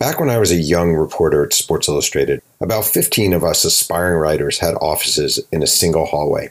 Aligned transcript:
Back 0.00 0.18
when 0.18 0.30
I 0.30 0.38
was 0.38 0.50
a 0.50 0.56
young 0.56 0.94
reporter 0.94 1.44
at 1.44 1.52
Sports 1.52 1.86
Illustrated, 1.86 2.40
about 2.58 2.86
15 2.86 3.34
of 3.34 3.44
us 3.44 3.66
aspiring 3.66 4.18
writers 4.18 4.58
had 4.58 4.72
offices 4.76 5.38
in 5.52 5.62
a 5.62 5.66
single 5.66 6.06
hallway. 6.06 6.48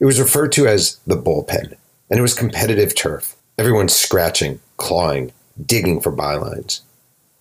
It 0.00 0.04
was 0.04 0.18
referred 0.18 0.50
to 0.52 0.66
as 0.66 0.98
the 1.06 1.16
bullpen, 1.16 1.76
and 2.10 2.18
it 2.18 2.22
was 2.22 2.34
competitive 2.34 2.96
turf. 2.96 3.36
Everyone 3.56 3.88
scratching, 3.88 4.58
clawing, 4.78 5.30
digging 5.64 6.00
for 6.00 6.10
bylines. 6.10 6.80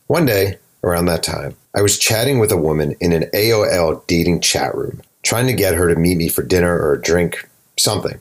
One 0.06 0.28
day, 0.28 0.60
around 0.84 1.08
that 1.08 1.24
time, 1.24 1.56
I 1.76 1.82
was 1.82 1.98
chatting 1.98 2.38
with 2.38 2.52
a 2.52 2.56
woman 2.58 2.96
in 3.00 3.12
an 3.12 3.24
AOL 3.34 4.06
dating 4.06 4.42
chat 4.42 4.76
room, 4.76 5.02
trying 5.24 5.48
to 5.48 5.54
get 5.54 5.74
her 5.74 5.92
to 5.92 6.00
meet 6.00 6.20
me 6.20 6.30
for 6.30 6.44
dinner 6.44 6.78
or 6.78 6.94
a 6.94 7.02
drink, 7.02 7.50
something. 7.80 8.20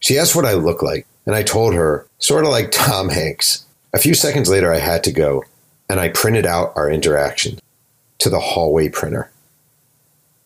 She 0.00 0.18
asked 0.18 0.34
what 0.34 0.46
I 0.46 0.54
looked 0.54 0.82
like, 0.82 1.06
and 1.26 1.36
I 1.36 1.44
told 1.44 1.74
her, 1.74 2.08
sort 2.18 2.44
of 2.44 2.50
like 2.50 2.72
Tom 2.72 3.08
Hanks. 3.08 3.64
A 3.92 3.98
few 3.98 4.14
seconds 4.14 4.48
later, 4.48 4.74
I 4.74 4.78
had 4.78 5.04
to 5.04 5.12
go, 5.12 5.44
and 5.90 5.98
I 5.98 6.08
printed 6.08 6.46
out 6.46 6.72
our 6.76 6.88
interaction 6.88 7.58
to 8.18 8.30
the 8.30 8.38
hallway 8.38 8.88
printer. 8.88 9.32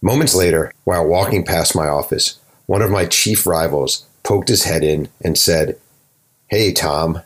Moments 0.01 0.35
later, 0.35 0.73
while 0.85 1.07
walking 1.07 1.45
past 1.45 1.77
my 1.77 1.87
office, 1.87 2.39
one 2.65 2.80
of 2.80 2.91
my 2.91 3.05
chief 3.05 3.47
rivals 3.47 4.07
poked 4.23 4.49
his 4.49 4.65
head 4.65 4.83
in 4.83 5.11
and 5.21 5.37
said, 5.37 5.79
Hey, 6.47 6.73
Tom. 6.73 7.21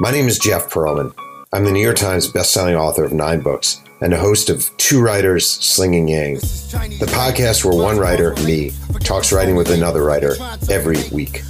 My 0.00 0.10
name 0.10 0.26
is 0.26 0.38
Jeff 0.38 0.70
Pearlman. 0.70 1.12
I'm 1.52 1.64
the 1.64 1.70
New 1.70 1.82
York 1.82 1.96
Times 1.96 2.32
bestselling 2.32 2.80
author 2.80 3.04
of 3.04 3.12
nine 3.12 3.40
books 3.40 3.82
and 4.00 4.14
a 4.14 4.18
host 4.18 4.48
of 4.48 4.74
Two 4.76 5.00
Writers 5.00 5.48
Slinging 5.48 6.08
Yang, 6.08 6.34
the 6.34 7.08
podcast 7.10 7.64
where 7.64 7.76
one 7.76 7.98
writer, 7.98 8.34
me, 8.44 8.70
talks 9.00 9.32
writing 9.32 9.56
with 9.56 9.70
another 9.70 10.04
writer 10.04 10.36
every 10.70 10.98
week. 11.10 11.42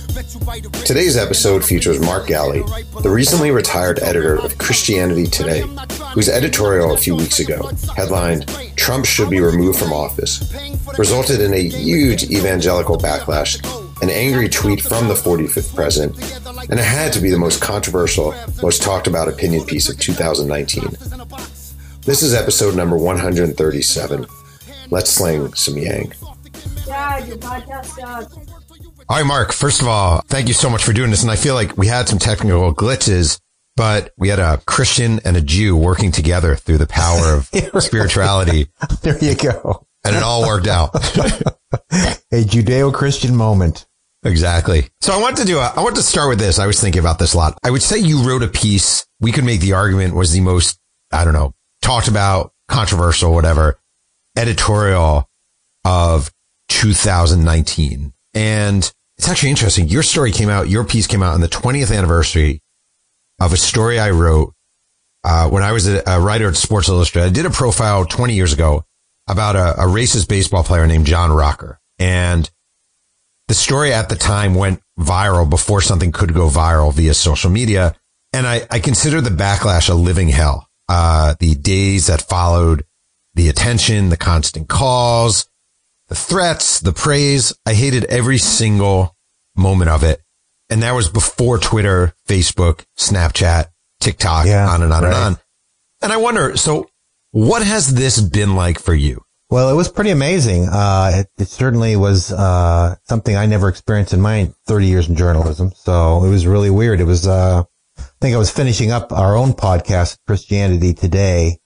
Today's 0.85 1.17
episode 1.17 1.65
features 1.65 2.01
Mark 2.01 2.27
Galli, 2.27 2.63
the 3.03 3.11
recently 3.11 3.51
retired 3.51 3.99
editor 4.01 4.37
of 4.37 4.57
Christianity 4.59 5.27
Today, 5.27 5.63
whose 6.15 6.29
editorial 6.29 6.95
a 6.95 6.97
few 6.97 7.15
weeks 7.15 7.39
ago, 7.39 7.71
headlined 7.95 8.49
Trump 8.77 9.05
Should 9.05 9.31
Be 9.31 9.41
Removed 9.41 9.79
from 9.79 9.93
Office, 9.93 10.53
resulted 10.97 11.41
in 11.41 11.53
a 11.53 11.69
huge 11.69 12.25
evangelical 12.31 12.97
backlash, 12.97 13.63
an 14.03 14.11
angry 14.11 14.49
tweet 14.49 14.81
from 14.81 15.09
the 15.09 15.15
45th 15.15 15.75
president, 15.75 16.17
and 16.71 16.81
it 16.81 16.85
had 16.85 17.13
to 17.13 17.21
be 17.21 17.31
the 17.31 17.39
most 17.39 17.61
controversial, 17.61 18.35
most 18.63 18.83
talked 18.83 19.07
about 19.07 19.29
opinion 19.29 19.65
piece 19.67 19.89
of 19.89 19.99
2019. 19.99 21.58
This 22.09 22.23
is 22.23 22.33
episode 22.33 22.75
number 22.75 22.97
137. 22.97 24.27
Let's 24.89 25.11
sling 25.11 25.53
some 25.53 25.77
yang. 25.77 26.15
Dad, 26.87 27.29
your 27.29 27.37
podcast 27.37 28.49
all 29.11 29.19
right, 29.19 29.27
Mark, 29.27 29.53
first 29.53 29.83
of 29.83 29.89
all, 29.89 30.23
thank 30.29 30.49
you 30.49 30.55
so 30.55 30.71
much 30.71 30.83
for 30.83 30.95
doing 30.95 31.11
this. 31.11 31.21
And 31.21 31.31
I 31.31 31.37
feel 31.37 31.53
like 31.53 31.77
we 31.77 31.87
had 31.87 32.09
some 32.09 32.19
technical 32.19 32.75
glitches, 32.75 33.39
but 33.77 34.15
we 34.17 34.31
had 34.31 34.39
a 34.39 34.57
Christian 34.67 35.21
and 35.27 35.37
a 35.37 35.43
Jew 35.43 35.77
working 35.77 36.11
together 36.11 36.57
through 36.57 36.79
the 36.79 36.87
power 36.87 37.35
of 37.35 37.47
spirituality. 37.83 38.69
There 39.03 39.23
you 39.23 39.35
go. 39.35 39.87
And 40.03 40.17
it 40.17 40.23
all 40.23 40.47
worked 40.47 40.67
out. 40.67 40.95
a 40.95 42.17
Judeo-Christian 42.33 43.37
moment. 43.37 43.87
Exactly. 44.25 44.89
So 45.03 45.13
I 45.13 45.21
want 45.21 45.37
to 45.37 45.45
do 45.45 45.59
a, 45.59 45.75
I 45.77 45.83
want 45.83 45.97
to 45.97 46.03
start 46.03 46.31
with 46.31 46.39
this. 46.39 46.59
I 46.59 46.67
was 46.67 46.81
thinking 46.81 47.01
about 47.01 47.19
this 47.19 47.35
a 47.35 47.37
lot. 47.37 47.59
I 47.63 47.71
would 47.71 47.83
say 47.83 47.99
you 47.99 48.27
wrote 48.27 48.43
a 48.43 48.49
piece. 48.49 49.07
We 49.21 49.31
could 49.31 49.45
make 49.45 49.61
the 49.61 49.75
argument 49.75 50.15
was 50.15 50.33
the 50.33 50.41
most, 50.41 50.79
I 51.13 51.27
don't 51.27 51.35
know, 51.35 51.53
talked 51.83 52.09
about, 52.09 52.53
controversial, 52.69 53.33
whatever, 53.33 53.79
editorial 54.37 55.29
of 55.85 56.31
2019. 56.69 58.13
And 58.35 58.93
it's 59.17 59.29
actually 59.29 59.51
interesting. 59.51 59.89
Your 59.89 60.03
story 60.03 60.33
came 60.33 60.49
out, 60.49 60.69
your 60.69 60.85
piece 60.85 61.07
came 61.07 61.23
out 61.23 61.35
on 61.35 61.41
the 61.41 61.49
20th 61.49 61.97
anniversary 61.97 62.61
of 63.41 63.53
a 63.53 63.57
story 63.57 63.99
I 63.99 64.11
wrote 64.11 64.55
uh, 65.25 65.49
when 65.49 65.63
I 65.63 65.73
was 65.73 65.89
a, 65.89 66.03
a, 66.07 66.21
writer 66.21 66.49
at 66.49 66.57
Sports 66.57 66.89
Illustrated. 66.89 67.29
I 67.29 67.33
did 67.33 67.47
a 67.47 67.51
profile 67.51 68.05
20 68.05 68.35
years 68.35 68.53
ago 68.53 68.85
about 69.29 69.57
a, 69.57 69.83
a 69.83 69.87
racist 69.87 70.29
baseball 70.29 70.63
player 70.63 70.87
named 70.87 71.07
John 71.07 71.33
Rocker. 71.33 71.81
And 71.99 72.49
the 73.49 73.55
story 73.55 73.93
at 73.93 74.09
the 74.09 74.17
time 74.17 74.55
went 74.55 74.81
viral 74.99 75.49
before 75.49 75.81
something 75.81 76.13
could 76.13 76.35
go 76.35 76.49
viral 76.49 76.93
via 76.93 77.15
social 77.15 77.51
media. 77.51 77.97
And 78.33 78.47
I, 78.47 78.67
I 78.71 78.79
consider 78.79 79.21
the 79.21 79.31
backlash 79.31 79.89
a 79.89 79.95
living 79.95 80.29
hell. 80.29 80.68
Uh, 80.89 81.35
the 81.39 81.55
days 81.55 82.07
that 82.07 82.23
followed 82.23 82.85
the 83.35 83.49
attention, 83.49 84.09
the 84.09 84.17
constant 84.17 84.69
calls, 84.69 85.49
the 86.09 86.15
threats, 86.15 86.81
the 86.81 86.93
praise. 86.93 87.53
I 87.67 87.75
hated 87.75 88.05
every 88.07 88.39
single 88.39 89.17
moment 89.57 89.91
of 89.91 90.03
it. 90.03 90.23
And 90.71 90.83
that 90.83 90.93
was 90.93 91.09
before 91.09 91.59
Twitter, 91.59 92.15
Facebook, 92.27 92.85
Snapchat, 92.99 93.67
TikTok, 94.01 94.47
yeah, 94.47 94.69
on 94.69 94.83
and 94.83 94.93
on 94.93 95.03
right. 95.03 95.15
and 95.15 95.25
on. 95.25 95.39
And 96.03 96.13
I 96.13 96.17
wonder, 96.19 96.57
so 96.57 96.91
what 97.31 97.63
has 97.63 97.95
this 97.95 98.21
been 98.21 98.55
like 98.55 98.79
for 98.79 98.95
you? 98.95 99.23
Well, 99.51 99.71
it 99.71 99.75
was 99.75 99.89
pretty 99.89 100.11
amazing. 100.11 100.69
Uh, 100.69 101.13
it, 101.15 101.29
it, 101.39 101.49
certainly 101.49 101.97
was, 101.97 102.31
uh, 102.31 102.97
something 103.05 103.35
I 103.35 103.47
never 103.47 103.69
experienced 103.69 104.13
in 104.13 104.21
my 104.21 104.53
30 104.67 104.87
years 104.87 105.09
in 105.09 105.17
journalism. 105.17 105.73
So 105.75 106.23
it 106.25 106.29
was 106.29 106.47
really 106.47 106.69
weird. 106.69 107.01
It 107.01 107.05
was, 107.05 107.27
uh, 107.27 107.65
think 108.21 108.35
I 108.35 108.39
was 108.39 108.51
finishing 108.51 108.91
up 108.91 109.13
our 109.13 109.37
own 109.37 109.53
podcast, 109.53 110.19
Christianity 110.27 110.93
Today, 110.93 111.59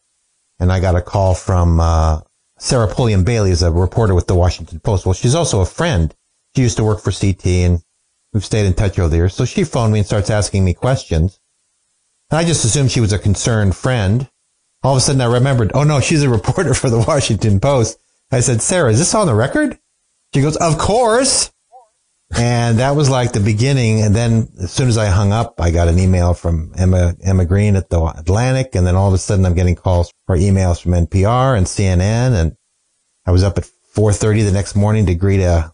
and 0.60 0.70
I 0.70 0.80
got 0.80 0.96
a 0.96 1.02
call 1.02 1.34
from, 1.34 1.80
uh, 1.80 2.20
Sarah 2.58 2.86
Pulliam 2.86 3.24
Bailey 3.24 3.50
is 3.50 3.62
a 3.62 3.72
reporter 3.72 4.14
with 4.14 4.26
the 4.26 4.34
Washington 4.34 4.78
Post. 4.78 5.04
Well, 5.04 5.14
she's 5.14 5.34
also 5.34 5.60
a 5.60 5.66
friend. 5.66 6.14
She 6.54 6.62
used 6.62 6.76
to 6.76 6.84
work 6.84 7.00
for 7.00 7.10
CT 7.10 7.46
and 7.46 7.82
we've 8.32 8.44
stayed 8.44 8.66
in 8.66 8.74
touch 8.74 8.98
over 8.98 9.08
the 9.08 9.16
years. 9.16 9.34
So 9.34 9.44
she 9.44 9.64
phoned 9.64 9.92
me 9.92 9.98
and 9.98 10.06
starts 10.06 10.30
asking 10.30 10.64
me 10.64 10.72
questions. 10.72 11.40
And 12.30 12.38
I 12.38 12.44
just 12.44 12.64
assumed 12.64 12.92
she 12.92 13.00
was 13.00 13.12
a 13.12 13.18
concerned 13.18 13.74
friend. 13.74 14.28
All 14.84 14.92
of 14.92 14.98
a 14.98 15.00
sudden 15.00 15.20
I 15.20 15.32
remembered, 15.32 15.72
oh 15.74 15.82
no, 15.82 16.00
she's 16.00 16.22
a 16.22 16.28
reporter 16.28 16.72
for 16.74 16.88
the 16.88 17.00
Washington 17.00 17.58
Post. 17.58 17.98
I 18.30 18.40
said, 18.40 18.62
Sarah, 18.62 18.92
is 18.92 18.98
this 18.98 19.14
on 19.14 19.26
the 19.26 19.34
record? 19.34 19.78
She 20.32 20.40
goes, 20.40 20.56
of 20.56 20.78
course. 20.78 21.50
And 22.34 22.78
that 22.78 22.96
was 22.96 23.10
like 23.10 23.32
the 23.32 23.40
beginning. 23.40 24.00
And 24.00 24.14
then 24.14 24.48
as 24.62 24.72
soon 24.72 24.88
as 24.88 24.96
I 24.96 25.06
hung 25.06 25.32
up, 25.32 25.60
I 25.60 25.70
got 25.70 25.88
an 25.88 25.98
email 25.98 26.34
from 26.34 26.72
Emma, 26.76 27.14
Emma 27.22 27.44
Green 27.44 27.76
at 27.76 27.90
the 27.90 28.02
Atlantic. 28.16 28.74
And 28.74 28.86
then 28.86 28.96
all 28.96 29.08
of 29.08 29.14
a 29.14 29.18
sudden 29.18 29.44
I'm 29.44 29.54
getting 29.54 29.74
calls 29.74 30.12
or 30.28 30.36
emails 30.36 30.80
from 30.80 30.92
NPR 30.92 31.56
and 31.56 31.66
CNN. 31.66 32.34
And 32.34 32.56
I 33.26 33.32
was 33.32 33.42
up 33.42 33.58
at 33.58 33.64
4.30 33.94 34.44
the 34.44 34.52
next 34.52 34.74
morning 34.74 35.06
to 35.06 35.14
greet 35.14 35.40
a, 35.40 35.72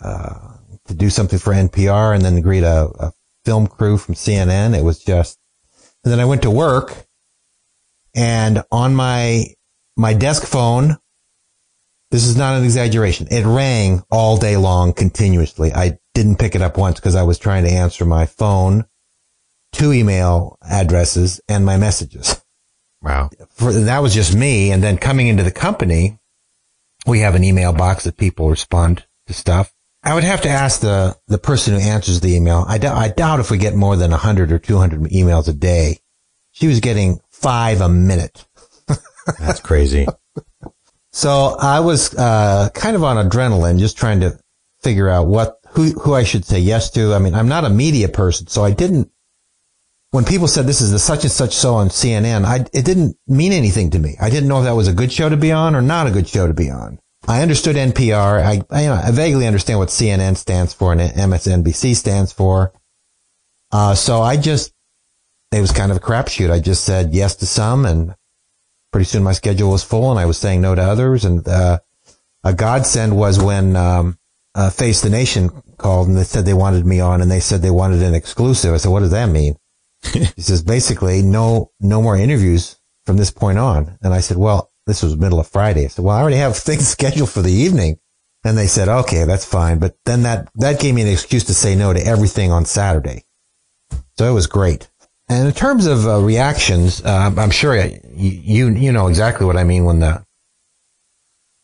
uh, 0.00 0.52
to 0.86 0.94
do 0.94 1.10
something 1.10 1.38
for 1.38 1.52
NPR 1.52 2.14
and 2.14 2.24
then 2.24 2.40
greet 2.40 2.62
a, 2.62 2.88
a 3.00 3.12
film 3.44 3.66
crew 3.66 3.98
from 3.98 4.14
CNN. 4.14 4.78
It 4.78 4.84
was 4.84 5.02
just, 5.02 5.38
and 6.04 6.12
then 6.12 6.20
I 6.20 6.24
went 6.24 6.42
to 6.42 6.50
work 6.50 7.06
and 8.14 8.62
on 8.70 8.94
my, 8.94 9.46
my 9.96 10.14
desk 10.14 10.44
phone, 10.44 10.98
this 12.16 12.26
is 12.26 12.36
not 12.38 12.56
an 12.56 12.64
exaggeration. 12.64 13.28
It 13.30 13.44
rang 13.44 14.02
all 14.10 14.38
day 14.38 14.56
long 14.56 14.94
continuously. 14.94 15.70
I 15.74 15.98
didn't 16.14 16.38
pick 16.38 16.54
it 16.54 16.62
up 16.62 16.78
once 16.78 16.98
because 16.98 17.14
I 17.14 17.24
was 17.24 17.38
trying 17.38 17.64
to 17.64 17.70
answer 17.70 18.06
my 18.06 18.24
phone, 18.24 18.86
two 19.72 19.92
email 19.92 20.56
addresses 20.62 21.42
and 21.46 21.66
my 21.66 21.76
messages. 21.76 22.42
Wow. 23.02 23.28
For, 23.50 23.70
that 23.70 23.98
was 23.98 24.14
just 24.14 24.34
me. 24.34 24.72
And 24.72 24.82
then 24.82 24.96
coming 24.96 25.28
into 25.28 25.42
the 25.42 25.50
company, 25.50 26.18
we 27.06 27.20
have 27.20 27.34
an 27.34 27.44
email 27.44 27.74
box 27.74 28.04
that 28.04 28.16
people 28.16 28.48
respond 28.48 29.04
to 29.26 29.34
stuff. 29.34 29.74
I 30.02 30.14
would 30.14 30.24
have 30.24 30.40
to 30.40 30.48
ask 30.48 30.80
the, 30.80 31.18
the 31.28 31.36
person 31.36 31.74
who 31.74 31.80
answers 31.80 32.20
the 32.20 32.34
email. 32.34 32.64
I, 32.66 32.78
d- 32.78 32.86
I 32.86 33.08
doubt 33.08 33.40
if 33.40 33.50
we 33.50 33.58
get 33.58 33.74
more 33.74 33.94
than 33.94 34.10
100 34.10 34.52
or 34.52 34.58
200 34.58 35.02
emails 35.10 35.48
a 35.48 35.52
day. 35.52 35.98
She 36.52 36.66
was 36.66 36.80
getting 36.80 37.20
five 37.28 37.82
a 37.82 37.90
minute. 37.90 38.46
That's 39.38 39.60
crazy. 39.60 40.06
So 41.16 41.56
I 41.58 41.80
was 41.80 42.14
uh, 42.14 42.68
kind 42.74 42.94
of 42.94 43.02
on 43.02 43.16
adrenaline, 43.16 43.78
just 43.78 43.96
trying 43.96 44.20
to 44.20 44.38
figure 44.82 45.08
out 45.08 45.28
what 45.28 45.58
who 45.70 45.92
who 45.92 46.12
I 46.12 46.24
should 46.24 46.44
say 46.44 46.58
yes 46.58 46.90
to. 46.90 47.14
I 47.14 47.18
mean, 47.20 47.34
I'm 47.34 47.48
not 47.48 47.64
a 47.64 47.70
media 47.70 48.10
person, 48.10 48.48
so 48.48 48.62
I 48.62 48.70
didn't. 48.70 49.10
When 50.10 50.26
people 50.26 50.46
said 50.46 50.66
this 50.66 50.82
is 50.82 50.90
the 50.90 50.98
such 50.98 51.22
and 51.22 51.32
such 51.32 51.54
so 51.54 51.76
on 51.76 51.88
CNN, 51.88 52.44
I 52.44 52.66
it 52.74 52.84
didn't 52.84 53.16
mean 53.26 53.54
anything 53.54 53.88
to 53.92 53.98
me. 53.98 54.16
I 54.20 54.28
didn't 54.28 54.50
know 54.50 54.58
if 54.58 54.64
that 54.64 54.76
was 54.76 54.88
a 54.88 54.92
good 54.92 55.10
show 55.10 55.30
to 55.30 55.38
be 55.38 55.52
on 55.52 55.74
or 55.74 55.80
not 55.80 56.06
a 56.06 56.10
good 56.10 56.28
show 56.28 56.48
to 56.48 56.52
be 56.52 56.70
on. 56.70 56.98
I 57.26 57.40
understood 57.40 57.76
NPR. 57.76 58.44
I 58.44 58.60
I, 58.70 58.82
you 58.82 58.88
know, 58.88 59.00
I 59.02 59.10
vaguely 59.10 59.46
understand 59.46 59.78
what 59.78 59.88
CNN 59.88 60.36
stands 60.36 60.74
for 60.74 60.92
and 60.92 61.00
MSNBC 61.00 61.96
stands 61.96 62.30
for. 62.30 62.74
Uh, 63.72 63.94
so 63.94 64.20
I 64.20 64.36
just 64.36 64.74
it 65.50 65.62
was 65.62 65.72
kind 65.72 65.90
of 65.90 65.96
a 65.96 66.00
crapshoot. 66.00 66.50
I 66.50 66.60
just 66.60 66.84
said 66.84 67.14
yes 67.14 67.36
to 67.36 67.46
some 67.46 67.86
and 67.86 68.14
pretty 68.96 69.04
soon 69.04 69.22
my 69.22 69.34
schedule 69.34 69.70
was 69.70 69.84
full 69.84 70.10
and 70.10 70.18
I 70.18 70.24
was 70.24 70.38
saying 70.38 70.62
no 70.62 70.74
to 70.74 70.80
others. 70.80 71.26
And, 71.26 71.46
uh, 71.46 71.80
a 72.42 72.54
godsend 72.54 73.14
was 73.14 73.38
when, 73.38 73.76
um, 73.76 74.18
uh, 74.54 74.70
Face 74.70 75.02
the 75.02 75.10
Nation 75.10 75.50
called 75.76 76.08
and 76.08 76.16
they 76.16 76.24
said 76.24 76.46
they 76.46 76.54
wanted 76.54 76.86
me 76.86 76.98
on 76.98 77.20
and 77.20 77.30
they 77.30 77.40
said 77.40 77.60
they 77.60 77.70
wanted 77.70 78.00
an 78.00 78.14
exclusive. 78.14 78.72
I 78.72 78.78
said, 78.78 78.90
what 78.90 79.00
does 79.00 79.10
that 79.10 79.26
mean? 79.26 79.56
he 80.14 80.40
says, 80.40 80.62
basically 80.62 81.20
no, 81.20 81.72
no 81.78 82.00
more 82.00 82.16
interviews 82.16 82.80
from 83.04 83.18
this 83.18 83.30
point 83.30 83.58
on. 83.58 83.98
And 84.00 84.14
I 84.14 84.20
said, 84.20 84.38
well, 84.38 84.72
this 84.86 85.02
was 85.02 85.14
middle 85.14 85.40
of 85.40 85.46
Friday. 85.46 85.84
I 85.84 85.88
said, 85.88 86.02
well, 86.02 86.16
I 86.16 86.22
already 86.22 86.38
have 86.38 86.56
things 86.56 86.88
scheduled 86.88 87.28
for 87.28 87.42
the 87.42 87.52
evening. 87.52 87.98
And 88.44 88.56
they 88.56 88.66
said, 88.66 88.88
okay, 88.88 89.24
that's 89.24 89.44
fine. 89.44 89.78
But 89.78 89.98
then 90.06 90.22
that, 90.22 90.48
that 90.54 90.80
gave 90.80 90.94
me 90.94 91.02
an 91.02 91.08
excuse 91.08 91.44
to 91.44 91.54
say 91.54 91.74
no 91.74 91.92
to 91.92 92.00
everything 92.00 92.50
on 92.50 92.64
Saturday. 92.64 93.26
So 94.16 94.26
it 94.26 94.32
was 94.32 94.46
great. 94.46 94.88
And 95.28 95.48
in 95.48 95.54
terms 95.54 95.86
of 95.86 96.06
uh, 96.06 96.20
reactions, 96.20 97.04
uh, 97.04 97.32
I'm 97.36 97.50
sure 97.50 97.76
you, 97.76 98.68
you 98.68 98.92
know 98.92 99.08
exactly 99.08 99.44
what 99.44 99.56
I 99.56 99.64
mean 99.64 99.84
when 99.84 99.98
the 99.98 100.24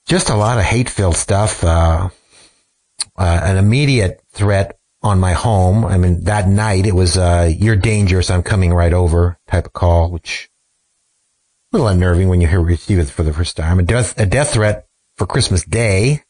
just 0.07 0.31
a 0.31 0.35
lot 0.35 0.59
of 0.59 0.65
hate 0.65 0.91
filled 0.91 1.17
stuff. 1.17 1.63
Uh, 1.63 2.09
uh, 3.17 3.41
an 3.43 3.57
immediate 3.57 4.23
threat 4.31 4.79
on 5.03 5.21
my 5.21 5.33
home. 5.33 5.85
I 5.85 5.99
mean, 5.99 6.25
that 6.25 6.49
night 6.49 6.87
it 6.87 6.95
was 6.95 7.17
uh, 7.17 7.51
"You're 7.57 7.77
dangerous. 7.77 8.31
I'm 8.31 8.43
coming 8.43 8.73
right 8.73 8.93
over" 8.93 9.39
type 9.49 9.67
of 9.67 9.73
call, 9.73 10.11
which 10.11 10.49
a 11.73 11.77
little 11.77 11.89
unnerving 11.89 12.29
when 12.29 12.41
you 12.41 12.49
hear 12.49 12.61
receive 12.61 12.99
it 12.99 13.07
for 13.07 13.23
the 13.23 13.33
first 13.33 13.57
time. 13.57 13.79
A 13.79 13.83
death 13.83 14.19
a 14.19 14.27
death 14.27 14.55
threat 14.55 14.87
for 15.17 15.27
Christmas 15.27 15.65
Day. 15.65 16.23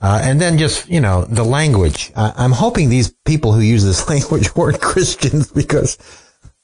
Uh, 0.00 0.20
and 0.22 0.40
then 0.40 0.58
just, 0.58 0.88
you 0.88 1.00
know, 1.00 1.24
the 1.24 1.44
language. 1.44 2.12
I, 2.14 2.44
am 2.44 2.52
hoping 2.52 2.88
these 2.88 3.12
people 3.24 3.52
who 3.52 3.60
use 3.60 3.84
this 3.84 4.08
language 4.10 4.54
weren't 4.54 4.80
Christians 4.80 5.50
because 5.50 5.98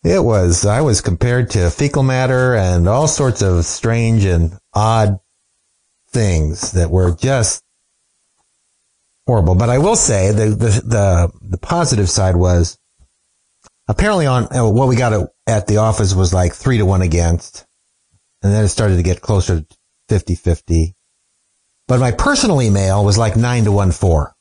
it 0.04 0.22
was, 0.22 0.64
I 0.64 0.82
was 0.82 1.00
compared 1.00 1.50
to 1.50 1.70
fecal 1.70 2.02
matter 2.02 2.54
and 2.54 2.88
all 2.88 3.08
sorts 3.08 3.42
of 3.42 3.64
strange 3.64 4.24
and 4.24 4.56
odd 4.72 5.18
things 6.10 6.72
that 6.72 6.90
were 6.90 7.14
just 7.16 7.64
horrible. 9.26 9.56
But 9.56 9.70
I 9.70 9.78
will 9.78 9.96
say 9.96 10.30
the, 10.30 10.50
the, 10.50 10.82
the, 10.84 11.32
the 11.42 11.58
positive 11.58 12.08
side 12.08 12.36
was 12.36 12.78
apparently 13.88 14.26
on 14.26 14.44
uh, 14.56 14.68
what 14.68 14.88
we 14.88 14.96
got 14.96 15.28
at 15.46 15.66
the 15.66 15.78
office 15.78 16.14
was 16.14 16.32
like 16.32 16.54
three 16.54 16.78
to 16.78 16.86
one 16.86 17.02
against. 17.02 17.66
And 18.42 18.52
then 18.52 18.64
it 18.64 18.68
started 18.68 18.96
to 18.96 19.02
get 19.02 19.22
closer 19.22 19.62
to 19.62 19.76
50 20.08 20.34
50. 20.34 20.94
But 21.86 22.00
my 22.00 22.12
personal 22.12 22.62
email 22.62 23.04
was 23.04 23.18
like 23.18 23.36
nine 23.36 23.64
to 23.64 23.72
one 23.72 23.92
four. 23.92 24.34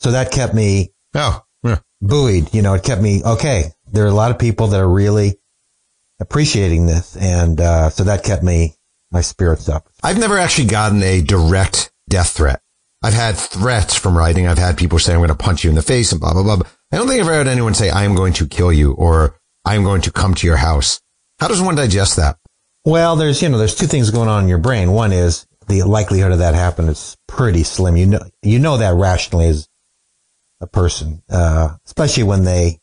So 0.00 0.10
that 0.10 0.32
kept 0.32 0.52
me 0.52 0.92
oh, 1.14 1.42
yeah. 1.62 1.78
buoyed. 2.00 2.52
You 2.52 2.62
know, 2.62 2.74
it 2.74 2.82
kept 2.82 3.00
me, 3.00 3.22
okay, 3.24 3.70
there 3.92 4.04
are 4.04 4.08
a 4.08 4.14
lot 4.14 4.30
of 4.30 4.38
people 4.38 4.66
that 4.68 4.80
are 4.80 4.88
really 4.88 5.38
appreciating 6.20 6.86
this. 6.86 7.16
And, 7.16 7.60
uh, 7.60 7.90
so 7.90 8.04
that 8.04 8.24
kept 8.24 8.42
me, 8.42 8.74
my 9.10 9.20
spirits 9.20 9.68
up. 9.68 9.88
I've 10.02 10.18
never 10.18 10.38
actually 10.38 10.68
gotten 10.68 11.02
a 11.02 11.22
direct 11.22 11.92
death 12.08 12.30
threat. 12.30 12.60
I've 13.02 13.14
had 13.14 13.36
threats 13.36 13.94
from 13.94 14.16
writing. 14.16 14.46
I've 14.46 14.58
had 14.58 14.76
people 14.76 14.98
say, 14.98 15.12
I'm 15.12 15.18
going 15.20 15.28
to 15.28 15.34
punch 15.34 15.64
you 15.64 15.70
in 15.70 15.76
the 15.76 15.82
face 15.82 16.12
and 16.12 16.20
blah, 16.20 16.32
blah, 16.32 16.42
blah. 16.42 16.60
I 16.92 16.96
don't 16.96 17.08
think 17.08 17.20
I've 17.20 17.26
ever 17.26 17.38
had 17.38 17.48
anyone 17.48 17.74
say, 17.74 17.90
I 17.90 18.04
am 18.04 18.14
going 18.14 18.32
to 18.34 18.46
kill 18.46 18.72
you 18.72 18.92
or 18.92 19.38
I 19.64 19.76
am 19.76 19.82
going 19.82 20.02
to 20.02 20.12
come 20.12 20.34
to 20.34 20.46
your 20.46 20.56
house. 20.56 21.00
How 21.40 21.48
does 21.48 21.62
one 21.62 21.74
digest 21.74 22.16
that? 22.16 22.38
Well, 22.84 23.16
there's, 23.16 23.40
you 23.40 23.48
know, 23.48 23.58
there's 23.58 23.74
two 23.74 23.86
things 23.86 24.10
going 24.10 24.28
on 24.28 24.42
in 24.42 24.48
your 24.48 24.58
brain. 24.58 24.92
One 24.92 25.12
is 25.12 25.46
the 25.80 25.88
likelihood 25.88 26.32
of 26.32 26.38
that 26.38 26.54
happening 26.54 26.90
is 26.90 27.16
pretty 27.26 27.62
slim. 27.62 27.96
You 27.96 28.06
know, 28.06 28.20
you 28.42 28.58
know 28.58 28.76
that 28.78 28.94
rationally 28.94 29.48
as 29.48 29.68
a 30.60 30.66
person, 30.66 31.22
uh, 31.30 31.76
especially 31.86 32.24
when 32.24 32.44
they 32.44 32.80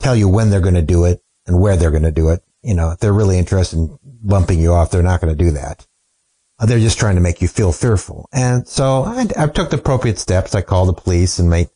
tell 0.00 0.16
you 0.16 0.28
when 0.28 0.50
they're 0.50 0.60
going 0.60 0.74
to 0.74 0.82
do 0.82 1.04
it 1.04 1.22
and 1.46 1.60
where 1.60 1.76
they're 1.76 1.90
going 1.90 2.02
to 2.04 2.12
do 2.12 2.30
it. 2.30 2.42
You 2.62 2.74
know, 2.74 2.92
if 2.92 2.98
they're 3.00 3.12
really 3.12 3.38
interested 3.38 3.78
in 3.78 3.98
bumping 4.02 4.58
you 4.58 4.72
off, 4.72 4.90
they're 4.90 5.02
not 5.02 5.20
going 5.20 5.36
to 5.36 5.44
do 5.44 5.50
that. 5.52 5.86
Uh, 6.58 6.66
they're 6.66 6.78
just 6.78 6.98
trying 6.98 7.16
to 7.16 7.20
make 7.20 7.42
you 7.42 7.48
feel 7.48 7.72
fearful. 7.72 8.28
And 8.32 8.66
so 8.66 9.04
I, 9.04 9.26
I 9.36 9.46
took 9.48 9.70
the 9.70 9.78
appropriate 9.78 10.18
steps. 10.18 10.54
I 10.54 10.62
called 10.62 10.88
the 10.88 11.00
police 11.00 11.38
and 11.38 11.50
made, 11.50 11.68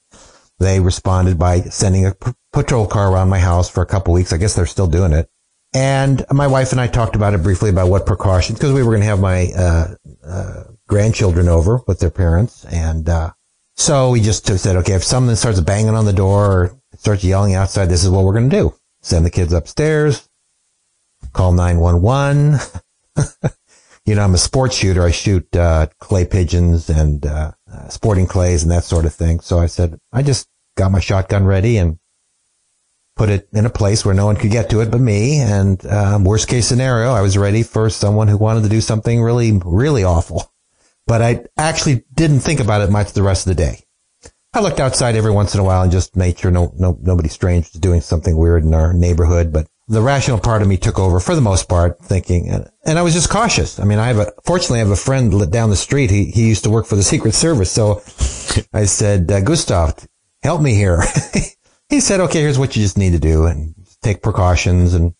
they 0.58 0.80
responded 0.80 1.38
by 1.38 1.62
sending 1.62 2.06
a 2.06 2.14
patrol 2.52 2.86
car 2.86 3.12
around 3.12 3.28
my 3.28 3.40
house 3.40 3.68
for 3.68 3.82
a 3.82 3.86
couple 3.86 4.14
weeks. 4.14 4.32
I 4.32 4.38
guess 4.38 4.54
they're 4.54 4.66
still 4.66 4.86
doing 4.86 5.12
it. 5.12 5.28
And 5.74 6.24
my 6.30 6.46
wife 6.46 6.72
and 6.72 6.80
I 6.80 6.86
talked 6.86 7.14
about 7.14 7.34
it 7.34 7.42
briefly 7.42 7.70
about 7.70 7.88
what 7.88 8.06
precautions, 8.06 8.58
because 8.58 8.72
we 8.72 8.82
were 8.82 8.92
going 8.92 9.02
to 9.02 9.06
have 9.06 9.20
my 9.20 9.48
uh, 9.56 9.94
uh, 10.24 10.64
grandchildren 10.86 11.48
over 11.48 11.80
with 11.86 12.00
their 12.00 12.10
parents. 12.10 12.64
And 12.64 13.08
uh, 13.08 13.32
so 13.76 14.10
we 14.10 14.20
just 14.20 14.46
said, 14.46 14.76
okay, 14.76 14.94
if 14.94 15.04
someone 15.04 15.36
starts 15.36 15.60
banging 15.60 15.94
on 15.94 16.06
the 16.06 16.12
door 16.12 16.46
or 16.46 16.80
starts 16.96 17.22
yelling 17.22 17.54
outside, 17.54 17.86
this 17.86 18.02
is 18.02 18.10
what 18.10 18.24
we're 18.24 18.32
going 18.32 18.48
to 18.48 18.56
do. 18.56 18.74
Send 19.02 19.26
the 19.26 19.30
kids 19.30 19.52
upstairs, 19.52 20.28
call 21.32 21.52
911. 21.52 22.58
you 24.06 24.14
know, 24.14 24.22
I'm 24.22 24.34
a 24.34 24.38
sports 24.38 24.74
shooter. 24.74 25.02
I 25.02 25.10
shoot 25.10 25.54
uh, 25.54 25.88
clay 26.00 26.24
pigeons 26.24 26.88
and 26.88 27.24
uh, 27.26 27.52
sporting 27.90 28.26
clays 28.26 28.62
and 28.62 28.72
that 28.72 28.84
sort 28.84 29.04
of 29.04 29.14
thing. 29.14 29.40
So 29.40 29.58
I 29.58 29.66
said, 29.66 29.98
I 30.12 30.22
just 30.22 30.48
got 30.76 30.90
my 30.90 31.00
shotgun 31.00 31.44
ready 31.44 31.76
and 31.76 31.98
put 33.18 33.28
it 33.28 33.48
in 33.52 33.66
a 33.66 33.70
place 33.70 34.04
where 34.04 34.14
no 34.14 34.24
one 34.24 34.36
could 34.36 34.52
get 34.52 34.70
to 34.70 34.80
it 34.80 34.90
but 34.90 35.00
me. 35.00 35.40
And 35.40 35.84
um, 35.86 36.24
worst 36.24 36.48
case 36.48 36.66
scenario, 36.66 37.10
I 37.10 37.20
was 37.20 37.36
ready 37.36 37.62
for 37.62 37.90
someone 37.90 38.28
who 38.28 38.38
wanted 38.38 38.62
to 38.62 38.68
do 38.68 38.80
something 38.80 39.20
really, 39.20 39.60
really 39.64 40.04
awful. 40.04 40.50
But 41.06 41.20
I 41.20 41.44
actually 41.56 42.04
didn't 42.14 42.40
think 42.40 42.60
about 42.60 42.82
it 42.82 42.90
much 42.90 43.12
the 43.12 43.22
rest 43.22 43.46
of 43.46 43.56
the 43.56 43.62
day. 43.62 43.80
I 44.54 44.60
looked 44.60 44.80
outside 44.80 45.16
every 45.16 45.30
once 45.30 45.54
in 45.54 45.60
a 45.60 45.64
while 45.64 45.82
and 45.82 45.92
just 45.92 46.16
made 46.16 46.38
sure 46.38 46.50
no, 46.50 46.72
no, 46.78 46.98
nobody 47.02 47.28
strange 47.28 47.72
was 47.72 47.80
doing 47.80 48.00
something 48.00 48.36
weird 48.36 48.64
in 48.64 48.72
our 48.72 48.92
neighborhood. 48.92 49.52
But 49.52 49.66
the 49.88 50.02
rational 50.02 50.38
part 50.38 50.62
of 50.62 50.68
me 50.68 50.76
took 50.76 50.98
over 50.98 51.18
for 51.18 51.34
the 51.34 51.40
most 51.40 51.68
part, 51.68 51.98
thinking, 51.98 52.50
and 52.84 52.98
I 52.98 53.02
was 53.02 53.14
just 53.14 53.30
cautious. 53.30 53.80
I 53.80 53.84
mean, 53.84 53.98
I 53.98 54.08
have 54.08 54.18
a, 54.18 54.32
fortunately, 54.44 54.80
I 54.80 54.84
have 54.84 54.90
a 54.90 54.96
friend 54.96 55.50
down 55.50 55.70
the 55.70 55.76
street. 55.76 56.10
He, 56.10 56.26
he 56.26 56.46
used 56.46 56.64
to 56.64 56.70
work 56.70 56.86
for 56.86 56.96
the 56.96 57.02
Secret 57.14 57.34
Service. 57.34 57.70
So 57.70 58.02
I 58.72 58.84
said, 58.84 59.30
uh, 59.30 59.40
Gustav, 59.40 60.06
help 60.42 60.60
me 60.60 60.74
here. 60.74 61.02
he 61.88 62.00
said, 62.00 62.20
okay, 62.20 62.40
here's 62.40 62.58
what 62.58 62.76
you 62.76 62.82
just 62.82 62.98
need 62.98 63.12
to 63.12 63.18
do 63.18 63.46
and 63.46 63.74
take 64.02 64.22
precautions 64.22 64.94
and 64.94 65.14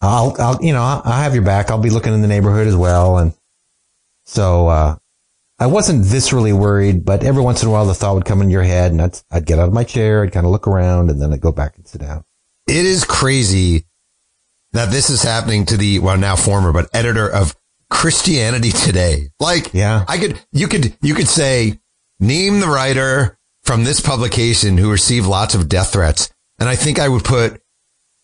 I'll, 0.00 0.34
I'll, 0.38 0.62
you 0.62 0.72
know, 0.72 0.82
I'll, 0.82 1.22
have 1.22 1.34
your 1.34 1.44
back. 1.44 1.70
I'll 1.70 1.78
be 1.78 1.90
looking 1.90 2.12
in 2.12 2.22
the 2.22 2.28
neighborhood 2.28 2.66
as 2.66 2.74
well. 2.74 3.18
And 3.18 3.34
so, 4.24 4.66
uh, 4.66 4.96
I 5.60 5.66
wasn't 5.66 6.04
viscerally 6.04 6.52
worried, 6.52 7.04
but 7.04 7.22
every 7.22 7.42
once 7.42 7.62
in 7.62 7.68
a 7.68 7.72
while 7.72 7.86
the 7.86 7.94
thought 7.94 8.16
would 8.16 8.24
come 8.24 8.42
in 8.42 8.50
your 8.50 8.64
head 8.64 8.90
and 8.90 9.00
I'd, 9.00 9.20
I'd 9.30 9.46
get 9.46 9.60
out 9.60 9.68
of 9.68 9.74
my 9.74 9.84
chair. 9.84 10.24
I'd 10.24 10.32
kind 10.32 10.44
of 10.44 10.50
look 10.50 10.66
around 10.66 11.10
and 11.10 11.22
then 11.22 11.32
I'd 11.32 11.40
go 11.40 11.52
back 11.52 11.76
and 11.76 11.86
sit 11.86 12.00
down. 12.00 12.24
It 12.66 12.84
is 12.84 13.04
crazy 13.04 13.84
that 14.72 14.90
this 14.90 15.08
is 15.08 15.22
happening 15.22 15.66
to 15.66 15.76
the, 15.76 16.00
well, 16.00 16.18
now 16.18 16.34
former, 16.34 16.72
but 16.72 16.88
editor 16.92 17.30
of 17.30 17.54
Christianity 17.90 18.72
Today. 18.72 19.28
Like, 19.38 19.72
yeah, 19.72 20.04
I 20.08 20.18
could, 20.18 20.40
you 20.50 20.66
could, 20.66 20.96
you 21.00 21.14
could 21.14 21.28
say, 21.28 21.78
name 22.18 22.58
the 22.58 22.66
writer, 22.66 23.38
from 23.64 23.84
this 23.84 24.00
publication 24.00 24.76
who 24.76 24.90
received 24.90 25.26
lots 25.26 25.54
of 25.54 25.68
death 25.68 25.92
threats. 25.92 26.32
And 26.58 26.68
I 26.68 26.76
think 26.76 26.98
I 26.98 27.08
would 27.08 27.24
put 27.24 27.60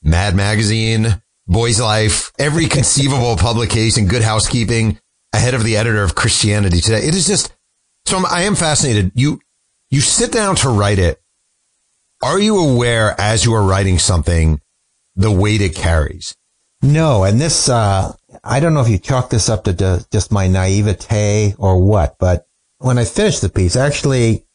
Mad 0.02 0.34
Magazine, 0.34 1.22
Boys 1.46 1.80
Life, 1.80 2.32
every 2.38 2.66
conceivable 2.68 3.36
publication, 3.36 4.06
Good 4.06 4.22
Housekeeping 4.22 4.98
ahead 5.32 5.54
of 5.54 5.64
the 5.64 5.76
editor 5.76 6.02
of 6.02 6.14
Christianity 6.14 6.80
Today. 6.80 7.06
It 7.06 7.14
is 7.14 7.26
just, 7.26 7.54
so 8.06 8.16
I'm, 8.16 8.26
I 8.26 8.42
am 8.42 8.54
fascinated. 8.54 9.12
You, 9.14 9.40
you 9.90 10.00
sit 10.00 10.32
down 10.32 10.56
to 10.56 10.68
write 10.68 10.98
it. 10.98 11.20
Are 12.22 12.38
you 12.38 12.58
aware 12.58 13.14
as 13.18 13.44
you 13.44 13.54
are 13.54 13.62
writing 13.62 13.98
something, 13.98 14.60
the 15.14 15.30
weight 15.30 15.60
it 15.60 15.74
carries? 15.74 16.34
No. 16.82 17.24
And 17.24 17.40
this, 17.40 17.68
uh, 17.68 18.12
I 18.42 18.60
don't 18.60 18.74
know 18.74 18.80
if 18.80 18.88
you 18.88 18.98
chalk 18.98 19.30
this 19.30 19.48
up 19.48 19.64
to 19.64 20.06
just 20.10 20.32
my 20.32 20.48
naivete 20.48 21.54
or 21.58 21.80
what, 21.80 22.16
but 22.18 22.46
when 22.78 22.98
I 22.98 23.04
finished 23.04 23.40
the 23.40 23.48
piece, 23.48 23.76
actually, 23.76 24.46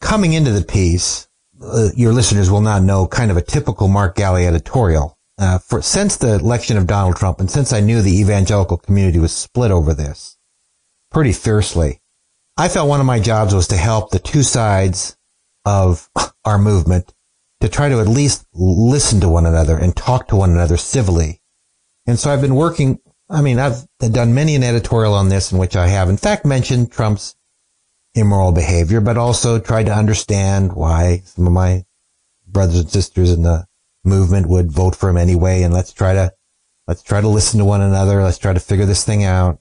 coming 0.00 0.32
into 0.32 0.52
the 0.52 0.64
piece, 0.64 1.28
uh, 1.62 1.88
your 1.94 2.12
listeners 2.12 2.50
will 2.50 2.60
not 2.60 2.82
know 2.82 3.06
kind 3.06 3.30
of 3.30 3.36
a 3.36 3.42
typical 3.42 3.88
Mark 3.88 4.16
Galli 4.16 4.46
editorial. 4.46 5.16
Uh, 5.38 5.58
for 5.58 5.82
since 5.82 6.16
the 6.16 6.34
election 6.34 6.78
of 6.78 6.86
Donald 6.86 7.16
Trump, 7.16 7.40
and 7.40 7.50
since 7.50 7.72
I 7.72 7.80
knew 7.80 8.00
the 8.00 8.20
evangelical 8.20 8.78
community 8.78 9.18
was 9.18 9.36
split 9.36 9.70
over 9.70 9.92
this 9.92 10.38
pretty 11.10 11.32
fiercely, 11.32 12.00
I 12.56 12.68
felt 12.68 12.88
one 12.88 13.00
of 13.00 13.06
my 13.06 13.20
jobs 13.20 13.54
was 13.54 13.68
to 13.68 13.76
help 13.76 14.10
the 14.10 14.18
two 14.18 14.42
sides 14.42 15.16
of 15.66 16.08
our 16.44 16.58
movement 16.58 17.12
to 17.60 17.68
try 17.68 17.88
to 17.88 18.00
at 18.00 18.08
least 18.08 18.46
listen 18.54 19.20
to 19.20 19.28
one 19.28 19.44
another 19.44 19.76
and 19.76 19.94
talk 19.94 20.28
to 20.28 20.36
one 20.36 20.50
another 20.50 20.76
civilly. 20.76 21.40
And 22.06 22.18
so 22.18 22.30
I've 22.30 22.40
been 22.40 22.54
working. 22.54 22.98
I 23.28 23.42
mean, 23.42 23.58
I've 23.58 23.86
done 23.98 24.34
many 24.34 24.54
an 24.54 24.62
editorial 24.62 25.14
on 25.14 25.28
this 25.28 25.52
in 25.52 25.58
which 25.58 25.76
I 25.76 25.88
have, 25.88 26.08
in 26.08 26.16
fact, 26.16 26.46
mentioned 26.46 26.92
Trump's 26.92 27.34
immoral 28.16 28.52
behavior, 28.52 29.00
but 29.00 29.16
also 29.16 29.58
tried 29.58 29.86
to 29.86 29.94
understand 29.94 30.72
why 30.72 31.22
some 31.24 31.46
of 31.46 31.52
my 31.52 31.84
brothers 32.48 32.80
and 32.80 32.90
sisters 32.90 33.30
in 33.30 33.42
the 33.42 33.66
movement 34.04 34.48
would 34.48 34.72
vote 34.72 34.96
for 34.96 35.08
him 35.08 35.16
anyway. 35.16 35.62
And 35.62 35.74
let's 35.74 35.92
try 35.92 36.14
to, 36.14 36.32
let's 36.86 37.02
try 37.02 37.20
to 37.20 37.28
listen 37.28 37.58
to 37.58 37.64
one 37.64 37.82
another. 37.82 38.22
Let's 38.22 38.38
try 38.38 38.52
to 38.52 38.60
figure 38.60 38.86
this 38.86 39.04
thing 39.04 39.24
out. 39.24 39.60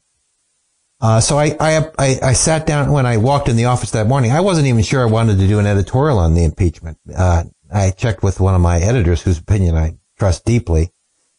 Uh, 1.02 1.20
so 1.20 1.38
I, 1.38 1.56
I, 1.60 1.92
I, 2.00 2.20
I, 2.24 2.34
sat 2.34 2.66
down 2.66 2.90
when 2.90 3.06
I 3.06 3.18
walked 3.18 3.50
in 3.50 3.58
the 3.58 3.66
office 3.66 3.92
that 3.92 4.08
morning. 4.08 4.32
I 4.32 4.40
wasn't 4.40 4.68
even 4.68 4.82
sure 4.82 5.02
I 5.02 5.12
wanted 5.12 5.38
to 5.40 5.48
do 5.48 5.60
an 5.60 5.66
editorial 5.66 6.18
on 6.18 6.36
the 6.36 6.46
impeachment. 6.46 6.98
Uh, 7.14 7.44
I 7.72 7.92
checked 7.92 8.24
with 8.24 8.40
one 8.40 8.56
of 8.56 8.62
my 8.62 8.80
editors 8.80 9.22
whose 9.22 9.38
opinion 9.38 9.76
I 9.76 9.98
trust 10.18 10.46
deeply. 10.46 10.92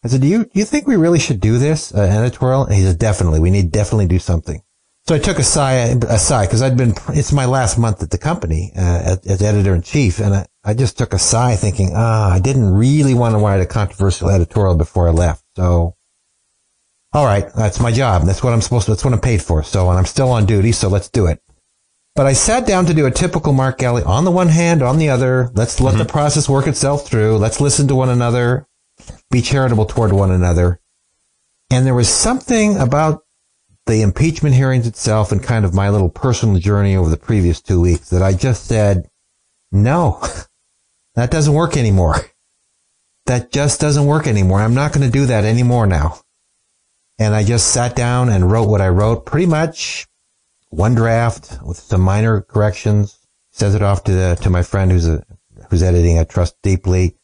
I 0.05 0.09
said, 0.09 0.21
do 0.21 0.27
you, 0.27 0.45
do 0.45 0.51
you 0.53 0.67
think 0.67 0.87
we 0.87 0.97
really 0.97 1.19
should 1.19 1.41
do 1.41 1.57
this, 1.57 1.95
uh, 1.95 2.01
editorial? 2.01 2.65
And 2.65 2.75
he 2.75 2.83
said, 2.83 2.99
definitely. 2.99 3.41
We 3.41 3.51
need 3.51 3.73
definitely 3.73 4.07
do 4.07 4.19
something. 4.19 4.63
So 5.09 5.15
I 5.15 5.21
took 5.21 5.39
a 5.39 5.45
sigh, 5.45 5.75
a 5.75 6.19
sigh, 6.19 6.47
because 6.47 6.63
I'd 6.63 6.77
been, 6.77 6.93
it's 7.11 7.33
my 7.33 7.45
last 7.45 7.79
month 7.79 8.03
at 8.03 8.11
the 8.11 8.19
company, 8.19 8.73
uh, 8.77 9.17
as, 9.25 9.41
editor 9.41 9.73
in 9.73 9.83
chief. 9.83 10.19
And 10.19 10.35
I, 10.35 10.47
I 10.65 10.75
just 10.75 10.99
took 10.99 11.13
a 11.13 11.19
sigh 11.19 11.55
thinking, 11.55 11.93
ah, 11.95 12.33
I 12.33 12.41
didn't 12.41 12.75
really 12.75 13.15
want 13.15 13.35
to 13.35 13.39
write 13.39 13.61
a 13.61 13.67
controversial 13.67 14.31
editorial 14.31 14.75
before 14.75 15.09
I 15.09 15.13
left. 15.13 15.45
So, 15.55 15.95
all 17.13 17.25
right, 17.25 17.47
that's 17.55 17.79
my 17.79 17.93
job. 17.93 18.25
That's 18.25 18.43
what 18.43 18.53
I'm 18.53 18.61
supposed 18.61 18.87
to, 18.87 18.93
that's 18.93 19.05
what 19.05 19.15
I'm 19.15 19.21
paid 19.21 19.43
for. 19.43 19.63
So, 19.63 19.89
and 19.91 19.97
I'm 19.97 20.07
still 20.07 20.31
on 20.33 20.45
duty. 20.45 20.73
So 20.73 20.89
let's 20.89 21.09
do 21.09 21.27
it. 21.27 21.41
But 22.17 22.27
I 22.27 22.33
sat 22.33 22.67
down 22.67 22.87
to 22.87 22.95
do 22.95 23.07
a 23.07 23.11
typical 23.13 23.53
Mark 23.53 23.79
Galli 23.79 24.03
on 24.03 24.25
the 24.25 24.33
one 24.33 24.49
hand, 24.49 24.83
on 24.83 24.99
the 24.99 25.11
other. 25.11 25.53
Let's 25.55 25.81
let 25.81 25.91
mm-hmm. 25.91 25.99
the 25.99 26.07
process 26.07 26.49
work 26.49 26.67
itself 26.67 27.07
through. 27.07 27.37
Let's 27.37 27.61
listen 27.61 27.87
to 27.89 27.95
one 27.95 28.09
another, 28.09 28.67
be 29.31 29.41
charitable 29.41 29.87
toward 29.87 30.13
one 30.13 30.33
another. 30.33 30.81
And 31.71 31.87
there 31.87 31.95
was 31.95 32.09
something 32.09 32.77
about 32.79 33.23
the 33.87 34.03
impeachment 34.03 34.55
hearings 34.55 34.87
itself 34.87 35.33
and 35.33 35.43
kind 35.43 35.65
of 35.65 35.75
my 35.75 35.89
little 35.89 36.11
personal 36.11 36.59
journey 36.59 36.97
over 36.97 37.09
the 37.09 37.17
previous 37.17 37.61
two 37.61 37.81
weeks 37.81 38.11
that 38.11 38.23
I 38.23 38.33
just 38.33 38.67
said, 38.67 39.09
no, 39.71 40.21
that 41.15 41.31
doesn't 41.31 41.55
work 41.55 41.77
anymore. 41.77 42.17
That 43.27 43.51
just 43.51 43.81
doesn't 43.81 44.07
work 44.07 44.27
anymore. 44.27 44.61
I'm 44.61 44.75
not 44.75 44.93
going 44.93 45.07
to 45.07 45.13
do 45.13 45.27
that 45.27 45.45
anymore 45.45 45.87
now. 45.87 46.21
And 47.19 47.35
I 47.35 47.45
just 47.45 47.73
sat 47.73 47.97
down 47.97 48.29
and 48.29 48.51
wrote 48.51 48.69
what 48.69 48.81
I 48.81 48.89
wrote 48.89 49.25
pretty 49.25 49.47
much 49.47 50.07
one 50.69 50.95
draft 50.95 51.59
with 51.65 51.79
some 51.79 52.03
minor 52.03 52.43
corrections, 52.43 53.19
sent 53.53 53.75
it 53.75 53.83
off 53.83 54.05
to 54.05 54.13
the, 54.13 54.39
to 54.43 54.51
my 54.51 54.63
friend 54.63 54.93
who's 54.93 55.09
a, 55.09 55.25
who's 55.71 55.83
editing 55.83 56.19
I 56.19 56.25
trust 56.25 56.57
deeply, 56.63 57.17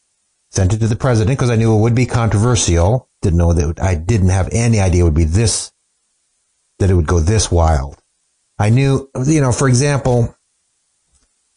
sent 0.50 0.73
it 0.73 0.78
to 0.78 0.88
the 0.88 0.97
president 0.97 1.38
because 1.38 1.50
I 1.50 1.57
knew 1.57 1.76
it 1.76 1.81
would 1.81 1.95
be 1.95 2.07
controversial. 2.07 3.09
Didn't 3.21 3.38
know 3.38 3.52
that 3.52 3.81
I 3.81 3.95
didn't 3.95 4.31
have 4.31 4.49
any 4.52 4.81
idea 4.81 5.02
it 5.02 5.04
would 5.04 5.14
be 5.14 5.25
this, 5.25 5.72
that 6.83 6.91
it 6.91 6.95
would 6.95 7.07
go 7.07 7.21
this 7.21 7.51
wild. 7.51 7.97
I 8.59 8.71
knew, 8.71 9.09
you 9.25 9.41
know, 9.41 9.53
for 9.53 9.69
example, 9.69 10.37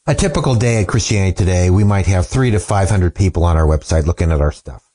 a 0.08 0.14
typical 0.14 0.54
day 0.56 0.82
at 0.82 0.88
Christianity 0.88 1.36
Today, 1.36 1.70
we 1.72 1.84
might 1.84 2.06
have 2.06 2.28
three 2.28 2.52
to 2.52 2.60
500 2.60 3.16
people 3.16 3.44
on 3.44 3.58
our 3.58 3.66
website 3.66 4.06
looking 4.06 4.32
at 4.32 4.40
our 4.40 4.52
stuff. 4.52 4.88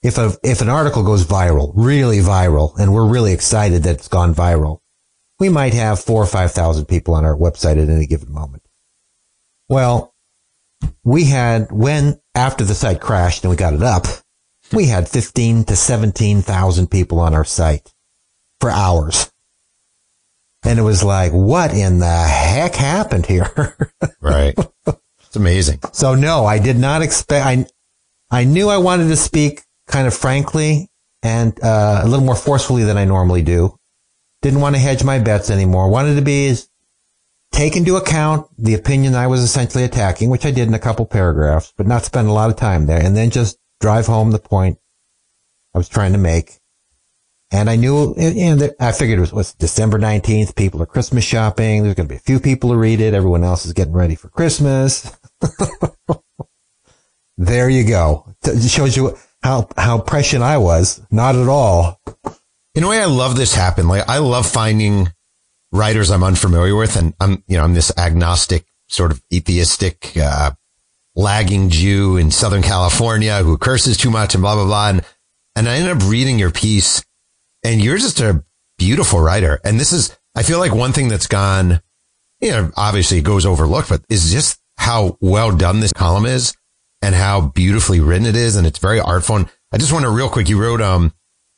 If 0.00 0.16
a, 0.16 0.32
if 0.44 0.60
an 0.60 0.68
article 0.68 1.02
goes 1.02 1.24
viral, 1.24 1.72
really 1.74 2.18
viral, 2.18 2.78
and 2.78 2.94
we're 2.94 3.08
really 3.08 3.32
excited 3.32 3.82
that 3.82 3.96
it's 3.96 4.06
gone 4.06 4.32
viral, 4.32 4.78
we 5.40 5.48
might 5.48 5.74
have 5.74 5.98
four 5.98 6.22
or 6.22 6.26
5,000 6.26 6.86
people 6.86 7.14
on 7.14 7.24
our 7.24 7.36
website 7.36 7.82
at 7.82 7.88
any 7.90 8.06
given 8.06 8.32
moment. 8.32 8.62
Well, 9.68 10.14
we 11.02 11.24
had, 11.24 11.72
when 11.72 12.20
after 12.34 12.64
the 12.64 12.74
site 12.74 13.00
crashed 13.00 13.42
and 13.42 13.50
we 13.50 13.56
got 13.56 13.74
it 13.74 13.82
up, 13.82 14.06
we 14.72 14.86
had 14.86 15.08
15 15.08 15.64
to 15.64 15.76
17,000 15.76 16.90
people 16.90 17.18
on 17.18 17.34
our 17.34 17.44
site 17.44 17.92
for 18.60 18.70
hours. 18.70 19.32
And 20.64 20.78
it 20.78 20.82
was 20.82 21.04
like, 21.04 21.32
what 21.32 21.72
in 21.72 21.98
the 22.00 22.06
heck 22.06 22.74
happened 22.74 23.26
here? 23.26 23.76
right. 24.20 24.54
It's 24.86 25.36
amazing. 25.36 25.80
So 25.92 26.14
no, 26.14 26.44
I 26.44 26.58
did 26.58 26.76
not 26.76 27.02
expect, 27.02 27.46
I, 27.46 27.66
I 28.30 28.44
knew 28.44 28.68
I 28.68 28.78
wanted 28.78 29.08
to 29.08 29.16
speak 29.16 29.62
kind 29.86 30.06
of 30.06 30.14
frankly 30.14 30.90
and, 31.22 31.58
uh, 31.62 32.00
a 32.02 32.08
little 32.08 32.24
more 32.24 32.36
forcefully 32.36 32.84
than 32.84 32.96
I 32.96 33.04
normally 33.04 33.42
do. 33.42 33.78
Didn't 34.42 34.60
want 34.60 34.74
to 34.74 34.80
hedge 34.80 35.04
my 35.04 35.18
bets 35.18 35.50
anymore. 35.50 35.88
Wanted 35.88 36.16
to 36.16 36.22
be 36.22 36.54
take 37.52 37.76
into 37.76 37.96
account 37.96 38.46
the 38.58 38.74
opinion 38.74 39.14
I 39.14 39.26
was 39.26 39.42
essentially 39.42 39.84
attacking, 39.84 40.30
which 40.30 40.46
I 40.46 40.50
did 40.50 40.68
in 40.68 40.74
a 40.74 40.78
couple 40.78 41.06
paragraphs, 41.06 41.72
but 41.76 41.86
not 41.86 42.04
spend 42.04 42.28
a 42.28 42.32
lot 42.32 42.50
of 42.50 42.56
time 42.56 42.86
there 42.86 43.00
and 43.00 43.16
then 43.16 43.30
just 43.30 43.58
drive 43.80 44.06
home 44.06 44.30
the 44.30 44.38
point 44.38 44.78
I 45.74 45.78
was 45.78 45.88
trying 45.88 46.12
to 46.12 46.18
make. 46.18 46.58
And 47.50 47.70
I 47.70 47.76
knew, 47.76 48.14
and 48.14 48.74
I 48.78 48.92
figured 48.92 49.18
it 49.18 49.22
was, 49.22 49.32
was 49.32 49.54
December 49.54 49.98
19th. 49.98 50.54
People 50.54 50.82
are 50.82 50.86
Christmas 50.86 51.24
shopping. 51.24 51.82
There's 51.82 51.94
going 51.94 52.06
to 52.06 52.12
be 52.12 52.18
a 52.18 52.20
few 52.20 52.40
people 52.40 52.70
who 52.70 52.76
read 52.76 53.00
it. 53.00 53.14
Everyone 53.14 53.42
else 53.42 53.64
is 53.64 53.72
getting 53.72 53.94
ready 53.94 54.16
for 54.16 54.28
Christmas. 54.28 55.10
there 57.38 57.70
you 57.70 57.88
go. 57.88 58.34
It 58.44 58.68
shows 58.68 58.96
you 58.96 59.16
how, 59.42 59.68
how 59.78 59.98
prescient 59.98 60.42
I 60.42 60.58
was. 60.58 61.00
Not 61.10 61.36
at 61.36 61.48
all. 61.48 61.98
In 62.74 62.84
a 62.84 62.88
way, 62.88 63.00
I 63.00 63.06
love 63.06 63.36
this 63.36 63.54
happen. 63.54 63.88
Like, 63.88 64.06
I 64.08 64.18
love 64.18 64.46
finding 64.46 65.08
writers 65.72 66.10
I'm 66.10 66.24
unfamiliar 66.24 66.76
with. 66.76 66.96
And 66.96 67.14
I'm, 67.18 67.42
you 67.46 67.56
know, 67.56 67.64
I'm 67.64 67.72
this 67.72 67.96
agnostic, 67.96 68.66
sort 68.88 69.10
of 69.10 69.22
atheistic, 69.32 70.12
uh, 70.18 70.50
lagging 71.16 71.70
Jew 71.70 72.18
in 72.18 72.30
Southern 72.30 72.62
California 72.62 73.38
who 73.38 73.56
curses 73.56 73.96
too 73.96 74.10
much 74.10 74.34
and 74.34 74.42
blah, 74.42 74.54
blah, 74.54 74.66
blah. 74.66 74.90
And, 74.90 75.04
and 75.56 75.66
I 75.66 75.76
ended 75.76 75.96
up 75.96 76.08
reading 76.10 76.38
your 76.38 76.50
piece 76.50 77.02
and 77.64 77.82
you're 77.82 77.98
just 77.98 78.20
a 78.20 78.44
beautiful 78.78 79.20
writer. 79.20 79.60
And 79.64 79.78
this 79.78 79.92
is, 79.92 80.16
I 80.34 80.42
feel 80.42 80.58
like 80.58 80.74
one 80.74 80.92
thing 80.92 81.08
that's 81.08 81.26
gone, 81.26 81.80
you 82.40 82.50
know, 82.50 82.70
obviously 82.76 83.18
it 83.18 83.24
goes 83.24 83.44
overlooked, 83.44 83.88
but 83.88 84.02
is 84.08 84.32
just 84.32 84.58
how 84.76 85.18
well 85.20 85.54
done 85.56 85.80
this 85.80 85.92
column 85.92 86.26
is 86.26 86.54
and 87.02 87.14
how 87.14 87.40
beautifully 87.40 88.00
written 88.00 88.26
it 88.26 88.36
is. 88.36 88.56
And 88.56 88.66
it's 88.66 88.78
very 88.78 89.00
artful. 89.00 89.36
And 89.36 89.50
I 89.72 89.78
just 89.78 89.92
want 89.92 90.04
to 90.04 90.10
real 90.10 90.28
quick, 90.28 90.48
you 90.48 90.60
wrote, 90.60 90.80
um, 90.80 91.12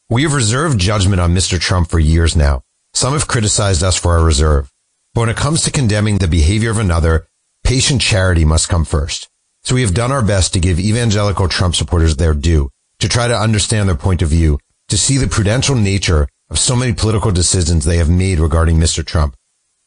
we 0.09 0.23
have 0.23 0.35
reserved 0.35 0.81
judgment 0.81 1.21
on 1.21 1.35
Mr. 1.35 1.61
Trump 1.61 1.89
for 1.89 1.99
years 1.99 2.35
now. 2.35 2.63
Some 2.95 3.13
have 3.13 3.29
criticized 3.29 3.83
us 3.83 3.97
for 3.97 4.17
our 4.17 4.25
reserve. 4.25 4.73
But 5.15 5.21
when 5.21 5.29
it 5.29 5.37
comes 5.37 5.63
to 5.63 5.71
condemning 5.71 6.19
the 6.19 6.29
behavior 6.29 6.71
of 6.71 6.79
another, 6.79 7.29
patient 7.63 8.01
charity 8.01 8.45
must 8.45 8.69
come 8.69 8.85
first. 8.85 9.29
So 9.63 9.75
we 9.75 9.83
have 9.83 9.95
done 9.95 10.11
our 10.11 10.23
best 10.23 10.53
to 10.55 10.61
give 10.61 10.81
evangelical 10.81 11.49
Trump 11.49 11.77
supporters 11.77 12.17
their 12.17 12.35
due, 12.35 12.71
to 12.99 13.09
try 13.09 13.29
to 13.29 13.39
understand 13.39 13.89
their 13.89 13.97
point 13.97 14.23
of 14.23 14.31
view, 14.31 14.59
to 14.91 14.99
see 14.99 15.17
the 15.17 15.29
prudential 15.29 15.77
nature 15.77 16.29
of 16.51 16.59
so 16.59 16.77
many 16.77 16.93
political 16.93 17.31
decisions 17.31 17.85
they 17.85 17.97
have 17.97 18.11
made 18.11 18.41
regarding 18.41 18.77
Mr. 18.77 19.07
Trump. 19.07 19.37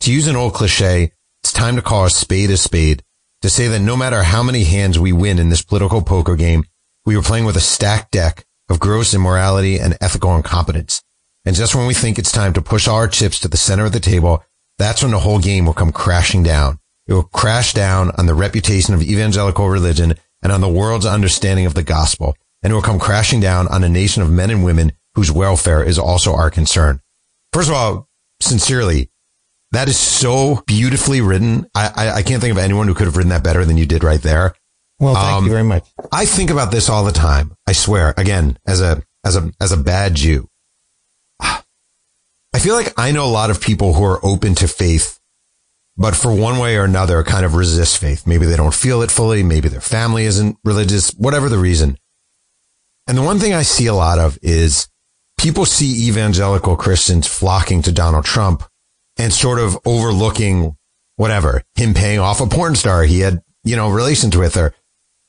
To 0.02 0.12
use 0.12 0.28
an 0.28 0.36
old 0.36 0.54
cliche, 0.54 1.12
it's 1.44 1.54
time 1.54 1.76
to 1.76 1.82
call 1.82 2.06
a 2.06 2.10
spade 2.10 2.50
a 2.50 2.58
spade, 2.58 3.04
to 3.42 3.50
say 3.50 3.68
that 3.68 3.82
no 3.82 3.98
matter 3.98 4.24
how 4.24 4.42
many 4.42 4.64
hands 4.64 4.98
we 4.98 5.12
win 5.12 5.40
in 5.40 5.50
this 5.50 5.62
political 5.62 6.02
poker 6.02 6.38
game, 6.38 6.64
we 7.06 7.18
are 7.18 7.22
playing 7.22 7.44
with 7.44 7.58
a 7.58 7.62
stacked 7.62 8.12
deck 8.12 8.46
of 8.70 8.80
gross 8.80 9.14
immorality 9.14 9.78
and 9.78 9.98
ethical 10.00 10.36
incompetence. 10.38 11.04
And 11.44 11.54
just 11.54 11.76
when 11.76 11.86
we 11.86 11.94
think 11.94 12.18
it's 12.18 12.32
time 12.32 12.54
to 12.54 12.62
push 12.62 12.88
our 12.88 13.10
chips 13.10 13.42
to 13.42 13.50
the 13.50 13.58
center 13.58 13.86
of 13.86 13.92
the 13.92 14.00
table, 14.00 14.42
that's 14.78 15.04
when 15.04 15.12
the 15.12 15.20
whole 15.20 15.40
game 15.40 15.66
will 15.66 15.74
come 15.74 15.92
crashing 15.92 16.44
down. 16.44 16.80
It 17.08 17.14
will 17.14 17.24
crash 17.24 17.74
down 17.74 18.12
on 18.18 18.26
the 18.26 18.34
reputation 18.34 18.94
of 18.94 19.04
evangelical 19.04 19.68
religion 19.68 20.16
and 20.42 20.54
on 20.54 20.62
the 20.62 20.70
world's 20.70 21.06
understanding 21.06 21.66
of 21.66 21.74
the 21.74 21.84
gospel 21.84 22.38
and 22.64 22.72
it 22.72 22.74
will 22.74 22.82
come 22.82 23.00
crashing 23.00 23.40
down 23.40 23.68
on 23.68 23.84
a 23.84 23.90
nation 23.90 24.24
of 24.24 24.32
men 24.32 24.50
and 24.50 24.64
women 24.64 24.94
whose 25.16 25.32
welfare 25.32 25.84
is 25.84 26.00
also 26.00 26.34
our 26.34 26.50
concern. 26.50 27.02
First 27.52 27.70
of 27.70 27.76
all, 27.76 28.08
sincerely, 28.42 29.12
that 29.72 29.88
is 29.88 30.00
so 30.00 30.64
beautifully 30.66 31.22
written. 31.22 31.68
I, 31.76 31.92
I, 31.96 32.12
I 32.16 32.24
can't 32.24 32.42
think 32.42 32.52
of 32.52 32.58
anyone 32.58 32.88
who 32.88 32.94
could 32.94 33.06
have 33.06 33.18
written 33.18 33.30
that 33.30 33.44
better 33.44 33.66
than 33.66 33.78
you 33.78 33.86
did 33.86 34.04
right 34.04 34.22
there. 34.22 34.56
Well, 35.00 35.16
thank 35.16 35.38
um, 35.38 35.46
you 35.46 35.52
very 35.52 35.64
much. 35.64 35.88
I 36.12 36.26
think 36.26 36.50
about 36.50 36.72
this 36.72 36.90
all 36.90 37.04
the 37.04 37.12
time. 37.12 37.56
I 37.68 37.74
swear, 37.74 38.14
again, 38.18 38.58
as 38.66 38.82
a, 38.82 39.04
as 39.26 39.36
a, 39.36 39.52
as 39.60 39.72
a 39.72 39.78
bad 39.78 40.16
Jew, 40.16 40.48
I 42.54 42.60
feel 42.60 42.76
like 42.76 42.94
I 42.98 43.12
know 43.12 43.26
a 43.26 43.28
lot 43.28 43.50
of 43.50 43.60
people 43.60 43.94
who 43.94 44.04
are 44.04 44.24
open 44.24 44.54
to 44.56 44.68
faith, 44.68 45.20
but 45.98 46.16
for 46.16 46.34
one 46.34 46.60
way 46.60 46.78
or 46.78 46.84
another 46.84 47.24
kind 47.24 47.46
of 47.46 47.56
resist 47.56 47.98
faith. 47.98 48.28
Maybe 48.28 48.46
they 48.46 48.56
don't 48.56 48.74
feel 48.74 49.02
it 49.02 49.10
fully. 49.10 49.42
Maybe 49.42 49.70
their 49.70 49.82
family 49.82 50.26
isn't 50.26 50.58
religious, 50.64 51.12
whatever 51.12 51.50
the 51.50 51.58
reason. 51.58 51.98
And 53.08 53.18
the 53.18 53.22
one 53.22 53.40
thing 53.40 53.54
I 53.54 53.64
see 53.64 53.88
a 53.88 53.94
lot 53.94 54.20
of 54.20 54.38
is 54.42 54.88
people 55.38 55.66
see 55.66 56.08
evangelical 56.08 56.76
Christians 56.76 57.28
flocking 57.28 57.82
to 57.84 57.92
Donald 57.92 58.26
Trump 58.26 58.64
and 59.18 59.34
sort 59.34 59.60
of 59.60 59.78
overlooking 59.86 60.78
whatever, 61.16 61.64
him 61.76 61.94
paying 61.94 62.20
off 62.20 62.42
a 62.42 62.48
porn 62.48 62.76
star 62.76 63.04
he 63.04 63.20
had, 63.20 63.42
you 63.64 63.76
know, 63.76 63.90
relations 63.90 64.36
with 64.36 64.58
or 64.58 64.74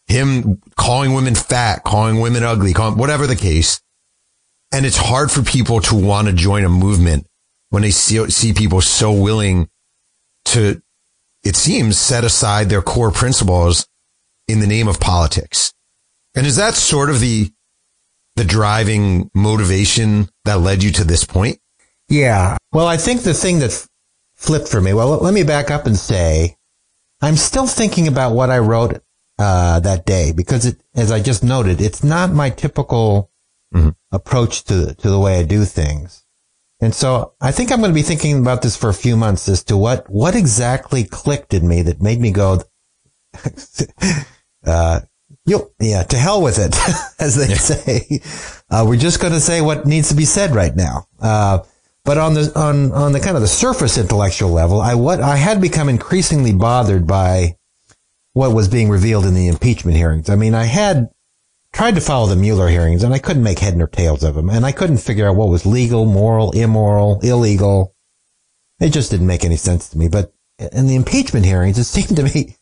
him 0.06 0.60
calling 0.76 1.14
women 1.14 1.34
fat, 1.34 1.82
calling 1.84 2.20
women 2.20 2.42
ugly, 2.42 2.72
calling, 2.72 2.98
whatever 2.98 3.26
the 3.26 3.36
case. 3.36 3.80
And 4.72 4.86
it's 4.86 4.96
hard 4.96 5.30
for 5.30 5.42
people 5.42 5.80
to 5.82 5.94
want 5.94 6.28
to 6.28 6.32
join 6.32 6.64
a 6.64 6.68
movement 6.68 7.26
when 7.70 7.82
they 7.82 7.90
see, 7.90 8.28
see 8.30 8.52
people 8.52 8.80
so 8.80 9.12
willing 9.12 9.68
to, 10.46 10.82
it 11.42 11.56
seems, 11.56 11.98
set 11.98 12.24
aside 12.24 12.68
their 12.68 12.82
core 12.82 13.10
principles 13.10 13.86
in 14.48 14.60
the 14.60 14.66
name 14.66 14.88
of 14.88 15.00
politics. 15.00 15.72
And 16.34 16.46
is 16.46 16.56
that 16.56 16.74
sort 16.74 17.10
of 17.10 17.20
the 17.20 17.50
the 18.36 18.44
driving 18.44 19.30
motivation 19.34 20.28
that 20.44 20.60
led 20.60 20.82
you 20.82 20.90
to 20.92 21.04
this 21.04 21.24
point? 21.24 21.58
Yeah. 22.08 22.56
Well, 22.72 22.86
I 22.86 22.96
think 22.96 23.22
the 23.22 23.34
thing 23.34 23.60
that 23.60 23.86
flipped 24.34 24.68
for 24.68 24.80
me, 24.80 24.92
well, 24.92 25.10
let 25.18 25.34
me 25.34 25.42
back 25.42 25.70
up 25.70 25.86
and 25.86 25.96
say 25.96 26.56
I'm 27.20 27.36
still 27.36 27.66
thinking 27.66 28.08
about 28.08 28.34
what 28.34 28.50
I 28.50 28.58
wrote 28.58 29.00
uh, 29.38 29.80
that 29.80 30.04
day 30.04 30.32
because 30.32 30.66
it, 30.66 30.80
as 30.94 31.10
I 31.10 31.20
just 31.20 31.42
noted, 31.42 31.80
it's 31.80 32.04
not 32.04 32.32
my 32.32 32.50
typical 32.50 33.30
mm-hmm. 33.74 33.90
approach 34.12 34.64
to, 34.64 34.94
to 34.94 35.10
the 35.10 35.18
way 35.18 35.38
I 35.38 35.44
do 35.44 35.64
things. 35.64 36.24
And 36.80 36.94
so 36.94 37.34
I 37.40 37.50
think 37.50 37.72
I'm 37.72 37.78
going 37.78 37.90
to 37.90 37.94
be 37.94 38.02
thinking 38.02 38.38
about 38.38 38.62
this 38.62 38.76
for 38.76 38.90
a 38.90 38.94
few 38.94 39.16
months 39.16 39.48
as 39.48 39.64
to 39.64 39.76
what, 39.76 40.08
what 40.10 40.34
exactly 40.34 41.04
clicked 41.04 41.54
in 41.54 41.66
me 41.66 41.82
that 41.82 42.02
made 42.02 42.20
me 42.20 42.30
go, 42.30 42.62
uh, 44.66 45.00
you 45.46 45.70
yeah, 45.80 46.02
to 46.04 46.16
hell 46.16 46.42
with 46.42 46.58
it, 46.58 46.74
as 47.20 47.36
they 47.36 47.48
yeah. 47.48 47.54
say. 47.54 48.20
Uh, 48.70 48.84
we're 48.86 48.96
just 48.96 49.20
going 49.20 49.32
to 49.32 49.40
say 49.40 49.60
what 49.60 49.86
needs 49.86 50.08
to 50.08 50.14
be 50.14 50.24
said 50.24 50.54
right 50.54 50.74
now. 50.74 51.06
Uh, 51.20 51.60
but 52.04 52.18
on 52.18 52.34
the 52.34 52.52
on 52.54 52.92
on 52.92 53.12
the 53.12 53.20
kind 53.20 53.36
of 53.36 53.42
the 53.42 53.48
surface 53.48 53.96
intellectual 53.96 54.50
level, 54.50 54.80
I 54.80 54.94
what 54.94 55.20
I 55.20 55.36
had 55.36 55.60
become 55.60 55.88
increasingly 55.88 56.52
bothered 56.52 57.06
by 57.06 57.56
what 58.34 58.52
was 58.52 58.68
being 58.68 58.90
revealed 58.90 59.24
in 59.24 59.34
the 59.34 59.48
impeachment 59.48 59.96
hearings. 59.96 60.28
I 60.28 60.36
mean, 60.36 60.54
I 60.54 60.64
had 60.64 61.08
tried 61.72 61.94
to 61.94 62.00
follow 62.00 62.26
the 62.26 62.36
Mueller 62.36 62.68
hearings, 62.68 63.02
and 63.02 63.14
I 63.14 63.18
couldn't 63.18 63.42
make 63.42 63.58
head 63.58 63.76
nor 63.76 63.86
tails 63.86 64.22
of 64.22 64.34
them, 64.34 64.50
and 64.50 64.66
I 64.66 64.72
couldn't 64.72 64.98
figure 64.98 65.26
out 65.26 65.36
what 65.36 65.48
was 65.48 65.64
legal, 65.64 66.04
moral, 66.04 66.50
immoral, 66.52 67.20
illegal. 67.20 67.94
It 68.80 68.90
just 68.90 69.10
didn't 69.10 69.26
make 69.26 69.44
any 69.44 69.56
sense 69.56 69.88
to 69.90 69.98
me. 69.98 70.08
But 70.08 70.32
in 70.72 70.86
the 70.86 70.96
impeachment 70.96 71.46
hearings, 71.46 71.78
it 71.78 71.84
seemed 71.84 72.16
to 72.16 72.22
me 72.22 72.56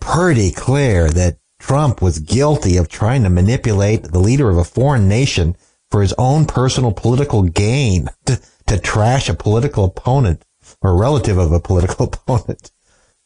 pretty 0.00 0.50
clear 0.50 1.08
that 1.10 1.38
Trump 1.60 2.02
was 2.02 2.18
guilty 2.18 2.76
of 2.76 2.88
trying 2.88 3.22
to 3.22 3.30
manipulate 3.30 4.02
the 4.02 4.18
leader 4.18 4.50
of 4.50 4.56
a 4.56 4.64
foreign 4.64 5.08
nation 5.08 5.56
for 5.90 6.00
his 6.02 6.14
own 6.14 6.46
personal 6.46 6.90
political 6.90 7.42
gain 7.42 8.08
to, 8.26 8.40
to 8.66 8.78
trash 8.78 9.28
a 9.28 9.34
political 9.34 9.84
opponent 9.84 10.44
or 10.82 10.96
relative 10.96 11.38
of 11.38 11.52
a 11.52 11.60
political 11.60 12.06
opponent. 12.12 12.72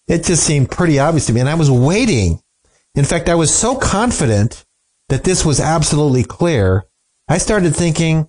It 0.06 0.24
just 0.24 0.44
seemed 0.44 0.70
pretty 0.70 0.98
obvious 0.98 1.26
to 1.26 1.32
me. 1.32 1.40
And 1.40 1.48
I 1.48 1.54
was 1.54 1.70
waiting. 1.70 2.42
In 2.94 3.04
fact, 3.04 3.28
I 3.28 3.34
was 3.34 3.54
so 3.54 3.76
confident 3.76 4.64
that 5.08 5.24
this 5.24 5.44
was 5.44 5.60
absolutely 5.60 6.24
clear. 6.24 6.84
I 7.28 7.38
started 7.38 7.74
thinking, 7.74 8.28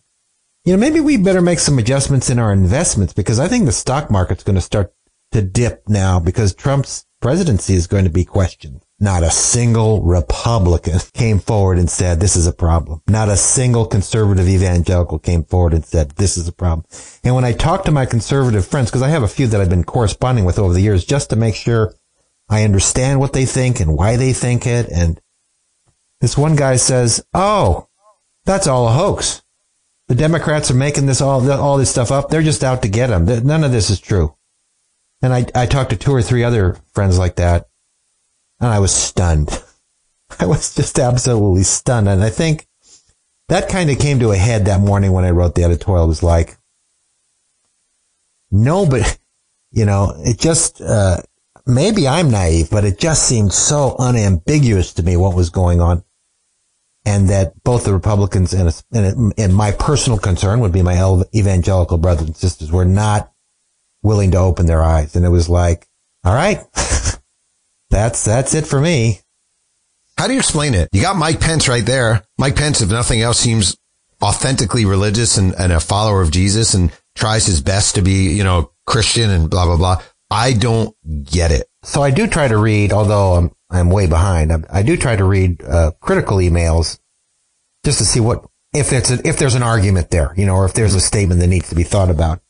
you 0.64 0.74
know, 0.74 0.80
maybe 0.80 1.00
we 1.00 1.18
better 1.18 1.42
make 1.42 1.60
some 1.60 1.78
adjustments 1.78 2.30
in 2.30 2.40
our 2.40 2.54
investments 2.54 3.14
because 3.14 3.40
I 3.40 3.48
think 3.48 3.66
the 3.66 3.72
stock 3.72 4.10
market's 4.10 4.44
going 4.44 4.56
to 4.56 4.62
start 4.62 4.94
to 5.32 5.42
dip 5.42 5.90
now 5.90 6.20
because 6.20 6.54
Trump's 6.54 7.06
presidency 7.22 7.74
is 7.74 7.88
going 7.88 8.06
to 8.06 8.10
be 8.10 8.24
questioned. 8.24 8.85
Not 9.06 9.22
a 9.22 9.30
single 9.30 10.02
Republican 10.02 10.98
came 11.14 11.38
forward 11.38 11.78
and 11.78 11.88
said, 11.88 12.20
this 12.20 12.36
is 12.36 12.48
a 12.48 12.52
problem. 12.52 13.04
Not 13.08 13.30
a 13.30 13.38
single 13.38 13.86
conservative 13.86 14.50
evangelical 14.50 15.20
came 15.20 15.44
forward 15.44 15.76
and 15.76 15.86
said, 15.86 16.10
this 16.16 16.38
is 16.38 16.48
a 16.48 16.52
problem. 16.52 16.88
And 17.24 17.36
when 17.36 17.46
I 17.46 17.52
talk 17.52 17.84
to 17.84 17.92
my 17.92 18.08
conservative 18.08 18.66
friends, 18.66 18.90
because 18.90 19.04
I 19.04 19.10
have 19.10 19.22
a 19.22 19.28
few 19.28 19.46
that 19.46 19.62
I've 19.62 19.70
been 19.70 19.84
corresponding 19.84 20.44
with 20.44 20.58
over 20.58 20.74
the 20.74 20.82
years 20.82 21.06
just 21.06 21.30
to 21.30 21.36
make 21.36 21.54
sure 21.54 21.94
I 22.50 22.64
understand 22.64 23.20
what 23.20 23.34
they 23.34 23.46
think 23.46 23.80
and 23.80 23.96
why 23.96 24.16
they 24.16 24.34
think 24.34 24.66
it. 24.66 24.90
And 24.90 25.22
this 26.20 26.36
one 26.36 26.56
guy 26.56 26.78
says, 26.78 27.24
oh, 27.32 27.88
that's 28.46 28.66
all 28.66 28.88
a 28.88 28.92
hoax. 28.92 29.44
The 30.08 30.16
Democrats 30.16 30.72
are 30.72 30.74
making 30.74 31.06
this 31.06 31.22
all, 31.22 31.48
all 31.52 31.78
this 31.78 31.92
stuff 31.92 32.12
up. 32.12 32.30
They're 32.30 32.42
just 32.42 32.64
out 32.64 32.82
to 32.82 32.90
get 32.90 33.12
them. 33.12 33.26
None 33.46 33.64
of 33.64 33.72
this 33.72 33.92
is 33.92 34.00
true. 34.00 34.36
And 35.22 35.32
I, 35.32 35.46
I 35.54 35.68
talked 35.68 35.92
to 35.92 35.96
two 35.96 36.12
or 36.12 36.24
three 36.24 36.44
other 36.44 36.78
friends 36.96 37.20
like 37.20 37.36
that 37.36 37.68
and 38.66 38.74
I 38.74 38.80
was 38.80 38.94
stunned. 38.94 39.50
I 40.40 40.46
was 40.46 40.76
just 40.76 41.00
absolutely 41.00 41.64
stunned. 41.64 42.10
And 42.10 42.24
I 42.24 42.30
think 42.30 42.68
that 43.48 43.70
kind 43.70 43.90
of 43.90 44.00
came 44.00 44.20
to 44.20 44.32
a 44.32 44.38
head 44.38 44.66
that 44.66 44.82
morning 44.82 45.12
when 45.12 45.26
I 45.26 45.32
wrote 45.32 45.56
the 45.56 45.64
editorial. 45.64 46.06
It 46.06 46.10
was 46.10 46.24
like, 46.24 46.58
no, 48.52 48.86
but, 48.86 49.18
you 49.72 49.86
know, 49.86 50.14
it 50.18 50.40
just, 50.40 50.82
uh, 50.82 51.18
maybe 51.66 52.08
I'm 52.08 52.32
naive, 52.32 52.70
but 52.70 52.86
it 52.86 52.98
just 52.98 53.28
seemed 53.28 53.54
so 53.54 53.96
unambiguous 54.00 54.94
to 54.94 55.04
me 55.04 55.16
what 55.18 55.36
was 55.36 55.50
going 55.50 55.82
on. 55.82 56.04
And 57.08 57.30
that 57.30 57.64
both 57.64 57.86
the 57.86 57.94
Republicans 57.94 58.52
and, 58.52 58.84
and, 58.92 59.32
and 59.38 59.54
my 59.54 59.72
personal 59.72 60.18
concern 60.18 60.60
would 60.62 60.72
be 60.72 60.82
my 60.82 60.96
evangelical 61.36 62.00
brothers 62.00 62.26
and 62.26 62.36
sisters 62.36 62.72
were 62.72 62.86
not 62.86 63.32
willing 64.02 64.32
to 64.32 64.40
open 64.40 64.66
their 64.66 64.84
eyes. 64.84 65.16
And 65.16 65.24
it 65.24 65.30
was 65.30 65.48
like, 65.48 65.88
all 66.24 66.34
right, 66.34 66.64
that's 67.96 68.26
that's 68.26 68.54
it 68.54 68.68
for 68.68 68.80
me. 68.80 69.22
How 70.18 70.28
do 70.28 70.34
you 70.34 70.40
explain 70.40 70.74
it? 70.74 70.90
You 70.92 71.02
got 71.02 71.16
Mike 71.16 71.40
Pence 71.40 71.68
right 71.68 71.86
there. 71.86 72.24
Mike 72.38 72.56
Pence, 72.56 72.82
if 72.82 72.90
nothing 72.90 73.22
else, 73.22 73.40
seems 73.40 73.78
authentically 74.22 74.86
religious 74.86 75.38
and, 75.38 75.54
and 75.58 75.72
a 75.72 75.80
follower 75.80 76.22
of 76.22 76.32
Jesus 76.32 76.74
and 76.74 76.92
tries 77.16 77.46
his 77.46 77.62
best 77.62 77.96
to 77.96 78.02
be, 78.02 78.34
you 78.34 78.44
know, 78.44 78.72
Christian 78.86 79.30
and 79.30 79.50
blah, 79.50 79.66
blah, 79.66 79.78
blah. 79.78 80.02
I 80.30 80.54
don't 80.54 80.96
get 81.24 81.52
it. 81.52 81.68
So 81.84 82.02
I 82.02 82.12
do 82.12 82.28
try 82.28 82.48
to 82.48 82.58
read, 82.58 82.92
although 82.92 83.34
I'm, 83.34 83.52
I'm 83.70 83.90
way 83.90 84.08
behind. 84.08 84.52
I, 84.52 84.64
I 84.72 84.84
do 84.84 84.98
try 84.98 85.16
to 85.16 85.24
read 85.24 85.64
uh, 85.64 85.92
critical 86.00 86.38
emails 86.38 87.00
just 87.84 88.00
to 88.00 88.06
see 88.06 88.20
what, 88.20 88.46
if 88.74 88.92
it's 88.92 89.12
a, 89.12 89.26
if 89.28 89.38
there's 89.38 89.56
an 89.56 89.64
argument 89.64 90.12
there, 90.12 90.34
you 90.36 90.46
know, 90.46 90.56
or 90.56 90.66
if 90.66 90.74
there's 90.74 90.96
a 90.96 91.02
statement 91.02 91.40
that 91.42 91.48
needs 91.48 91.70
to 91.70 91.76
be 91.76 91.84
thought 91.84 92.10
about. 92.10 92.42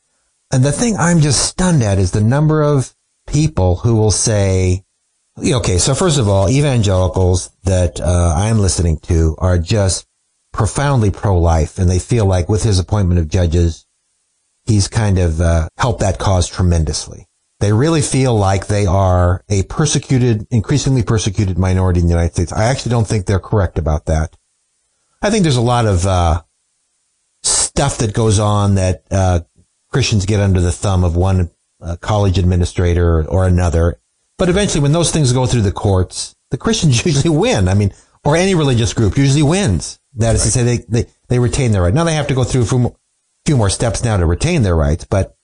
And 0.52 0.64
the 0.64 0.72
thing 0.72 0.96
I'm 0.98 1.20
just 1.20 1.46
stunned 1.46 1.84
at 1.84 1.98
is 1.98 2.12
the 2.12 2.22
number 2.22 2.62
of 2.62 2.96
people 3.28 3.78
who 3.78 3.96
will 3.96 4.12
say, 4.12 4.85
Okay, 5.38 5.78
so 5.80 5.94
first 5.94 6.18
of 6.18 6.30
all, 6.30 6.50
evangelicals 6.50 7.50
that 7.64 8.00
uh, 8.00 8.34
I'm 8.38 8.60
listening 8.60 9.00
to 9.00 9.36
are 9.38 9.58
just 9.58 10.08
profoundly 10.54 11.12
pro-life, 11.12 11.78
and 11.78 11.90
they 11.90 12.00
feel 12.00 12.26
like 12.26 12.48
with 12.48 12.64
his 12.64 12.80
appointment 12.80 13.20
of 13.20 13.28
judges, 13.28 13.86
he's 14.64 14.88
kind 14.88 15.20
of 15.20 15.42
uh, 15.42 15.68
helped 15.78 16.00
that 16.00 16.20
cause 16.20 16.48
tremendously. 16.48 17.28
They 17.60 17.74
really 17.74 18.02
feel 18.02 18.34
like 18.34 18.68
they 18.68 18.86
are 18.86 19.44
a 19.50 19.64
persecuted, 19.64 20.48
increasingly 20.52 21.04
persecuted 21.04 21.58
minority 21.58 22.00
in 22.00 22.06
the 22.06 22.14
United 22.14 22.34
States. 22.34 22.54
I 22.54 22.66
actually 22.66 22.92
don't 22.92 23.08
think 23.08 23.26
they're 23.26 23.40
correct 23.40 23.78
about 23.78 24.06
that. 24.06 24.38
I 25.22 25.30
think 25.30 25.44
there's 25.44 25.58
a 25.58 25.62
lot 25.62 25.86
of 25.86 26.06
uh, 26.06 26.44
stuff 27.44 27.98
that 27.98 28.14
goes 28.14 28.40
on 28.40 28.76
that 28.76 29.04
uh, 29.12 29.42
Christians 29.92 30.26
get 30.26 30.40
under 30.40 30.62
the 30.62 30.72
thumb 30.72 31.04
of 31.04 31.18
one 31.18 31.52
uh, 31.82 31.98
college 31.98 32.38
administrator 32.38 33.28
or 33.28 33.46
another, 33.46 34.00
but 34.38 34.50
eventually, 34.50 34.82
when 34.82 34.92
those 34.92 35.12
things 35.12 35.32
go 35.32 35.46
through 35.46 35.62
the 35.62 35.72
courts, 35.72 36.36
the 36.52 36.58
Christians 36.58 37.06
usually 37.06 37.36
win. 37.36 37.68
I 37.68 37.74
mean, 37.74 37.94
or 38.24 38.36
any 38.36 38.56
religious 38.56 38.94
group 38.94 39.18
usually 39.18 39.44
wins. 39.44 40.00
That 40.16 40.36
is 40.36 40.42
right. 40.42 40.46
to 40.46 40.52
say, 40.52 40.64
they, 40.64 40.78
they, 40.90 41.10
they 41.28 41.40
retain 41.40 41.72
their 41.72 41.84
right. 41.84 41.94
Now 41.94 42.04
they 42.04 42.16
have 42.16 42.28
to 42.28 42.34
go 42.34 42.44
through 42.44 42.64
a 42.64 42.92
few 43.46 43.58
more, 43.58 43.70
steps 43.70 44.04
now 44.04 44.18
to 44.18 44.26
retain 44.26 44.64
their 44.64 44.76
rights, 44.76 45.06
but 45.06 45.38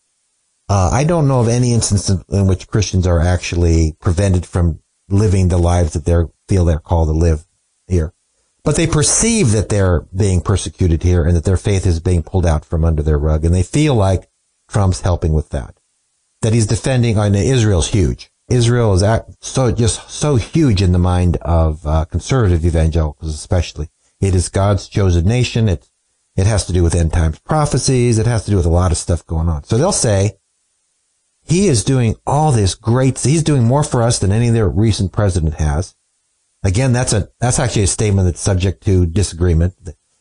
uh, 0.70 0.90
I 0.92 1.04
don't 1.04 1.28
know 1.28 1.42
of 1.42 1.50
any 1.50 1.74
instance 1.74 2.10
in, 2.10 2.48
which 2.48 2.68
Christians 2.68 3.06
are 3.06 3.20
actually 3.20 3.96
prevented 4.00 4.46
from 4.46 4.80
living 5.10 5.50
the 5.50 5.58
lives 5.58 5.94
that 5.94 6.06
they 6.06 6.16
feel 6.48 6.66
they're 6.66 6.80
called 6.80 7.10
to 7.10 7.14
live 7.14 7.46
here. 7.88 8.14
But 8.64 8.78
they 8.78 8.88
perceive 8.88 9.52
that 9.52 9.70
they're 9.70 10.02
being 10.16 10.40
persecuted 10.40 11.04
here 11.04 11.26
and 11.26 11.36
that 11.36 11.44
their 11.44 11.58
faith 11.58 11.86
is 11.86 12.00
being 12.00 12.24
pulled 12.24 12.46
out 12.46 12.64
from 12.64 12.86
under 12.86 13.04
their 13.04 13.18
rug. 13.18 13.44
And 13.44 13.54
they 13.54 13.64
feel 13.64 13.96
like 13.96 14.30
Trump's 14.70 15.02
helping 15.02 15.34
with 15.34 15.50
that. 15.50 15.78
That 16.42 16.54
he's 16.54 16.68
defending, 16.68 17.20
I 17.20 17.30
mean, 17.30 17.44
Israel's 17.44 17.90
huge. 17.90 18.31
Israel 18.52 18.94
is 18.94 19.04
so 19.40 19.72
just 19.72 20.10
so 20.10 20.36
huge 20.36 20.82
in 20.82 20.92
the 20.92 21.00
mind 21.00 21.38
of 21.38 21.86
uh, 21.86 22.06
conservative 22.06 22.66
evangelicals, 22.66 23.34
especially. 23.34 23.90
It 24.20 24.36
is 24.36 24.50
God's 24.50 24.88
chosen 24.88 25.26
nation. 25.26 25.68
It 25.68 25.90
it 26.36 26.48
has 26.48 26.66
to 26.66 26.74
do 26.74 26.84
with 26.84 26.96
end 26.96 27.14
times 27.14 27.40
prophecies. 27.40 28.18
It 28.18 28.26
has 28.28 28.46
to 28.46 28.52
do 28.52 28.58
with 28.58 28.66
a 28.66 28.70
lot 28.70 28.92
of 28.92 28.98
stuff 28.98 29.26
going 29.26 29.50
on. 29.50 29.64
So 29.64 29.78
they'll 29.78 29.92
say 29.92 30.38
he 31.44 31.68
is 31.68 31.84
doing 31.84 32.16
all 32.26 32.52
this 32.52 32.76
great. 32.76 33.20
He's 33.20 33.44
doing 33.44 33.64
more 33.64 33.84
for 33.84 34.02
us 34.02 34.20
than 34.20 34.32
any 34.32 34.50
other 34.50 34.70
recent 34.70 35.12
president 35.12 35.56
has. 35.56 35.96
Again, 36.64 36.94
that's 36.94 37.14
a 37.14 37.30
that's 37.40 37.60
actually 37.60 37.84
a 37.84 37.88
statement 37.88 38.28
that's 38.28 38.40
subject 38.40 38.84
to 38.86 39.06
disagreement, 39.06 39.74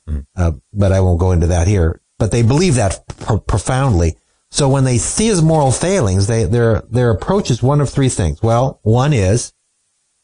mm. 0.09 0.27
uh, 0.37 0.53
but 0.73 0.93
I 0.93 1.01
won't 1.01 1.21
go 1.21 1.33
into 1.33 1.49
that 1.49 1.69
here. 1.69 2.01
But 2.19 2.33
they 2.33 2.43
believe 2.43 2.77
that 2.77 3.07
pro- 3.19 3.39
profoundly. 3.39 4.17
So 4.51 4.69
when 4.69 4.85
they 4.85 4.99
see 4.99 5.27
his 5.27 5.43
moral 5.43 5.71
failings, 5.71 6.27
they, 6.27 6.45
their, 6.45 6.83
their 6.91 7.11
approach 7.11 7.51
is 7.51 7.63
one 7.63 7.81
of 7.81 7.89
three 7.89 8.09
things. 8.09 8.43
Well, 8.43 8.81
one 8.83 9.13
is, 9.13 9.53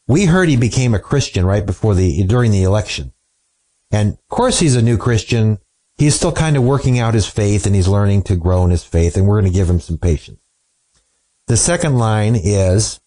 we 0.07 0.25
heard 0.25 0.49
he 0.49 0.57
became 0.57 0.93
a 0.93 0.99
Christian 0.99 1.45
right 1.45 1.65
before 1.65 1.95
the, 1.95 2.23
during 2.23 2.51
the 2.51 2.63
election. 2.63 3.13
And 3.91 4.13
of 4.13 4.27
course 4.29 4.59
he's 4.59 4.75
a 4.75 4.81
new 4.81 4.97
Christian. 4.97 5.59
He's 5.95 6.15
still 6.15 6.33
kind 6.33 6.57
of 6.57 6.63
working 6.63 6.99
out 6.99 7.13
his 7.13 7.25
faith 7.25 7.65
and 7.65 7.73
he's 7.73 7.87
learning 7.87 8.23
to 8.23 8.35
grow 8.35 8.63
in 8.65 8.71
his 8.71 8.83
faith 8.83 9.15
and 9.15 9.27
we're 9.27 9.39
going 9.39 9.51
to 9.51 9.57
give 9.57 9.69
him 9.69 9.79
some 9.79 9.97
patience. 9.97 10.41
The 11.47 11.57
second 11.57 11.97
line 11.97 12.35
is, 12.35 12.99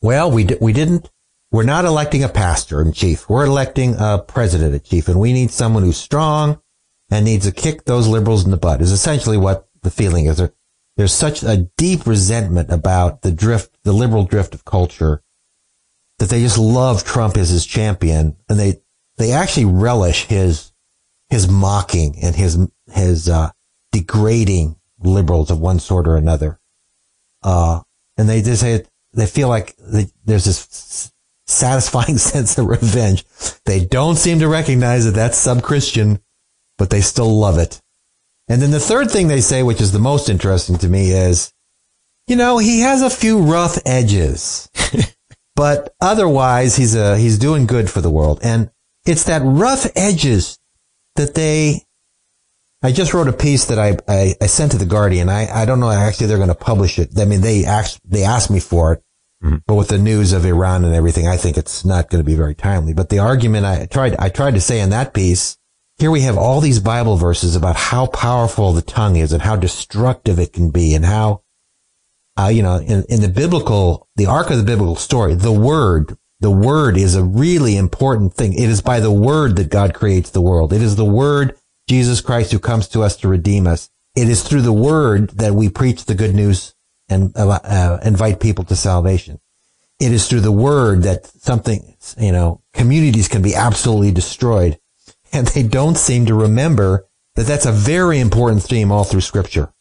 well, 0.00 0.30
we, 0.30 0.46
we 0.60 0.72
didn't, 0.72 1.10
we're 1.50 1.64
not 1.64 1.84
electing 1.84 2.22
a 2.22 2.28
pastor 2.28 2.80
in 2.80 2.92
chief. 2.92 3.28
We're 3.28 3.46
electing 3.46 3.96
a 3.98 4.18
president 4.18 4.74
in 4.74 4.80
chief 4.80 5.08
and 5.08 5.18
we 5.18 5.32
need 5.32 5.50
someone 5.50 5.82
who's 5.82 5.96
strong 5.96 6.60
and 7.10 7.24
needs 7.24 7.46
to 7.46 7.52
kick 7.52 7.84
those 7.84 8.06
liberals 8.06 8.44
in 8.44 8.50
the 8.50 8.56
butt 8.56 8.82
is 8.82 8.92
essentially 8.92 9.36
what 9.36 9.67
the 9.88 9.94
feeling 9.94 10.26
is 10.26 10.36
there, 10.36 10.52
there's 10.96 11.14
such 11.14 11.42
a 11.42 11.68
deep 11.78 12.06
resentment 12.06 12.70
about 12.70 13.22
the 13.22 13.32
drift, 13.32 13.78
the 13.84 13.92
liberal 13.92 14.24
drift 14.24 14.54
of 14.54 14.64
culture 14.64 15.22
that 16.18 16.28
they 16.28 16.42
just 16.42 16.58
love 16.58 17.04
Trump 17.04 17.36
as 17.36 17.48
his 17.48 17.64
champion 17.64 18.36
and 18.48 18.58
they, 18.58 18.80
they 19.16 19.32
actually 19.32 19.64
relish 19.64 20.26
his, 20.26 20.72
his 21.30 21.48
mocking 21.48 22.16
and 22.22 22.34
his, 22.34 22.58
his, 22.92 23.28
uh, 23.28 23.50
degrading 23.92 24.76
liberals 24.98 25.50
of 25.50 25.58
one 25.58 25.78
sort 25.78 26.06
or 26.06 26.16
another. 26.16 26.60
Uh, 27.42 27.80
and 28.18 28.28
they 28.28 28.42
just 28.42 28.60
say, 28.60 28.84
they 29.14 29.26
feel 29.26 29.48
like 29.48 29.74
they, 29.76 30.06
there's 30.24 30.44
this 30.44 31.12
satisfying 31.46 32.18
sense 32.18 32.58
of 32.58 32.66
revenge. 32.66 33.24
They 33.64 33.84
don't 33.84 34.16
seem 34.16 34.40
to 34.40 34.48
recognize 34.48 35.06
that 35.06 35.12
that's 35.12 35.38
sub-Christian, 35.38 36.20
but 36.76 36.90
they 36.90 37.00
still 37.00 37.38
love 37.38 37.56
it. 37.56 37.80
And 38.48 38.62
then 38.62 38.70
the 38.70 38.80
third 38.80 39.10
thing 39.10 39.28
they 39.28 39.40
say, 39.40 39.62
which 39.62 39.80
is 39.80 39.92
the 39.92 39.98
most 39.98 40.28
interesting 40.28 40.78
to 40.78 40.88
me 40.88 41.10
is, 41.10 41.52
you 42.26 42.36
know, 42.36 42.58
he 42.58 42.80
has 42.80 43.02
a 43.02 43.10
few 43.10 43.40
rough 43.40 43.78
edges, 43.84 44.70
but 45.56 45.94
otherwise 46.00 46.76
he's 46.76 46.94
a, 46.94 47.18
he's 47.18 47.38
doing 47.38 47.66
good 47.66 47.90
for 47.90 48.00
the 48.00 48.10
world. 48.10 48.40
And 48.42 48.70
it's 49.04 49.24
that 49.24 49.42
rough 49.44 49.86
edges 49.94 50.58
that 51.16 51.34
they, 51.34 51.82
I 52.82 52.92
just 52.92 53.12
wrote 53.12 53.28
a 53.28 53.32
piece 53.32 53.66
that 53.66 53.78
I, 53.78 53.96
I, 54.06 54.34
I 54.40 54.46
sent 54.46 54.72
to 54.72 54.78
the 54.78 54.86
Guardian. 54.86 55.28
I, 55.28 55.62
I 55.62 55.64
don't 55.64 55.80
know 55.80 55.90
actually 55.90 56.28
they're 56.28 56.36
going 56.36 56.48
to 56.48 56.54
publish 56.54 56.98
it. 56.98 57.18
I 57.18 57.24
mean, 57.24 57.42
they 57.42 57.64
asked, 57.64 58.00
they 58.04 58.24
asked 58.24 58.50
me 58.50 58.60
for 58.60 58.94
it, 58.94 59.02
mm-hmm. 59.42 59.56
but 59.66 59.74
with 59.74 59.88
the 59.88 59.98
news 59.98 60.32
of 60.32 60.46
Iran 60.46 60.84
and 60.84 60.94
everything, 60.94 61.26
I 61.26 61.36
think 61.36 61.58
it's 61.58 61.84
not 61.84 62.08
going 62.08 62.22
to 62.22 62.26
be 62.26 62.36
very 62.36 62.54
timely. 62.54 62.94
But 62.94 63.10
the 63.10 63.18
argument 63.18 63.66
I 63.66 63.86
tried, 63.86 64.16
I 64.16 64.30
tried 64.30 64.54
to 64.54 64.60
say 64.60 64.80
in 64.80 64.90
that 64.90 65.12
piece 65.12 65.58
here 65.98 66.10
we 66.10 66.20
have 66.22 66.38
all 66.38 66.60
these 66.60 66.80
Bible 66.80 67.16
verses 67.16 67.56
about 67.56 67.76
how 67.76 68.06
powerful 68.06 68.72
the 68.72 68.82
tongue 68.82 69.16
is 69.16 69.32
and 69.32 69.42
how 69.42 69.56
destructive 69.56 70.38
it 70.38 70.52
can 70.52 70.70
be 70.70 70.94
and 70.94 71.04
how 71.04 71.42
uh, 72.38 72.48
you 72.48 72.62
know, 72.62 72.76
in, 72.76 73.04
in 73.08 73.20
the 73.20 73.28
biblical, 73.28 74.06
the 74.14 74.26
arc 74.26 74.50
of 74.50 74.58
the 74.58 74.62
biblical 74.62 74.94
story, 74.94 75.34
the 75.34 75.52
word, 75.52 76.16
the 76.38 76.50
word 76.50 76.96
is 76.96 77.16
a 77.16 77.24
really 77.24 77.76
important 77.76 78.32
thing. 78.32 78.52
It 78.52 78.68
is 78.68 78.80
by 78.80 79.00
the 79.00 79.10
word 79.10 79.56
that 79.56 79.70
God 79.70 79.92
creates 79.92 80.30
the 80.30 80.40
world. 80.40 80.72
It 80.72 80.80
is 80.80 80.94
the 80.94 81.04
word, 81.04 81.56
Jesus 81.88 82.20
Christ, 82.20 82.52
who 82.52 82.60
comes 82.60 82.86
to 82.88 83.02
us 83.02 83.16
to 83.16 83.28
redeem 83.28 83.66
us. 83.66 83.90
It 84.14 84.28
is 84.28 84.44
through 84.44 84.62
the 84.62 84.72
word 84.72 85.30
that 85.30 85.54
we 85.54 85.68
preach 85.68 86.04
the 86.04 86.14
good 86.14 86.34
news 86.34 86.74
and 87.08 87.36
uh, 87.36 87.48
uh, 87.48 87.98
invite 88.04 88.38
people 88.38 88.64
to 88.66 88.76
salvation. 88.76 89.40
It 89.98 90.12
is 90.12 90.28
through 90.28 90.42
the 90.42 90.52
word 90.52 91.02
that 91.02 91.26
something, 91.26 91.96
you 92.18 92.30
know, 92.30 92.62
communities 92.72 93.26
can 93.26 93.42
be 93.42 93.56
absolutely 93.56 94.12
destroyed. 94.12 94.78
And 95.32 95.46
they 95.48 95.62
don't 95.62 95.98
seem 95.98 96.26
to 96.26 96.34
remember 96.34 97.06
that 97.34 97.46
that's 97.46 97.66
a 97.66 97.72
very 97.72 98.18
important 98.18 98.62
theme 98.62 98.90
all 98.90 99.04
through 99.04 99.20
scripture. 99.20 99.72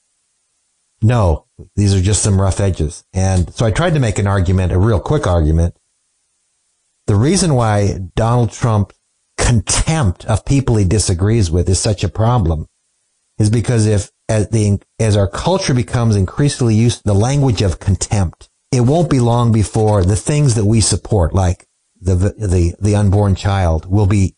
No, 1.01 1.45
these 1.75 1.93
are 1.93 2.01
just 2.01 2.21
some 2.21 2.41
rough 2.41 2.59
edges. 2.59 3.03
And 3.13 3.53
so 3.53 3.65
I 3.65 3.71
tried 3.71 3.93
to 3.93 3.99
make 3.99 4.19
an 4.19 4.27
argument, 4.27 4.71
a 4.71 4.79
real 4.79 4.99
quick 4.99 5.25
argument. 5.25 5.77
The 7.05 7.15
reason 7.15 7.53
why 7.53 7.99
Donald 8.15 8.51
Trump's 8.51 8.95
contempt 9.37 10.25
of 10.25 10.45
people 10.45 10.75
he 10.75 10.85
disagrees 10.85 11.49
with 11.49 11.69
is 11.69 11.79
such 11.79 12.03
a 12.03 12.09
problem 12.09 12.67
is 13.37 13.49
because 13.49 13.85
if 13.85 14.11
as 14.27 14.49
the, 14.49 14.79
as 14.99 15.15
our 15.15 15.27
culture 15.27 15.73
becomes 15.73 16.15
increasingly 16.15 16.75
used 16.75 16.99
to 16.99 17.03
the 17.05 17.13
language 17.13 17.61
of 17.61 17.79
contempt, 17.79 18.49
it 18.71 18.81
won't 18.81 19.09
be 19.09 19.19
long 19.19 19.51
before 19.51 20.03
the 20.03 20.15
things 20.15 20.55
that 20.55 20.65
we 20.65 20.81
support, 20.81 21.33
like 21.33 21.67
the, 21.99 22.15
the, 22.15 22.75
the 22.79 22.95
unborn 22.95 23.35
child 23.35 23.85
will 23.85 24.07
be, 24.07 24.35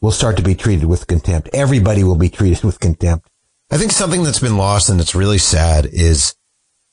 will 0.00 0.10
start 0.10 0.36
to 0.36 0.42
be 0.42 0.54
treated 0.54 0.86
with 0.86 1.06
contempt. 1.06 1.50
Everybody 1.52 2.04
will 2.04 2.16
be 2.16 2.28
treated 2.28 2.64
with 2.64 2.80
contempt. 2.80 3.28
I 3.70 3.76
think 3.76 3.92
something 3.92 4.22
that's 4.22 4.40
been 4.40 4.56
lost 4.56 4.88
and 4.88 5.00
it's 5.00 5.14
really 5.14 5.38
sad 5.38 5.86
is 5.86 6.34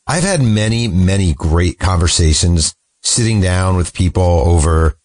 I've 0.06 0.24
had 0.24 0.42
many, 0.42 0.88
many 0.88 1.34
great 1.34 1.80
conversations 1.80 2.76
sitting 3.04 3.42
down 3.42 3.78
with 3.78 3.94
people 3.94 4.24
over 4.24 4.98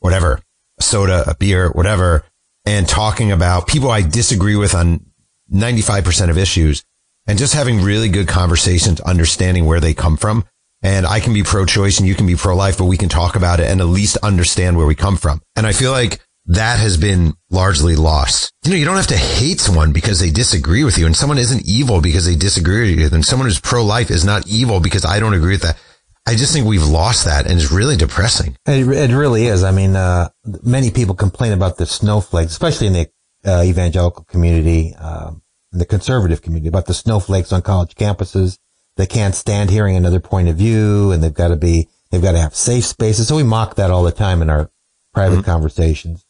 whatever, 0.00 0.40
a 0.78 0.82
soda, 0.82 1.24
a 1.26 1.34
beer, 1.34 1.70
whatever, 1.70 2.24
and 2.64 2.88
talking 2.88 3.30
about 3.30 3.66
people 3.66 3.90
I 3.90 4.02
disagree 4.02 4.56
with 4.56 4.74
on 4.74 5.06
95% 5.52 6.30
of 6.30 6.38
issues 6.38 6.84
and 7.26 7.38
just 7.38 7.54
having 7.54 7.82
really 7.82 8.08
good 8.08 8.28
conversations, 8.28 9.00
understanding 9.00 9.66
where 9.66 9.80
they 9.80 9.94
come 9.94 10.16
from. 10.16 10.44
And 10.82 11.06
I 11.06 11.20
can 11.20 11.32
be 11.32 11.44
pro-choice 11.44 11.98
and 11.98 12.08
you 12.08 12.16
can 12.16 12.26
be 12.26 12.34
pro-life, 12.34 12.78
but 12.78 12.86
we 12.86 12.96
can 12.96 13.08
talk 13.08 13.36
about 13.36 13.60
it 13.60 13.70
and 13.70 13.80
at 13.80 13.86
least 13.86 14.16
understand 14.18 14.76
where 14.76 14.86
we 14.86 14.96
come 14.96 15.16
from. 15.16 15.40
And 15.54 15.66
I 15.66 15.72
feel 15.72 15.92
like 15.92 16.20
that 16.46 16.78
has 16.78 16.96
been 16.96 17.34
largely 17.50 17.96
lost. 17.96 18.52
You 18.64 18.72
know, 18.72 18.76
you 18.76 18.84
don't 18.84 18.96
have 18.96 19.06
to 19.08 19.16
hate 19.16 19.60
someone 19.60 19.92
because 19.92 20.18
they 20.18 20.30
disagree 20.30 20.84
with 20.84 20.98
you 20.98 21.06
and 21.06 21.16
someone 21.16 21.38
isn't 21.38 21.66
evil 21.66 22.00
because 22.00 22.26
they 22.26 22.36
disagree 22.36 22.90
with 22.90 23.00
you. 23.00 23.16
And 23.16 23.24
someone 23.24 23.46
who's 23.46 23.60
pro-life 23.60 24.10
is 24.10 24.24
not 24.24 24.46
evil 24.48 24.80
because 24.80 25.04
I 25.04 25.20
don't 25.20 25.34
agree 25.34 25.54
with 25.54 25.62
that. 25.62 25.78
I 26.26 26.34
just 26.34 26.52
think 26.52 26.66
we've 26.66 26.86
lost 26.86 27.24
that 27.24 27.46
and 27.46 27.60
it's 27.60 27.72
really 27.72 27.96
depressing. 27.96 28.56
It, 28.66 28.86
it 28.88 29.14
really 29.14 29.46
is. 29.46 29.64
I 29.64 29.70
mean, 29.70 29.96
uh, 29.96 30.30
many 30.62 30.90
people 30.90 31.14
complain 31.14 31.52
about 31.52 31.78
the 31.78 31.86
snowflakes, 31.86 32.52
especially 32.52 32.88
in 32.88 32.92
the 32.92 33.10
uh, 33.44 33.62
evangelical 33.64 34.24
community, 34.24 34.94
um, 34.96 35.42
in 35.72 35.78
the 35.78 35.86
conservative 35.86 36.42
community 36.42 36.68
about 36.68 36.86
the 36.86 36.94
snowflakes 36.94 37.52
on 37.52 37.62
college 37.62 37.94
campuses. 37.94 38.58
They 38.96 39.06
can't 39.06 39.34
stand 39.34 39.70
hearing 39.70 39.96
another 39.96 40.20
point 40.20 40.48
of 40.48 40.56
view 40.56 41.12
and 41.12 41.22
they've 41.22 41.32
got 41.32 41.48
to 41.48 41.56
be, 41.56 41.88
they've 42.10 42.22
got 42.22 42.32
to 42.32 42.40
have 42.40 42.54
safe 42.54 42.84
spaces. 42.84 43.28
So 43.28 43.36
we 43.36 43.42
mock 43.42 43.76
that 43.76 43.90
all 43.90 44.02
the 44.02 44.12
time 44.12 44.42
in 44.42 44.50
our 44.50 44.70
private 45.14 45.36
mm-hmm. 45.36 45.50
conversations. 45.50 46.24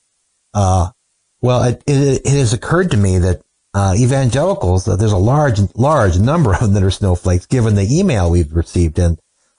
Uh, 0.55 0.91
well, 1.41 1.65
it, 1.65 1.83
it, 1.87 2.23
it, 2.25 2.39
has 2.39 2.53
occurred 2.53 2.91
to 2.93 2.97
me 2.97 3.19
that 3.19 3.43
uh, 3.75 3.95
evangelicals, 3.99 4.87
uh, 4.87 4.97
there's 4.97 5.13
a 5.13 5.17
large, 5.17 5.59
large 5.75 6.19
number 6.19 6.53
of 6.53 6.61
them 6.61 6.75
that 6.75 6.83
are 6.83 6.91
snowflakes, 6.91 7.47
given 7.47 7.75
the 7.75 7.89
email 7.91 8.31
we've 8.31 8.53
received. 8.53 8.99
And 8.99 9.19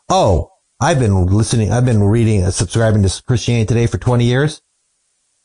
oh, 0.10 0.52
I've 0.80 1.00
been 1.00 1.26
listening, 1.26 1.72
I've 1.72 1.86
been 1.86 2.04
reading, 2.04 2.44
uh, 2.44 2.52
subscribing 2.52 3.04
to 3.04 3.24
Christianity 3.26 3.66
Today 3.66 3.88
for 3.88 3.98
20 3.98 4.24
years. 4.24 4.62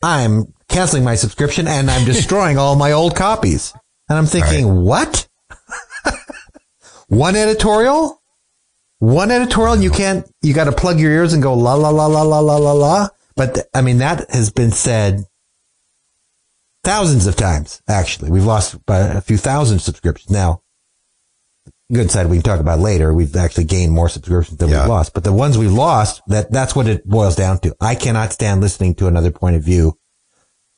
I'm 0.01 0.53
canceling 0.69 1.03
my 1.03 1.15
subscription 1.15 1.67
and 1.67 1.89
I'm 1.89 2.05
destroying 2.13 2.57
all 2.57 2.75
my 2.75 2.91
old 2.91 3.15
copies. 3.15 3.73
And 4.07 4.17
I'm 4.17 4.25
thinking, 4.25 4.67
right. 4.67 4.75
what? 4.75 5.27
One 7.09 7.35
editorial? 7.35 8.21
One 8.99 9.31
editorial 9.31 9.77
you 9.77 9.89
can't, 9.89 10.29
you 10.41 10.53
got 10.53 10.65
to 10.65 10.71
plug 10.71 10.99
your 10.99 11.11
ears 11.11 11.33
and 11.33 11.41
go 11.41 11.53
la, 11.53 11.73
la, 11.73 11.89
la, 11.89 12.05
la, 12.05 12.21
la, 12.21 12.39
la, 12.39 12.57
la, 12.57 12.71
la. 12.73 13.07
But 13.35 13.55
th- 13.55 13.67
I 13.73 13.81
mean, 13.81 13.97
that 13.99 14.29
has 14.29 14.51
been 14.51 14.71
said 14.71 15.23
thousands 16.83 17.27
of 17.27 17.35
times, 17.35 17.81
actually. 17.87 18.31
We've 18.31 18.45
lost 18.45 18.77
a 18.87 19.21
few 19.21 19.37
thousand 19.37 19.79
subscriptions. 19.79 20.31
Now, 20.31 20.61
good 21.91 22.11
side 22.11 22.27
we 22.27 22.37
can 22.37 22.43
talk 22.43 22.59
about 22.59 22.79
later. 22.79 23.13
We've 23.13 23.35
actually 23.35 23.65
gained 23.65 23.93
more 23.93 24.09
subscriptions 24.09 24.57
than 24.57 24.69
yeah. 24.69 24.81
we've 24.81 24.89
lost, 24.89 25.13
but 25.13 25.23
the 25.23 25.33
ones 25.33 25.57
we've 25.57 25.71
lost, 25.71 26.21
that, 26.27 26.51
that's 26.51 26.75
what 26.75 26.87
it 26.87 27.07
boils 27.07 27.35
down 27.35 27.59
to. 27.59 27.75
I 27.81 27.95
cannot 27.95 28.33
stand 28.33 28.61
listening 28.61 28.95
to 28.95 29.07
another 29.07 29.31
point 29.31 29.55
of 29.55 29.63
view 29.63 29.97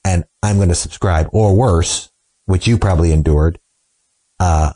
and 0.03 0.23
I'm 0.41 0.57
going 0.57 0.69
to 0.69 0.75
subscribe 0.75 1.29
or 1.31 1.55
worse, 1.55 2.09
which 2.45 2.67
you 2.67 2.77
probably 2.77 3.11
endured. 3.11 3.59
Uh, 4.39 4.73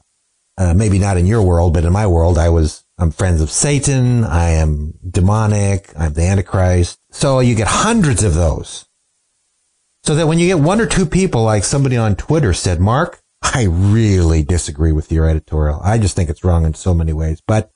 uh, 0.58 0.74
maybe 0.74 1.00
not 1.00 1.18
in 1.18 1.26
your 1.26 1.42
world, 1.42 1.74
but 1.74 1.84
in 1.84 1.92
my 1.92 2.08
world, 2.08 2.38
I 2.38 2.50
was, 2.50 2.86
I'm 2.98 3.12
friends 3.12 3.42
of 3.42 3.50
Satan. 3.50 4.24
I 4.24 4.52
am 4.52 4.94
demonic. 5.10 5.92
I'm 5.98 6.14
the 6.14 6.24
Antichrist. 6.24 7.00
So 7.12 7.40
you 7.40 7.56
get 7.56 7.68
hundreds 7.68 8.24
of 8.24 8.36
those. 8.36 8.88
So 10.06 10.13
that 10.13 10.28
when 10.28 10.38
you 10.38 10.46
get 10.46 10.60
one 10.60 10.80
or 10.80 10.86
two 10.86 11.08
people, 11.08 11.41
like 11.41 11.63
somebody 11.63 11.98
on 11.98 12.15
Twitter 12.15 12.54
said, 12.54 12.80
Mark, 12.80 13.24
I 13.41 13.63
really 13.63 14.44
disagree 14.44 14.91
with 14.91 15.12
your 15.12 15.28
editorial. 15.28 15.82
I 15.84 15.98
just 15.98 16.15
think 16.15 16.30
it's 16.30 16.44
wrong 16.44 16.63
in 16.63 16.76
so 16.76 16.94
many 16.94 17.12
ways, 17.12 17.41
but 17.48 17.72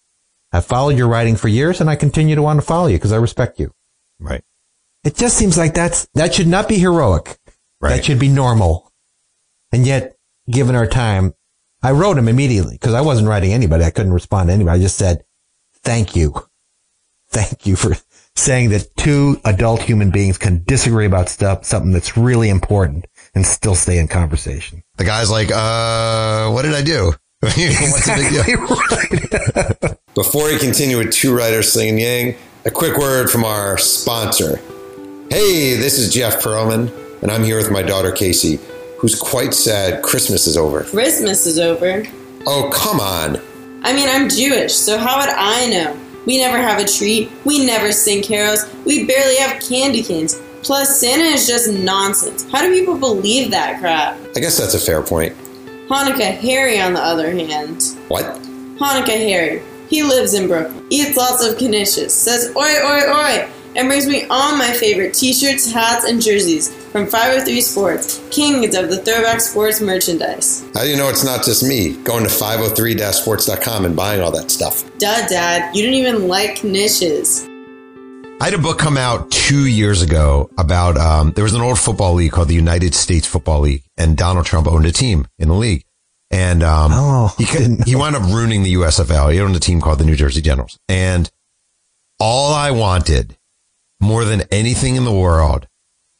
I've 0.52 0.65
followed 0.65 0.96
your 0.96 1.08
writing 1.08 1.36
for 1.36 1.48
years 1.48 1.82
and 1.82 1.89
I 1.89 1.96
continue 1.96 2.36
to 2.36 2.44
want 2.44 2.60
to 2.60 2.65
follow 2.65 2.86
you 2.86 2.98
because 2.98 3.12
I 3.12 3.18
respect 3.18 3.60
you. 3.60 3.72
Right. 4.20 4.44
It 5.04 5.15
just 5.15 5.38
seems 5.38 5.58
like 5.58 5.74
that's, 5.74 6.08
that 6.13 6.36
should 6.36 6.46
not 6.46 6.68
be 6.68 6.78
heroic. 6.78 7.39
Right. 7.82 7.96
That 7.96 8.06
should 8.06 8.20
be 8.20 8.30
normal. 8.30 8.92
And 9.72 9.88
yet, 9.88 10.15
given 10.48 10.76
our 10.76 10.86
time, 10.86 11.34
I 11.82 11.92
wrote 11.92 12.20
him 12.20 12.28
immediately 12.28 12.76
because 12.76 12.94
I 12.94 13.02
wasn't 13.02 13.28
writing 13.28 13.54
anybody. 13.54 13.86
I 13.86 13.92
couldn't 13.92 14.13
respond 14.13 14.50
to 14.50 14.54
anybody. 14.54 14.80
I 14.80 14.84
just 14.84 14.98
said, 15.00 15.24
thank 15.82 16.15
you. 16.15 16.46
Thank 17.30 17.65
you 17.65 17.76
for 17.76 17.96
saying 18.39 18.69
that 18.69 18.95
two 18.95 19.39
adult 19.45 19.82
human 19.82 20.12
beings 20.12 20.38
can 20.38 20.63
disagree 20.63 21.06
about 21.06 21.30
stuff, 21.30 21.65
something 21.65 21.91
that's 21.91 22.17
really 22.17 22.49
important 22.49 23.08
and 23.36 23.45
still 23.45 23.75
stay 23.75 23.99
in 23.99 24.08
conversation. 24.08 24.84
The 24.97 25.06
guy's 25.06 25.30
like, 25.30 25.49
uh, 25.52 26.49
what 26.52 26.63
did 26.63 26.73
I 26.73 26.82
do? 26.82 27.13
What's 27.41 27.56
the 27.56 28.15
big 28.15 29.89
deal? 29.89 29.97
Before 30.15 30.45
we 30.45 30.58
continue 30.58 30.97
with 30.97 31.12
two 31.12 31.36
writers 31.36 31.71
slinging 31.71 31.99
yang, 31.99 32.36
a 32.65 32.71
quick 32.71 32.97
word 32.97 33.30
from 33.30 33.45
our 33.45 33.78
sponsor. 33.78 34.58
Hey, 35.30 35.75
this 35.75 35.97
is 35.97 36.13
Jeff 36.13 36.41
Pearlman, 36.41 36.91
and 37.21 37.32
I'm 37.32 37.43
here 37.43 37.58
with 37.58 37.71
my 37.71 37.82
daughter 37.82 38.12
Casey 38.12 38.60
who's 38.99 39.15
quite 39.15 39.54
sad 39.54 40.04
Christmas 40.04 40.45
is 40.45 40.58
over. 40.58 40.84
Christmas 40.84 41.45
is 41.45 41.58
over. 41.58 42.04
Oh, 42.45 42.69
come 42.73 42.99
on. 42.99 43.38
I 43.82 43.93
mean, 43.93 44.10
I'm 44.10 44.28
Jewish, 44.28 44.73
so 44.73 44.97
how 44.97 45.19
would 45.19 45.30
I 45.30 45.67
know? 45.67 46.09
We 46.30 46.38
never 46.38 46.60
have 46.60 46.80
a 46.80 46.86
tree, 46.86 47.28
we 47.44 47.65
never 47.65 47.92
sing 47.92 48.22
carols, 48.22 48.63
we 48.86 49.08
barely 49.08 49.38
have 49.38 49.60
candy 49.63 50.04
canes. 50.04 50.39
Plus, 50.62 51.00
Santa 51.00 51.24
is 51.24 51.48
just 51.48 51.72
nonsense. 51.72 52.48
How 52.52 52.62
do 52.62 52.72
people 52.72 53.00
believe 53.00 53.50
that 53.50 53.80
crap? 53.80 54.15
I 54.36 54.39
guess 54.39 54.56
that's 54.56 54.76
a 54.76 54.80
fair 54.80 55.02
point. 55.02 55.36
Hanukkah 55.88 56.38
Harry, 56.38 56.80
on 56.80 56.94
the 56.94 57.00
other 57.00 57.32
hand. 57.32 57.82
What? 58.10 58.26
Hanukkah 58.78 59.08
Harry. 59.08 59.63
He 59.89 60.04
lives 60.04 60.36
in 60.36 60.48
Brooklyn, 60.48 60.86
eats 60.92 61.18
lots 61.18 61.44
of 61.44 61.58
knishes, 61.58 62.12
says 62.12 62.56
oi 62.56 62.76
oi 62.86 63.12
oi, 63.12 63.50
and 63.76 63.88
brings 63.88 64.06
me 64.06 64.26
all 64.30 64.56
my 64.56 64.72
favorite 64.72 65.15
t 65.15 65.34
shirts, 65.34 65.72
hats, 65.72 66.06
and 66.06 66.22
jerseys 66.22 66.70
from 66.91 67.06
503 67.06 67.62
Sports, 67.62 68.28
kings 68.32 68.75
of 68.75 68.89
the 68.89 68.97
throwback 68.97 69.41
sports 69.41 69.80
merchandise. 69.80 70.63
How 70.73 70.82
do 70.82 70.89
you 70.89 70.97
know 70.97 71.10
it's 71.10 71.23
not 71.23 71.43
just 71.43 71.63
me 71.63 71.95
going 72.04 72.23
to 72.23 72.30
503-sports.com 72.30 73.86
and 73.86 73.95
buying 73.95 74.21
all 74.21 74.32
that 74.32 74.49
stuff? 74.49 74.84
Duh, 74.97 75.28
Dad. 75.28 75.75
You 75.75 75.84
don't 75.84 75.93
even 75.93 76.28
like 76.28 76.63
niches. 76.63 77.47
I 78.41 78.45
had 78.45 78.54
a 78.54 78.58
book 78.58 78.80
come 78.80 78.97
out 78.97 79.30
two 79.32 79.67
years 79.67 80.02
ago 80.02 80.49
about, 80.58 80.97
um, 80.97 81.34
there 81.34 81.43
was 81.43 81.54
an 81.54 81.62
old 81.62 81.78
football 81.78 82.13
league 82.13 82.32
called 82.32 82.47
the 82.47 82.56
United 82.56 82.95
States 82.95 83.28
Football 83.28 83.62
League, 83.62 83.84
and 83.97 84.15
Donald 84.15 84.45
Trump 84.45 84.67
owned 84.67 84.86
a 84.86 84.91
team 84.91 85.28
in 85.38 85.49
the 85.49 85.56
league. 85.56 85.84
And 86.32 86.63
um, 86.63 86.91
oh, 86.93 87.36
he, 87.38 87.45
could, 87.45 87.84
he 87.86 87.95
wound 87.95 88.15
up 88.15 88.23
ruining 88.23 88.63
the 88.63 88.75
USFL. 88.75 89.34
He 89.34 89.41
owned 89.41 89.56
a 89.56 89.60
team 89.60 89.82
called 89.82 89.99
the 89.99 90.06
New 90.06 90.15
Jersey 90.15 90.41
Generals. 90.41 90.80
And 90.88 91.30
all 92.19 92.54
I 92.54 92.71
wanted 92.71 93.36
more 93.99 94.25
than 94.25 94.43
anything 94.52 94.95
in 94.95 95.06
the 95.06 95.13
world 95.13 95.67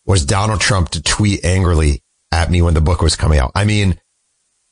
was 0.10 0.26
Donald 0.26 0.60
Trump 0.60 0.90
to 0.90 1.04
tweet 1.04 1.46
angrily 1.46 2.02
at 2.32 2.50
me 2.50 2.64
when 2.64 2.74
the 2.74 2.82
book 2.82 3.00
was 3.04 3.16
coming 3.16 3.38
out. 3.38 3.52
I 3.54 3.64
mean, 3.64 4.00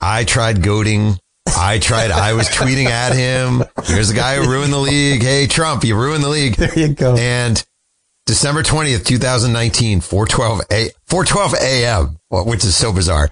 I 0.01 0.23
tried 0.23 0.63
goading. 0.63 1.19
I 1.45 1.77
tried, 1.77 2.09
I 2.09 2.33
was 2.33 2.49
tweeting 2.49 2.87
at 2.87 3.15
him. 3.15 3.63
Here's 3.85 4.09
the 4.09 4.15
guy 4.15 4.35
who 4.35 4.49
ruined 4.49 4.73
the 4.73 4.79
league. 4.79 5.21
Hey, 5.21 5.45
Trump, 5.45 5.83
you 5.83 5.95
ruined 5.95 6.23
the 6.23 6.29
league. 6.29 6.55
There 6.55 6.77
you 6.77 6.89
go. 6.89 7.15
And 7.15 7.63
December 8.25 8.63
20th, 8.63 9.05
2019, 9.05 10.01
412 10.01 10.61
a 10.71 10.89
412 11.05 11.53
a.m., 11.61 12.17
which 12.29 12.65
is 12.65 12.75
so 12.75 12.91
bizarre. 12.91 13.29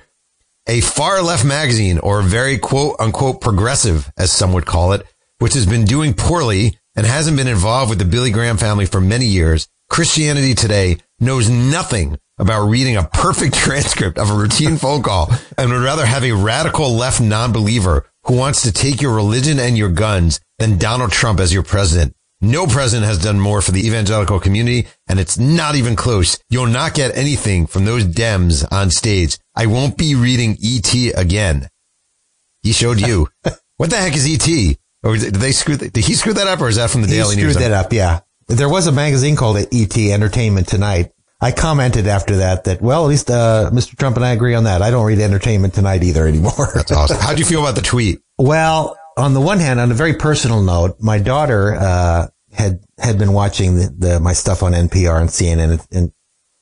A 0.68 0.82
far 0.82 1.24
left 1.24 1.44
magazine 1.44 1.98
or 1.98 2.22
very 2.22 2.60
quote 2.60 2.98
unquote 3.00 3.42
progressive, 3.42 4.12
as 4.16 4.32
some 4.32 4.54
would 4.54 4.68
call 4.68 4.94
it, 4.94 5.04
which 5.40 5.56
has 5.56 5.66
been 5.66 5.86
doing 5.86 6.14
poorly 6.14 6.78
and 6.96 7.08
hasn't 7.08 7.36
been 7.36 7.48
involved 7.48 7.90
with 7.90 7.98
the 8.00 8.06
Billy 8.06 8.30
Graham 8.30 8.58
family 8.58 8.86
for 8.86 9.02
many 9.02 9.26
years, 9.26 9.68
Christianity 9.90 10.54
Today 10.54 10.98
knows 11.20 11.50
nothing 11.50 12.18
about 12.38 12.68
reading 12.68 12.98
a 12.98 13.04
perfect 13.04 13.54
transcript 13.66 14.18
of 14.18 14.30
a 14.30 14.34
routine 14.36 14.78
phone 14.78 15.02
call 15.02 15.32
and 15.58 15.72
would 15.72 15.82
rather 15.82 16.06
have 16.06 16.24
a 16.24 16.32
radical 16.34 16.94
left 16.94 17.22
non-believer 17.22 18.06
who 18.24 18.36
wants 18.36 18.62
to 18.64 18.72
take 18.72 19.02
your 19.02 19.16
religion 19.16 19.60
and 19.60 19.78
your 19.78 19.90
guns 19.90 20.40
than 20.60 20.78
Donald 20.78 21.12
Trump 21.12 21.40
as 21.40 21.54
your 21.54 21.64
president. 21.64 22.14
No 22.42 22.68
president 22.68 23.08
has 23.08 23.24
done 23.24 23.40
more 23.40 23.62
for 23.62 23.72
the 23.72 23.88
evangelical 23.88 24.40
community, 24.40 24.88
and 25.08 25.20
it's 25.20 25.38
not 25.38 25.76
even 25.76 25.96
close. 25.96 26.38
You'll 26.50 26.68
not 26.68 26.94
get 26.94 27.16
anything 27.18 27.66
from 27.66 27.86
those 27.86 28.06
Dems 28.06 28.66
on 28.72 28.92
stage. 28.92 29.38
I 29.56 29.68
won't 29.68 29.98
be 29.98 30.16
reading 30.16 30.58
ET 30.62 30.94
again. 31.16 31.70
He 32.62 32.74
showed 32.74 33.00
you. 33.00 33.30
what 33.78 33.90
the 33.90 33.96
heck 33.96 34.16
is 34.16 34.28
ET? 34.28 34.78
Or 35.04 35.16
did 35.16 35.36
they 35.36 35.54
screw? 35.54 35.78
Did 35.78 35.96
he 35.96 36.14
screw 36.14 36.34
that 36.34 36.48
up, 36.48 36.60
or 36.62 36.68
is 36.68 36.76
that 36.76 36.90
from 36.90 37.02
the 37.04 37.08
He 37.08 37.14
Daily 37.14 37.36
screwed 37.36 37.46
News? 37.48 37.56
that 37.58 37.72
up. 37.72 37.94
Yeah. 37.94 38.20
There 38.48 38.70
was 38.70 38.88
a 38.88 38.92
magazine 38.92 39.36
called 39.36 39.58
ET 39.58 39.98
Entertainment 39.98 40.68
Tonight. 40.68 41.12
I 41.42 41.52
commented 41.52 42.08
after 42.08 42.38
that 42.38 42.64
that, 42.66 42.82
well, 42.82 43.04
at 43.04 43.08
least, 43.10 43.30
uh, 43.30 43.70
Mr. 43.74 43.98
Trump 43.98 44.16
and 44.16 44.26
I 44.26 44.32
agree 44.32 44.56
on 44.56 44.64
that. 44.66 44.82
I 44.82 44.92
don't 44.92 45.06
read 45.06 45.20
Entertainment 45.20 45.74
Tonight 45.74 46.04
either 46.04 46.28
anymore. 46.28 46.72
That's 46.74 46.92
awesome. 46.92 47.18
How'd 47.20 47.40
you 47.40 47.46
feel 47.46 47.62
about 47.62 47.76
the 47.76 47.82
tweet? 47.82 48.20
Well, 48.38 48.98
on 49.18 49.34
the 49.34 49.42
one 49.42 49.60
hand, 49.60 49.80
on 49.80 49.92
a 49.92 49.96
very 49.96 50.14
personal 50.16 50.62
note, 50.62 50.98
my 51.00 51.20
daughter 51.20 51.76
uh, 51.76 52.28
had 52.52 52.80
had 52.98 53.18
been 53.18 53.34
watching 53.34 53.76
the, 53.76 53.96
the 53.98 54.20
my 54.20 54.34
stuff 54.34 54.64
on 54.64 54.74
NPR 54.74 55.20
and 55.20 55.30
CNN, 55.30 55.72
and, 55.72 55.88
and 55.92 56.12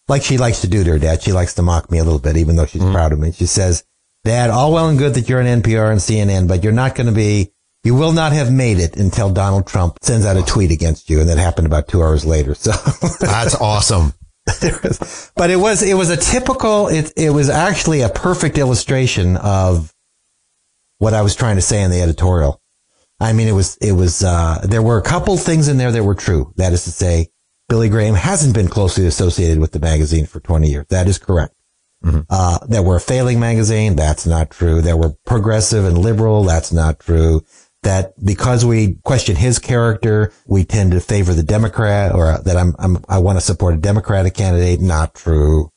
like 0.07 0.23
she 0.23 0.37
likes 0.37 0.61
to 0.61 0.67
do 0.67 0.83
to 0.83 0.91
her 0.91 0.99
dad, 0.99 1.21
she 1.21 1.31
likes 1.31 1.55
to 1.55 1.61
mock 1.61 1.89
me 1.91 1.97
a 1.99 2.03
little 2.03 2.19
bit, 2.19 2.37
even 2.37 2.55
though 2.55 2.65
she's 2.65 2.83
proud 2.83 3.11
of 3.11 3.19
me. 3.19 3.31
She 3.31 3.45
says, 3.45 3.83
"Dad, 4.23 4.49
all 4.49 4.73
well 4.73 4.89
and 4.89 4.97
good 4.97 5.15
that 5.15 5.29
you're 5.29 5.39
on 5.39 5.61
NPR 5.61 5.91
and 5.91 5.99
CNN, 5.99 6.47
but 6.47 6.63
you're 6.63 6.73
not 6.73 6.95
going 6.95 7.07
to 7.07 7.13
be." 7.13 7.51
You 7.83 7.95
will 7.95 8.13
not 8.13 8.31
have 8.31 8.51
made 8.51 8.79
it 8.79 8.95
until 8.95 9.29
Donald 9.31 9.67
Trump 9.67 9.97
sends 10.01 10.25
out 10.25 10.37
a 10.37 10.41
tweet 10.41 10.71
against 10.71 11.09
you. 11.09 11.19
And 11.19 11.29
that 11.29 11.37
happened 11.37 11.67
about 11.67 11.87
two 11.87 12.01
hours 12.01 12.25
later. 12.25 12.55
So, 12.55 12.71
That's 13.19 13.55
awesome. 13.55 14.13
but 15.35 15.49
it 15.49 15.57
was, 15.57 15.83
it 15.83 15.93
was 15.93 16.09
a 16.09 16.17
typical, 16.17 16.87
it, 16.87 17.11
it 17.17 17.29
was 17.29 17.49
actually 17.49 18.01
a 18.01 18.09
perfect 18.09 18.57
illustration 18.57 19.37
of 19.37 19.93
what 20.97 21.13
I 21.13 21.21
was 21.21 21.35
trying 21.35 21.57
to 21.57 21.61
say 21.61 21.81
in 21.81 21.91
the 21.91 22.01
editorial. 22.01 22.61
I 23.19 23.33
mean, 23.33 23.47
it 23.47 23.53
was, 23.53 23.77
it 23.77 23.93
was, 23.93 24.23
uh, 24.23 24.59
there 24.63 24.81
were 24.81 24.97
a 24.97 25.03
couple 25.03 25.37
things 25.37 25.67
in 25.67 25.77
there 25.77 25.91
that 25.91 26.03
were 26.03 26.15
true. 26.15 26.53
That 26.57 26.73
is 26.73 26.83
to 26.85 26.91
say, 26.91 27.27
Billy 27.69 27.89
Graham 27.89 28.15
hasn't 28.15 28.53
been 28.53 28.67
closely 28.67 29.05
associated 29.07 29.59
with 29.59 29.71
the 29.71 29.79
magazine 29.79 30.25
for 30.25 30.39
20 30.39 30.69
years. 30.69 30.85
That 30.89 31.07
is 31.07 31.17
correct. 31.17 31.53
Uh, 32.29 32.59
that 32.67 32.83
we're 32.83 32.97
a 32.97 33.01
failing 33.01 33.39
magazine. 33.39 33.95
That's 33.95 34.25
not 34.25 34.51
true. 34.51 34.81
That 34.81 34.97
we're 34.97 35.13
progressive 35.25 35.85
and 35.85 35.97
liberal. 35.97 36.43
That's 36.43 36.73
not 36.73 36.99
true. 36.99 37.45
That 37.83 38.13
because 38.23 38.65
we 38.65 38.95
question 39.03 39.35
his 39.35 39.59
character, 39.59 40.31
we 40.47 40.63
tend 40.63 40.91
to 40.91 40.99
favor 40.99 41.33
the 41.33 41.43
Democrat 41.43 42.13
or 42.13 42.37
that 42.39 42.57
I'm, 42.57 42.75
I'm 42.79 43.03
I 43.07 43.19
want 43.19 43.37
to 43.37 43.45
support 43.45 43.75
a 43.75 43.77
Democratic 43.77 44.33
candidate. 44.33 44.81
Not 44.81 45.13
true. 45.13 45.69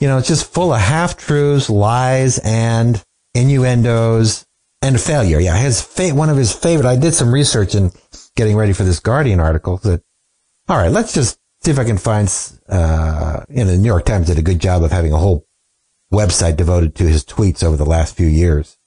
You 0.00 0.08
know, 0.08 0.18
it's 0.18 0.28
just 0.28 0.52
full 0.52 0.72
of 0.72 0.80
half 0.80 1.16
truths, 1.16 1.68
lies, 1.68 2.38
and 2.38 3.02
innuendos 3.34 4.46
and 4.82 5.00
failure. 5.00 5.40
Yeah. 5.40 5.56
His 5.56 5.86
one 6.12 6.30
of 6.30 6.36
his 6.36 6.52
favorite, 6.52 6.86
I 6.86 6.96
did 6.96 7.14
some 7.14 7.32
research 7.32 7.74
in 7.74 7.90
getting 8.36 8.56
ready 8.56 8.72
for 8.72 8.84
this 8.84 9.00
Guardian 9.00 9.40
article 9.40 9.78
that, 9.78 10.02
all 10.68 10.76
right, 10.76 10.92
let's 10.92 11.12
just 11.12 11.38
see 11.62 11.70
if 11.70 11.78
I 11.78 11.84
can 11.84 11.98
find, 11.98 12.28
uh, 12.68 13.40
you 13.48 13.64
know, 13.64 13.72
the 13.72 13.78
New 13.78 13.86
York 13.86 14.04
Times 14.04 14.28
did 14.28 14.38
a 14.38 14.42
good 14.42 14.60
job 14.60 14.82
of 14.82 14.92
having 14.92 15.12
a 15.12 15.18
whole 15.18 15.46
website 16.12 16.56
devoted 16.56 16.94
to 16.96 17.04
his 17.04 17.24
tweets 17.24 17.64
over 17.64 17.76
the 17.76 17.84
last 17.84 18.16
few 18.16 18.26
years. 18.26 18.77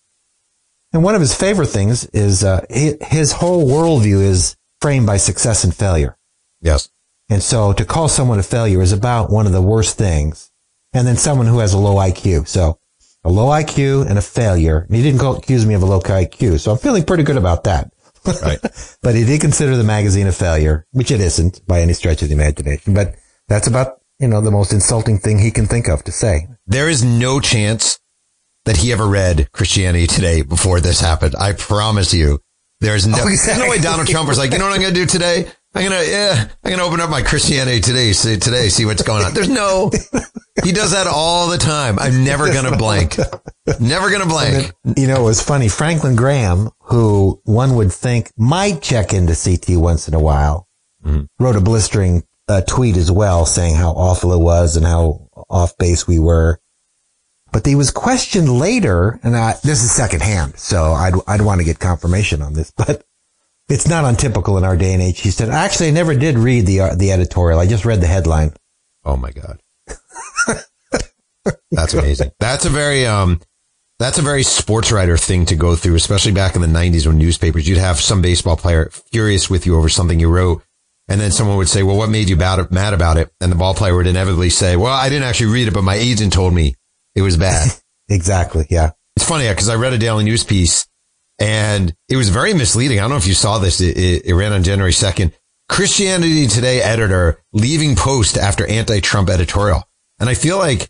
And 0.94 1.04
one 1.04 1.16
of 1.16 1.22
his 1.22 1.34
favorite 1.34 1.68
things 1.68 2.06
is, 2.08 2.44
uh, 2.44 2.66
his 2.70 3.32
whole 3.32 3.68
worldview 3.68 4.22
is 4.22 4.56
framed 4.82 5.06
by 5.06 5.18
success 5.18 5.64
and 5.64 5.74
failure. 5.74 6.18
Yes. 6.62 6.90
And 7.30 7.42
so 7.42 7.72
to 7.74 7.86
call 7.86 8.10
someone 8.10 8.40
a 8.40 8.44
failure 8.44 8.82
is 8.82 8.92
about 8.92 9.32
one 9.32 9.46
of 9.46 9.54
the 9.54 9.62
worst 9.62 9.98
things. 9.98 10.52
And 10.94 11.08
then 11.08 11.16
someone 11.16 11.48
who 11.48 11.60
has 11.60 11.74
a 11.74 11.78
low 11.78 11.96
IQ. 11.96 12.48
So 12.48 12.78
a 13.24 13.30
low 13.30 13.48
IQ 13.48 14.10
and 14.10 14.20
a 14.20 14.22
failure. 14.22 14.80
And 14.80 14.96
he 14.96 15.02
didn't 15.02 15.22
call, 15.22 15.38
accuse 15.38 15.66
me 15.66 15.76
of 15.76 15.84
a 15.84 15.86
low 15.86 16.02
IQ. 16.02 16.60
So 16.60 16.72
I'm 16.72 16.78
feeling 16.78 17.06
pretty 17.06 17.24
good 17.24 17.38
about 17.38 17.64
that. 17.64 17.94
Right. 18.26 18.60
but 19.02 19.16
he 19.16 19.24
did 19.24 19.40
consider 19.40 19.78
the 19.78 19.86
magazine 19.86 20.28
a 20.28 20.34
failure, 20.34 20.86
which 20.92 21.10
it 21.10 21.22
isn't 21.22 21.66
by 21.66 21.80
any 21.80 21.94
stretch 21.94 22.22
of 22.22 22.28
the 22.28 22.36
imagination. 22.36 22.94
But 22.94 23.16
that's 23.48 23.68
about, 23.68 24.02
you 24.20 24.28
know, 24.28 24.42
the 24.42 24.52
most 24.52 24.74
insulting 24.74 25.18
thing 25.18 25.40
he 25.40 25.52
can 25.52 25.68
think 25.68 25.88
of 25.88 26.04
to 26.04 26.12
say. 26.12 26.48
There 26.68 26.90
is 26.90 27.04
no 27.04 27.40
chance 27.40 28.01
that 28.66 28.78
he 28.78 28.92
ever 28.92 29.08
read 29.08 29.52
Christianity 29.52 30.08
Today 30.08 30.42
before 30.42 30.80
this 30.80 31.00
happened. 31.00 31.36
I 31.38 31.54
promise 31.54 32.14
you. 32.14 32.40
There's 32.80 33.06
no, 33.06 33.18
Oh, 33.20 33.26
there's 33.26 33.60
no 33.60 33.70
way 33.70 33.78
Donald 33.78 34.08
Trump 34.08 34.28
was 34.28 34.40
like, 34.40 34.52
you 34.52 34.58
know 34.58 34.66
what 34.66 34.74
I'm 34.74 34.82
going 34.82 34.94
to 34.94 35.00
do 35.00 35.06
today? 35.06 35.46
I'm 35.76 35.88
going 35.88 36.04
to, 36.04 36.12
yeah, 36.12 36.48
I'm 36.64 36.70
going 36.72 36.80
to 36.80 36.84
open 36.84 37.00
up 37.00 37.12
my 37.12 37.22
Christianity 37.22 37.80
Today, 37.80 38.12
see, 38.12 38.38
today, 38.38 38.70
see 38.70 38.86
what's 38.86 39.04
going 39.04 39.24
on. 39.24 39.34
There's 39.36 39.48
no, 39.50 39.92
he 40.64 40.72
does 40.72 40.92
that 40.92 41.06
all 41.08 41.48
the 41.48 41.60
time. 41.60 42.00
I'm 42.00 42.24
never 42.24 42.52
going 42.52 42.66
to 42.66 42.76
blank. 42.78 43.18
Never 43.80 44.10
going 44.10 44.24
to 44.24 44.28
blank. 44.28 44.74
You 44.98 45.08
know, 45.08 45.22
it 45.22 45.24
was 45.24 45.42
funny. 45.44 45.70
Franklin 45.70 46.16
Graham, 46.16 46.70
who 46.86 47.40
one 47.46 47.76
would 47.76 47.94
think 47.94 48.32
might 48.36 48.82
check 48.82 49.14
into 49.14 49.36
CT 49.36 49.80
once 49.80 50.08
in 50.08 50.14
a 50.16 50.20
while, 50.20 50.68
wrote 51.40 51.56
a 51.56 51.62
blistering 51.62 52.24
uh, 52.48 52.62
tweet 52.62 52.98
as 52.98 53.12
well 53.12 53.46
saying 53.46 53.76
how 53.76 53.92
awful 53.92 54.34
it 54.34 54.40
was 54.42 54.76
and 54.76 54.86
how 54.88 55.30
off 55.50 55.78
base 55.78 56.08
we 56.08 56.18
were. 56.20 56.60
But 57.52 57.66
he 57.66 57.76
was 57.76 57.92
questioned 57.92 58.50
later, 58.50 59.20
and 59.24 59.36
I, 59.36 59.54
this 59.64 59.84
is 59.84 59.92
secondhand, 59.92 60.58
so 60.58 60.94
I'd, 60.94 61.14
I'd 61.28 61.42
want 61.42 61.60
to 61.60 61.66
get 61.66 61.80
confirmation 61.80 62.42
on 62.42 62.54
this, 62.54 62.72
but 62.78 63.04
it's 63.68 63.88
not 63.88 64.06
untypical 64.06 64.58
in 64.58 64.64
our 64.64 64.78
day 64.78 64.94
and 64.94 65.02
age. 65.02 65.20
He 65.20 65.32
said, 65.32 65.50
actually, 65.50 65.90
I 65.90 65.92
never 65.92 66.16
did 66.16 66.38
read 66.38 66.66
the, 66.66 66.82
uh, 66.82 66.96
the 66.96 67.12
editorial. 67.12 67.60
I 67.60 67.68
just 67.68 67.86
read 67.86 68.02
the 68.02 68.08
headline. 68.08 68.54
Oh 69.04 69.18
my 69.18 69.32
God. 69.32 69.60
That's 71.72 71.94
amazing. 71.94 72.32
That's 72.40 72.66
a 72.66 72.70
very, 72.70 73.06
um, 73.06 73.40
that's 73.98 74.18
a 74.18 74.22
very 74.22 74.44
sports 74.44 74.92
writer 74.92 75.18
thing 75.18 75.46
to 75.48 75.56
go 75.56 75.76
through, 75.76 75.96
especially 75.96 76.34
back 76.34 76.56
in 76.56 76.62
the 76.62 76.68
nineties 76.68 77.08
when 77.08 77.18
newspapers, 77.18 77.68
you'd 77.68 77.78
have 77.78 78.00
some 78.00 78.22
baseball 78.22 78.58
player 78.58 78.90
furious 79.12 79.50
with 79.50 79.66
you 79.66 79.78
over 79.78 79.90
something 79.90 80.20
you 80.20 80.30
wrote. 80.30 80.64
And 81.08 81.20
then 81.20 81.32
someone 81.32 81.58
would 81.58 81.70
say, 81.70 81.84
well, 81.84 81.98
what 81.98 82.10
made 82.10 82.30
you 82.30 82.36
mad 82.36 82.60
about 82.94 83.18
it? 83.18 83.32
And 83.42 83.52
the 83.52 83.56
ball 83.56 83.74
player 83.74 83.96
would 83.96 84.08
inevitably 84.08 84.50
say, 84.50 84.76
well, 84.78 84.94
I 84.94 85.10
didn't 85.10 85.28
actually 85.28 85.52
read 85.52 85.68
it, 85.68 85.74
but 85.74 85.82
my 85.82 85.96
agent 85.96 86.32
told 86.32 86.54
me 86.54 86.76
it 87.16 87.22
was 87.22 87.38
bad. 87.38 87.70
Exactly. 88.10 88.66
Yeah. 88.70 88.92
it's 89.16 89.26
funny 89.26 89.48
because 89.48 89.70
I 89.70 89.76
read 89.76 89.94
a 89.94 89.98
daily 89.98 90.26
news 90.26 90.44
piece 90.44 90.86
and 91.40 91.96
it 92.10 92.18
was 92.18 92.28
very 92.28 92.54
misleading. 92.54 93.00
I 93.00 93.04
don't 93.04 93.12
know 93.12 93.16
if 93.16 93.26
you 93.28 93.34
saw 93.34 93.58
this. 93.58 93.80
It, 93.80 93.96
it, 93.98 94.26
it 94.26 94.34
ran 94.36 94.52
on 94.52 94.64
January 94.64 94.92
2nd. 94.92 95.32
Christianity 95.70 96.48
Today 96.48 96.82
editor 96.82 97.42
leaving 97.54 97.96
post 97.96 98.38
after 98.38 98.68
anti-Trump 98.68 99.30
editorial. 99.30 99.84
And 100.20 100.30
I 100.30 100.34
feel 100.34 100.58
like 100.58 100.90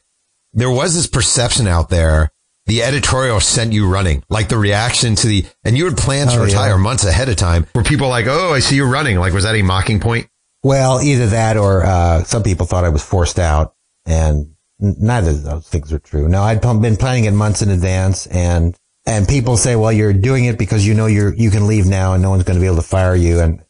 there 0.54 0.72
was 0.72 0.96
this 0.96 1.06
perception 1.06 1.68
out 1.68 1.90
there. 1.90 2.32
The 2.66 2.82
editorial 2.82 3.40
sent 3.40 3.72
you 3.74 3.88
running, 3.88 4.24
like 4.30 4.50
the 4.50 4.58
reaction 4.58 5.14
to 5.16 5.28
the, 5.28 5.46
and 5.64 5.78
you 5.78 5.86
had 5.86 5.96
planned 5.98 6.32
to 6.32 6.38
Oh, 6.38 6.40
yeah. 6.40 6.46
retire 6.46 6.78
months 6.80 7.06
ahead 7.06 7.30
of 7.30 7.36
time 7.36 7.68
where 7.74 7.84
people 7.84 8.10
like, 8.10 8.26
Oh, 8.28 8.52
I 8.54 8.60
see 8.62 8.78
you 8.78 8.86
running. 8.86 9.20
Like, 9.20 9.34
was 9.34 9.44
that 9.44 9.54
a 9.56 9.62
mocking 9.62 10.00
point? 10.00 10.28
Well, 10.64 11.02
either 11.02 11.28
that 11.28 11.58
or 11.58 11.84
uh, 11.86 12.24
some 12.24 12.42
people 12.42 12.66
thought 12.66 12.84
I 12.84 12.90
was 12.90 13.04
forced 13.04 13.38
out, 13.38 13.76
and 14.08 14.56
neither 14.82 15.32
of 15.32 15.44
those 15.44 15.70
things 15.70 15.94
are 15.94 16.00
true. 16.00 16.28
No, 16.28 16.42
I'd 16.42 16.62
been 16.62 16.98
planning 16.98 17.26
it 17.26 17.32
months 17.32 17.62
in 17.62 17.70
advance, 17.70 18.26
and 18.28 18.76
and 19.06 19.28
people 19.28 19.58
say, 19.58 19.76
"Well, 19.76 19.92
you're 19.92 20.14
doing 20.14 20.46
it 20.46 20.58
because 20.58 20.86
you 20.86 20.94
know 20.94 21.06
you're 21.06 21.34
you 21.34 21.52
can 21.52 21.68
leave 21.68 21.86
now, 21.86 22.14
and 22.14 22.22
no 22.22 22.30
one's 22.30 22.44
going 22.44 22.56
to 22.56 22.62
be 22.62 22.68
able 22.68 22.78
to 22.78 22.82
fire 22.82 23.16
you." 23.16 23.40
And 23.40 23.64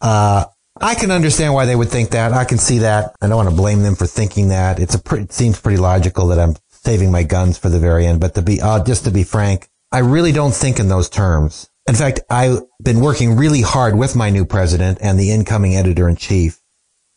uh, 0.00 0.46
I 0.80 0.94
can 0.94 1.10
understand 1.10 1.54
why 1.54 1.66
they 1.66 1.76
would 1.76 1.90
think 1.90 2.10
that. 2.10 2.32
I 2.32 2.44
can 2.44 2.58
see 2.58 2.78
that. 2.78 3.14
I 3.20 3.28
don't 3.28 3.36
want 3.36 3.50
to 3.50 3.54
blame 3.54 3.82
them 3.82 3.94
for 3.94 4.06
thinking 4.06 4.48
that. 4.48 4.80
It's 4.80 4.94
a 4.94 4.98
pre- 4.98 5.22
it 5.22 5.32
seems 5.32 5.60
pretty 5.60 5.78
logical 5.78 6.28
that 6.28 6.38
I'm 6.38 6.56
saving 6.70 7.10
my 7.10 7.22
guns 7.22 7.58
for 7.58 7.68
the 7.68 7.78
very 7.78 8.06
end. 8.06 8.20
But 8.20 8.34
to 8.34 8.42
be 8.42 8.60
uh, 8.60 8.82
just 8.82 9.04
to 9.04 9.10
be 9.10 9.24
frank, 9.24 9.68
I 9.92 9.98
really 9.98 10.32
don't 10.32 10.54
think 10.54 10.80
in 10.80 10.88
those 10.88 11.08
terms. 11.08 11.68
In 11.88 11.94
fact, 11.94 12.20
I've 12.30 12.60
been 12.82 13.00
working 13.00 13.36
really 13.36 13.60
hard 13.60 13.98
with 13.98 14.14
my 14.14 14.30
new 14.30 14.44
president 14.44 14.98
and 15.02 15.18
the 15.18 15.32
incoming 15.32 15.76
editor 15.76 16.08
in 16.08 16.16
chief 16.16 16.61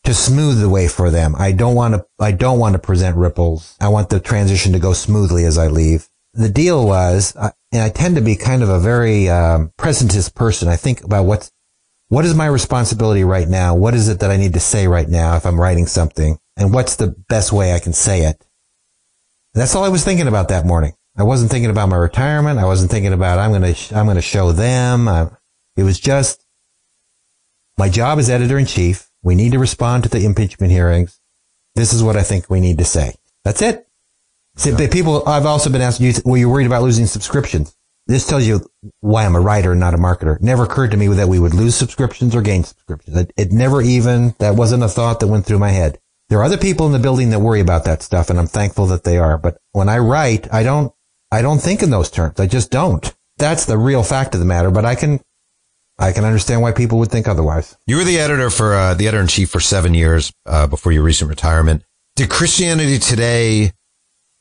to 0.06 0.14
smooth 0.14 0.60
the 0.60 0.70
way 0.70 0.88
for 0.88 1.10
them. 1.10 1.36
I 1.38 1.52
don't 1.52 1.76
want 1.76 1.96
to, 1.96 2.06
I 2.20 2.32
don't 2.32 2.60
want 2.60 2.74
to 2.74 2.80
present 2.80 3.18
ripples. 3.18 3.76
I 3.80 3.90
want 3.90 4.10
the 4.10 4.20
transition 4.20 4.74
to 4.74 4.80
go 4.80 4.94
smoothly 4.94 5.46
as 5.46 5.58
I 5.58 5.68
leave. 5.68 6.08
The 6.34 6.50
deal 6.50 6.86
was, 6.86 7.36
and 7.36 7.82
I 7.82 7.90
tend 7.90 8.16
to 8.16 8.22
be 8.22 8.36
kind 8.36 8.64
of 8.64 8.70
a 8.70 8.80
very 8.80 9.30
um, 9.30 9.72
presentist 9.78 10.36
person. 10.36 10.68
I 10.68 10.76
think 10.76 11.04
about 11.04 11.26
what's, 11.26 11.52
what 12.10 12.26
is 12.26 12.36
my 12.36 12.46
responsibility 12.46 13.24
right 13.24 13.48
now? 13.48 13.76
What 13.76 13.94
is 13.94 14.10
it 14.10 14.20
that 14.20 14.32
I 14.32 14.38
need 14.38 14.54
to 14.54 14.60
say 14.60 14.88
right 14.88 15.08
now 15.08 15.36
if 15.38 15.46
I'm 15.46 15.60
writing 15.60 15.88
something? 15.88 16.38
And 16.58 16.74
what's 16.74 16.96
the 16.96 17.16
best 17.30 17.52
way 17.52 17.74
I 17.74 17.80
can 17.80 17.94
say 17.94 18.22
it? 18.22 18.46
And 19.54 19.62
that's 19.62 19.76
all 19.76 19.84
I 19.84 19.90
was 19.90 20.04
thinking 20.04 20.28
about 20.28 20.50
that 20.50 20.66
morning. 20.66 20.94
I 21.18 21.24
wasn't 21.24 21.50
thinking 21.50 21.70
about 21.70 21.90
my 21.90 21.96
retirement. 21.96 22.60
I 22.60 22.66
wasn't 22.66 22.92
thinking 22.92 23.14
about 23.14 23.40
I'm 23.40 23.52
going 23.52 23.74
to 23.74 23.96
I'm 23.98 24.06
going 24.06 24.16
to 24.16 24.22
show 24.22 24.52
them. 24.52 25.08
I, 25.08 25.30
it 25.78 25.84
was 25.84 26.00
just 26.00 26.46
my 27.78 27.90
job 27.90 28.20
as 28.20 28.30
editor 28.30 28.58
in 28.58 28.66
chief. 28.66 29.10
We 29.26 29.36
need 29.36 29.52
to 29.52 29.60
respond 29.60 30.04
to 30.04 30.10
the 30.10 30.24
impeachment 30.24 30.72
hearings. 30.72 31.20
This 31.76 31.92
is 31.92 32.02
what 32.02 32.16
I 32.16 32.24
think 32.24 32.50
we 32.50 32.62
need 32.62 32.78
to 32.78 32.86
say. 32.86 33.16
That's 33.44 33.62
it. 33.62 33.86
So, 34.56 34.78
but 34.78 34.92
people, 34.92 35.28
I've 35.28 35.46
also 35.46 35.70
been 35.70 35.82
asked, 35.82 36.00
you, 36.00 36.14
were 36.24 36.38
you 36.38 36.50
worried 36.50 36.68
about 36.68 36.84
losing 36.84 37.08
subscriptions? 37.08 37.76
this 38.08 38.28
tells 38.28 38.46
you 38.46 38.62
why 39.00 39.26
I'm 39.26 39.36
a 39.36 39.40
writer 39.40 39.72
and 39.72 39.80
not 39.80 39.94
a 39.94 39.98
marketer. 39.98 40.36
It 40.36 40.42
never 40.42 40.64
occurred 40.64 40.92
to 40.92 40.98
me 40.98 41.08
that 41.08 41.28
we 41.28 41.40
would 41.40 41.54
lose 41.54 41.76
subscriptions 41.76 42.36
or 42.36 42.42
gain 42.42 42.64
subscriptions. 42.64 43.18
It, 43.18 43.34
it 43.36 43.52
never 43.52 43.82
even, 43.82 44.36
that 44.40 44.56
wasn't 44.56 44.84
a 44.84 44.88
thought 44.88 45.20
that 45.20 45.28
went 45.28 45.46
through 45.46 45.60
my 45.60 45.72
head. 45.72 46.00
There 46.30 46.40
are 46.40 46.44
other 46.44 46.58
people 46.58 46.86
in 46.86 46.92
the 46.92 47.00
building 47.00 47.32
that 47.32 47.40
worry 47.40 47.60
about 47.60 47.86
that 47.86 48.04
stuff 48.04 48.30
and 48.30 48.40
I'm 48.40 48.48
thankful 48.48 48.86
that 48.88 49.04
they 49.04 49.18
are. 49.18 49.38
But 49.38 49.58
when 49.72 49.90
I 49.90 49.98
write, 49.98 50.52
I 50.54 50.64
don't, 50.64 50.94
I 51.32 51.42
don't 51.42 51.60
think 51.60 51.82
in 51.82 51.90
those 51.90 52.12
terms. 52.12 52.40
I 52.40 52.48
just 52.48 52.72
don't. 52.72 53.14
That's 53.38 53.66
the 53.66 53.78
real 53.78 54.04
fact 54.04 54.34
of 54.34 54.40
the 54.40 54.46
matter, 54.46 54.72
but 54.72 54.86
I 54.86 54.96
can, 54.96 55.20
I 55.98 56.12
can 56.12 56.26
understand 56.26 56.62
why 56.62 56.72
people 56.72 57.00
would 57.00 57.12
think 57.12 57.28
otherwise. 57.28 57.78
You 57.88 57.98
were 57.98 58.04
the 58.04 58.20
editor 58.20 58.50
for, 58.50 58.74
uh, 58.74 58.94
the 58.94 59.08
editor 59.08 59.22
in 59.22 59.28
chief 59.28 59.50
for 59.50 59.60
seven 59.60 59.94
years, 59.94 60.32
uh, 60.46 60.68
before 60.68 60.92
your 60.92 61.04
recent 61.04 61.30
retirement. 61.30 61.84
Did 62.16 62.30
Christianity 62.30 63.00
Today 63.00 63.72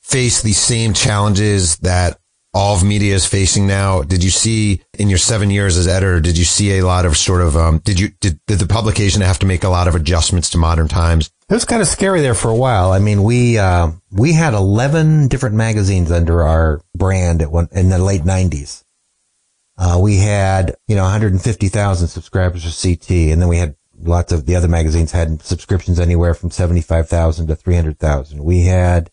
face 0.02 0.42
the 0.42 0.52
same 0.52 0.92
challenges 0.92 1.76
that 1.78 2.18
all 2.52 2.76
of 2.76 2.84
media 2.84 3.14
is 3.14 3.26
facing 3.26 3.66
now? 3.66 4.02
Did 4.02 4.22
you 4.22 4.30
see 4.30 4.82
in 4.98 5.08
your 5.08 5.18
seven 5.18 5.50
years 5.50 5.76
as 5.76 5.88
editor, 5.88 6.20
did 6.20 6.38
you 6.38 6.44
see 6.44 6.78
a 6.78 6.86
lot 6.86 7.04
of 7.04 7.16
sort 7.16 7.40
of, 7.40 7.56
um, 7.56 7.78
did 7.78 7.98
you, 7.98 8.10
did, 8.20 8.38
did 8.46 8.58
the 8.58 8.66
publication 8.66 9.22
have 9.22 9.38
to 9.40 9.46
make 9.46 9.64
a 9.64 9.68
lot 9.68 9.88
of 9.88 9.94
adjustments 9.94 10.50
to 10.50 10.58
modern 10.58 10.88
times? 10.88 11.30
It 11.48 11.54
was 11.54 11.64
kind 11.64 11.82
of 11.82 11.88
scary 11.88 12.20
there 12.20 12.34
for 12.34 12.48
a 12.48 12.56
while. 12.56 12.92
I 12.92 13.00
mean, 13.00 13.22
we, 13.22 13.58
uh, 13.58 13.90
we 14.12 14.32
had 14.32 14.54
11 14.54 15.28
different 15.28 15.56
magazines 15.56 16.10
under 16.10 16.42
our 16.42 16.80
brand 16.96 17.42
at 17.42 17.50
one, 17.50 17.68
in 17.72 17.88
the 17.88 17.98
late 17.98 18.22
90s. 18.22 18.83
Uh, 19.76 19.98
we 20.00 20.18
had, 20.18 20.76
you 20.86 20.94
know, 20.94 21.02
150,000 21.02 22.08
subscribers 22.08 22.62
to 22.62 22.96
CT, 22.96 23.32
and 23.32 23.42
then 23.42 23.48
we 23.48 23.58
had 23.58 23.74
lots 24.00 24.32
of 24.32 24.46
the 24.46 24.56
other 24.56 24.68
magazines 24.68 25.12
had 25.12 25.42
subscriptions 25.42 25.98
anywhere 25.98 26.34
from 26.34 26.50
75,000 26.50 27.46
to 27.46 27.56
300,000. 27.56 28.44
We 28.44 28.62
had 28.62 29.10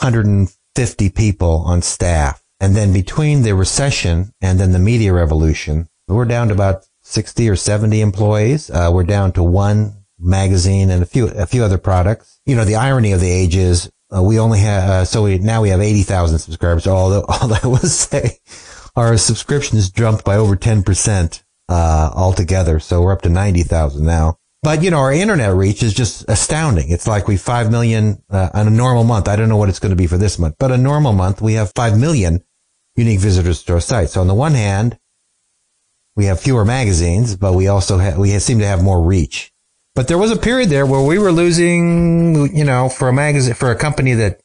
150 0.00 1.10
people 1.10 1.62
on 1.66 1.82
staff. 1.82 2.42
And 2.60 2.74
then 2.74 2.92
between 2.92 3.42
the 3.42 3.54
recession 3.54 4.32
and 4.40 4.58
then 4.58 4.72
the 4.72 4.78
media 4.78 5.12
revolution, 5.12 5.88
we're 6.08 6.24
down 6.24 6.48
to 6.48 6.54
about 6.54 6.86
60 7.02 7.48
or 7.48 7.56
70 7.56 8.00
employees. 8.00 8.70
Uh, 8.70 8.90
we're 8.92 9.04
down 9.04 9.32
to 9.32 9.42
one 9.42 10.04
magazine 10.18 10.90
and 10.90 11.02
a 11.02 11.06
few, 11.06 11.28
a 11.28 11.46
few 11.46 11.62
other 11.62 11.78
products. 11.78 12.40
You 12.46 12.56
know, 12.56 12.64
the 12.64 12.76
irony 12.76 13.12
of 13.12 13.20
the 13.20 13.30
age 13.30 13.56
is 13.56 13.90
uh, 14.14 14.22
we 14.22 14.38
only 14.38 14.60
have, 14.60 14.88
uh, 14.88 15.04
so 15.04 15.24
we, 15.24 15.38
now 15.38 15.62
we 15.62 15.68
have 15.68 15.80
80,000 15.80 16.38
subscribers. 16.38 16.86
Although, 16.86 17.24
although 17.28 17.58
I 17.62 17.66
will 17.66 17.78
say 17.78 18.38
our 18.96 19.16
subscriptions 19.16 19.90
jumped 19.90 20.24
by 20.24 20.36
over 20.36 20.56
10%, 20.56 21.42
uh, 21.68 22.10
altogether. 22.14 22.80
So 22.80 23.02
we're 23.02 23.12
up 23.12 23.22
to 23.22 23.28
90,000 23.28 24.04
now. 24.04 24.38
But 24.62 24.82
you 24.82 24.90
know, 24.90 24.98
our 24.98 25.12
internet 25.12 25.54
reach 25.54 25.82
is 25.82 25.94
just 25.94 26.24
astounding. 26.28 26.90
It's 26.90 27.06
like 27.06 27.28
we 27.28 27.36
5 27.36 27.70
million 27.70 28.22
uh, 28.30 28.50
on 28.52 28.66
a 28.66 28.70
normal 28.70 29.04
month. 29.04 29.28
I 29.28 29.36
don't 29.36 29.48
know 29.48 29.56
what 29.56 29.68
it's 29.68 29.78
going 29.78 29.90
to 29.90 29.96
be 29.96 30.06
for 30.06 30.18
this 30.18 30.38
month, 30.38 30.56
but 30.58 30.72
a 30.72 30.76
normal 30.76 31.12
month, 31.12 31.40
we 31.40 31.52
have 31.52 31.70
5 31.76 31.98
million 31.98 32.42
unique 32.96 33.20
visitors 33.20 33.62
to 33.64 33.74
our 33.74 33.80
site. 33.80 34.10
So 34.10 34.20
on 34.20 34.26
the 34.26 34.34
one 34.34 34.54
hand, 34.54 34.98
we 36.16 36.24
have 36.24 36.40
fewer 36.40 36.64
magazines, 36.64 37.36
but 37.36 37.52
we 37.52 37.68
also 37.68 37.98
have, 37.98 38.18
we 38.18 38.36
seem 38.38 38.58
to 38.58 38.66
have 38.66 38.82
more 38.82 39.02
reach. 39.02 39.52
But 39.94 40.08
there 40.08 40.18
was 40.18 40.30
a 40.30 40.36
period 40.36 40.70
there 40.70 40.86
where 40.86 41.02
we 41.02 41.18
were 41.18 41.32
losing, 41.32 42.54
you 42.54 42.64
know, 42.64 42.88
for 42.88 43.08
a 43.08 43.12
magazine, 43.12 43.54
for 43.54 43.70
a 43.70 43.76
company 43.76 44.14
that 44.14 44.40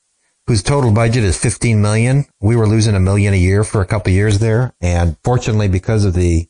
whose 0.51 0.61
total 0.61 0.91
budget 0.91 1.23
is 1.23 1.37
15 1.37 1.81
million, 1.81 2.25
we 2.41 2.57
were 2.57 2.67
losing 2.67 2.93
a 2.93 2.99
million 2.99 3.33
a 3.33 3.37
year 3.37 3.63
for 3.63 3.79
a 3.79 3.85
couple 3.85 4.11
years 4.11 4.39
there. 4.39 4.73
And 4.81 5.15
fortunately, 5.23 5.69
because 5.69 6.03
of 6.03 6.13
the 6.13 6.45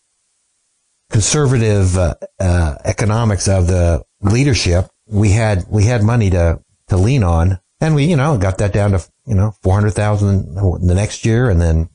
conservative 1.11 1.95
uh, 1.95 2.15
uh, 2.39 2.77
economics 2.83 3.47
of 3.47 3.67
the 3.67 4.03
leadership, 4.21 4.89
we 5.05 5.29
had 5.29 5.65
we 5.69 5.83
had 5.85 6.01
money 6.01 6.31
to 6.31 6.63
to 6.87 6.97
lean 6.97 7.21
on, 7.21 7.59
and 7.79 7.93
we 7.93 8.05
you 8.05 8.15
know 8.15 8.39
got 8.39 8.57
that 8.57 8.73
down 8.73 8.93
to 8.93 9.07
you 9.27 9.35
know 9.35 9.53
four 9.61 9.75
hundred 9.75 9.91
thousand 9.91 10.55
the 10.55 10.95
next 10.95 11.23
year, 11.23 11.51
and 11.51 11.61
then 11.61 11.87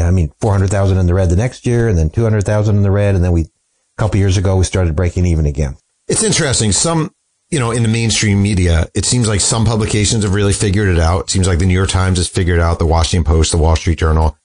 I 0.00 0.12
mean 0.12 0.32
four 0.40 0.52
hundred 0.52 0.70
thousand 0.70 0.98
in 0.98 1.06
the 1.06 1.14
red 1.14 1.28
the 1.28 1.34
next 1.34 1.66
year, 1.66 1.88
and 1.88 1.98
then 1.98 2.08
two 2.08 2.22
hundred 2.22 2.44
thousand 2.44 2.76
in 2.76 2.82
the 2.82 2.92
red, 2.92 3.16
and 3.16 3.24
then 3.24 3.32
we 3.32 3.40
a 3.40 3.46
couple 3.98 4.20
years 4.20 4.36
ago 4.36 4.56
we 4.56 4.64
started 4.64 4.94
breaking 4.94 5.26
even 5.26 5.46
again. 5.46 5.76
It's 6.06 6.22
interesting. 6.22 6.70
Some 6.70 7.10
you 7.52 7.60
know 7.60 7.70
in 7.70 7.82
the 7.82 7.88
mainstream 7.88 8.42
media, 8.42 8.88
it 8.94 9.04
seems 9.04 9.28
like 9.28 9.40
some 9.40 9.64
publications 9.64 10.24
have 10.24 10.34
really 10.34 10.54
figured 10.54 10.88
it 10.88 10.98
out. 10.98 11.24
It 11.24 11.30
seems 11.30 11.46
like 11.46 11.58
the 11.58 11.66
New 11.66 11.74
York 11.74 11.90
Times 11.90 12.18
has 12.18 12.26
figured 12.26 12.58
out, 12.58 12.78
the 12.78 12.86
Washington 12.86 13.30
Post, 13.30 13.52
the 13.52 13.58
Wall 13.58 13.76
Street 13.76 13.98
Journal 13.98 14.36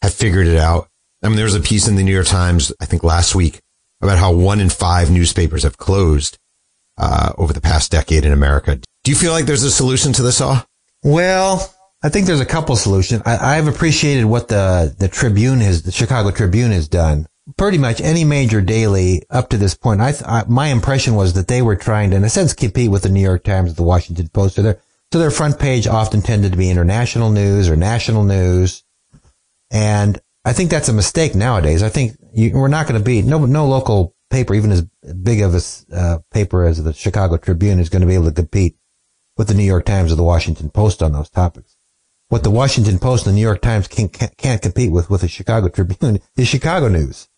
have 0.00 0.14
figured 0.14 0.46
it 0.46 0.58
out. 0.58 0.88
I 1.22 1.28
mean, 1.28 1.36
there 1.36 1.44
was 1.44 1.54
a 1.54 1.60
piece 1.60 1.86
in 1.86 1.96
the 1.96 2.02
New 2.02 2.14
York 2.14 2.26
Times, 2.26 2.72
I 2.80 2.86
think 2.86 3.04
last 3.04 3.34
week, 3.34 3.60
about 4.00 4.18
how 4.18 4.32
one 4.32 4.60
in 4.60 4.70
five 4.70 5.10
newspapers 5.10 5.64
have 5.64 5.76
closed 5.76 6.38
uh, 6.98 7.32
over 7.36 7.52
the 7.52 7.60
past 7.60 7.90
decade 7.90 8.24
in 8.24 8.32
America. 8.32 8.80
Do 9.04 9.10
you 9.10 9.16
feel 9.16 9.32
like 9.32 9.46
there's 9.46 9.62
a 9.64 9.70
solution 9.70 10.12
to 10.14 10.22
this 10.22 10.40
all? 10.40 10.64
Well, 11.02 11.72
I 12.02 12.08
think 12.08 12.26
there's 12.26 12.40
a 12.40 12.46
couple 12.46 12.76
solutions. 12.76 13.22
I, 13.24 13.56
have 13.56 13.68
appreciated 13.68 14.24
what 14.24 14.48
the 14.48 14.94
the 14.98 15.08
Tribune 15.08 15.60
has, 15.60 15.82
the 15.82 15.92
Chicago 15.92 16.30
Tribune 16.30 16.72
has 16.72 16.88
done. 16.88 17.26
Pretty 17.56 17.78
much 17.78 18.00
any 18.00 18.24
major 18.24 18.60
daily 18.60 19.22
up 19.28 19.48
to 19.48 19.56
this 19.56 19.74
point, 19.74 20.00
I, 20.00 20.14
I 20.24 20.44
my 20.48 20.68
impression 20.68 21.16
was 21.16 21.32
that 21.32 21.48
they 21.48 21.60
were 21.60 21.74
trying 21.74 22.10
to, 22.10 22.16
in 22.16 22.24
a 22.24 22.28
sense, 22.28 22.52
compete 22.52 22.90
with 22.90 23.02
the 23.02 23.08
New 23.08 23.20
York 23.20 23.42
Times, 23.42 23.74
the 23.74 23.82
Washington 23.82 24.28
Post. 24.28 24.54
So 24.54 24.62
their 24.62 24.80
so 25.12 25.18
their 25.18 25.32
front 25.32 25.58
page 25.58 25.88
often 25.88 26.22
tended 26.22 26.52
to 26.52 26.58
be 26.58 26.70
international 26.70 27.30
news 27.30 27.68
or 27.68 27.74
national 27.74 28.22
news, 28.22 28.84
and 29.72 30.20
I 30.44 30.52
think 30.52 30.70
that's 30.70 30.88
a 30.88 30.92
mistake 30.92 31.34
nowadays. 31.34 31.82
I 31.82 31.88
think 31.88 32.16
you, 32.32 32.52
we're 32.54 32.68
not 32.68 32.86
going 32.86 33.00
to 33.00 33.04
be 33.04 33.22
no 33.22 33.44
no 33.44 33.66
local 33.66 34.14
paper, 34.30 34.54
even 34.54 34.70
as 34.70 34.82
big 35.22 35.40
of 35.40 35.54
a 35.54 35.96
uh, 35.96 36.18
paper 36.30 36.64
as 36.64 36.82
the 36.82 36.92
Chicago 36.92 37.36
Tribune, 37.36 37.80
is 37.80 37.88
going 37.88 38.02
to 38.02 38.06
be 38.06 38.14
able 38.14 38.26
to 38.26 38.32
compete 38.32 38.76
with 39.36 39.48
the 39.48 39.54
New 39.54 39.64
York 39.64 39.84
Times 39.84 40.12
or 40.12 40.16
the 40.16 40.22
Washington 40.22 40.70
Post 40.70 41.02
on 41.02 41.12
those 41.12 41.30
topics. 41.30 41.76
What 42.28 42.44
the 42.44 42.50
Washington 42.50 42.98
Post 42.98 43.26
and 43.26 43.34
the 43.34 43.36
New 43.36 43.42
York 43.42 43.60
Times 43.60 43.88
can, 43.88 44.08
can't 44.08 44.62
compete 44.62 44.90
with 44.90 45.10
with 45.10 45.20
the 45.20 45.28
Chicago 45.28 45.68
Tribune 45.68 46.20
is 46.36 46.48
Chicago 46.48 46.88
news. 46.88 47.28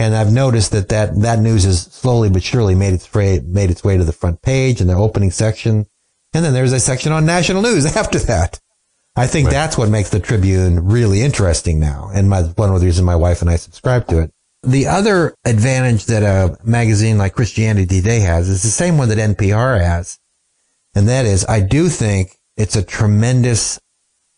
And 0.00 0.16
I've 0.16 0.32
noticed 0.32 0.72
that 0.72 0.88
that, 0.88 1.20
that 1.20 1.40
news 1.40 1.64
has 1.64 1.82
slowly 1.82 2.30
but 2.30 2.42
surely 2.42 2.74
made 2.74 2.94
its 2.94 3.12
way, 3.12 3.38
made 3.44 3.70
its 3.70 3.84
way 3.84 3.98
to 3.98 4.02
the 4.02 4.14
front 4.14 4.40
page 4.40 4.80
and 4.80 4.88
the 4.88 4.94
opening 4.94 5.30
section. 5.30 5.84
And 6.32 6.42
then 6.42 6.54
there's 6.54 6.72
a 6.72 6.80
section 6.80 7.12
on 7.12 7.26
national 7.26 7.60
news 7.60 7.84
after 7.96 8.18
that. 8.20 8.58
I 9.14 9.26
think 9.26 9.48
right. 9.48 9.52
that's 9.52 9.76
what 9.76 9.90
makes 9.90 10.08
the 10.08 10.18
Tribune 10.18 10.86
really 10.86 11.20
interesting 11.20 11.78
now. 11.78 12.10
And 12.14 12.30
my, 12.30 12.44
one 12.44 12.72
of 12.72 12.80
the 12.80 12.86
reasons 12.86 13.04
my 13.04 13.14
wife 13.14 13.42
and 13.42 13.50
I 13.50 13.56
subscribe 13.56 14.06
to 14.06 14.20
it. 14.20 14.32
The 14.62 14.86
other 14.86 15.34
advantage 15.44 16.06
that 16.06 16.22
a 16.22 16.56
magazine 16.64 17.18
like 17.18 17.34
Christianity 17.34 18.00
Today 18.00 18.20
has 18.20 18.48
is 18.48 18.62
the 18.62 18.68
same 18.68 18.96
one 18.96 19.10
that 19.10 19.18
NPR 19.18 19.82
has. 19.82 20.18
And 20.94 21.08
that 21.08 21.26
is, 21.26 21.44
I 21.44 21.60
do 21.60 21.90
think 21.90 22.38
it's 22.56 22.74
a 22.74 22.82
tremendous, 22.82 23.78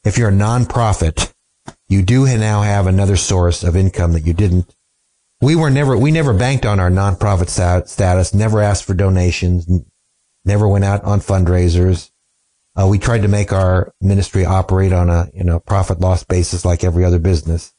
if 0.03 0.19
you're 0.19 0.31
a 0.31 0.33
nonprofit, 0.33 1.33
you 1.87 2.03
do 2.03 2.27
now 2.37 2.63
have 2.63 2.89
another 2.89 3.17
source 3.17 3.63
of 3.63 3.77
income 3.77 4.15
that 4.15 4.27
you 4.27 4.33
didn't. 4.33 4.75
We 5.43 5.57
were 5.57 5.71
never, 5.71 5.99
we 5.99 6.13
never 6.13 6.33
banked 6.33 6.65
on 6.65 6.79
our 6.79 6.89
nonprofit 6.89 7.49
status, 7.89 8.33
never 8.33 8.61
asked 8.61 8.85
for 8.85 8.95
donations, 8.95 9.69
never 10.45 10.69
went 10.69 10.85
out 10.85 11.03
on 11.03 11.19
fundraisers. 11.19 12.13
Uh, 12.81 12.87
we 12.87 13.01
tried 13.01 13.23
to 13.23 13.29
make 13.29 13.53
our 13.53 13.93
ministry 14.01 14.47
operate 14.47 14.93
on 14.93 15.11
a, 15.11 15.27
you 15.35 15.43
know, 15.43 15.59
profit 15.59 15.99
loss 15.99 16.23
basis 16.23 16.65
like 16.65 16.85
every 16.85 17.05
other 17.05 17.19
business. 17.19 17.75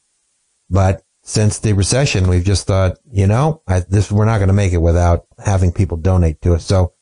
But 0.70 1.04
since 1.24 1.60
the 1.60 1.72
recession, 1.72 2.28
we've 2.28 2.44
just 2.44 2.68
thought, 2.68 2.98
you 3.10 3.28
know, 3.28 3.62
I, 3.66 3.80
this, 3.80 4.12
we're 4.12 4.26
not 4.26 4.40
going 4.40 4.50
to 4.50 4.54
make 4.54 4.74
it 4.74 4.80
without 4.80 5.26
having 5.44 5.72
people 5.72 5.96
donate 5.96 6.42
to 6.42 6.56
us. 6.56 6.66
So 6.66 6.94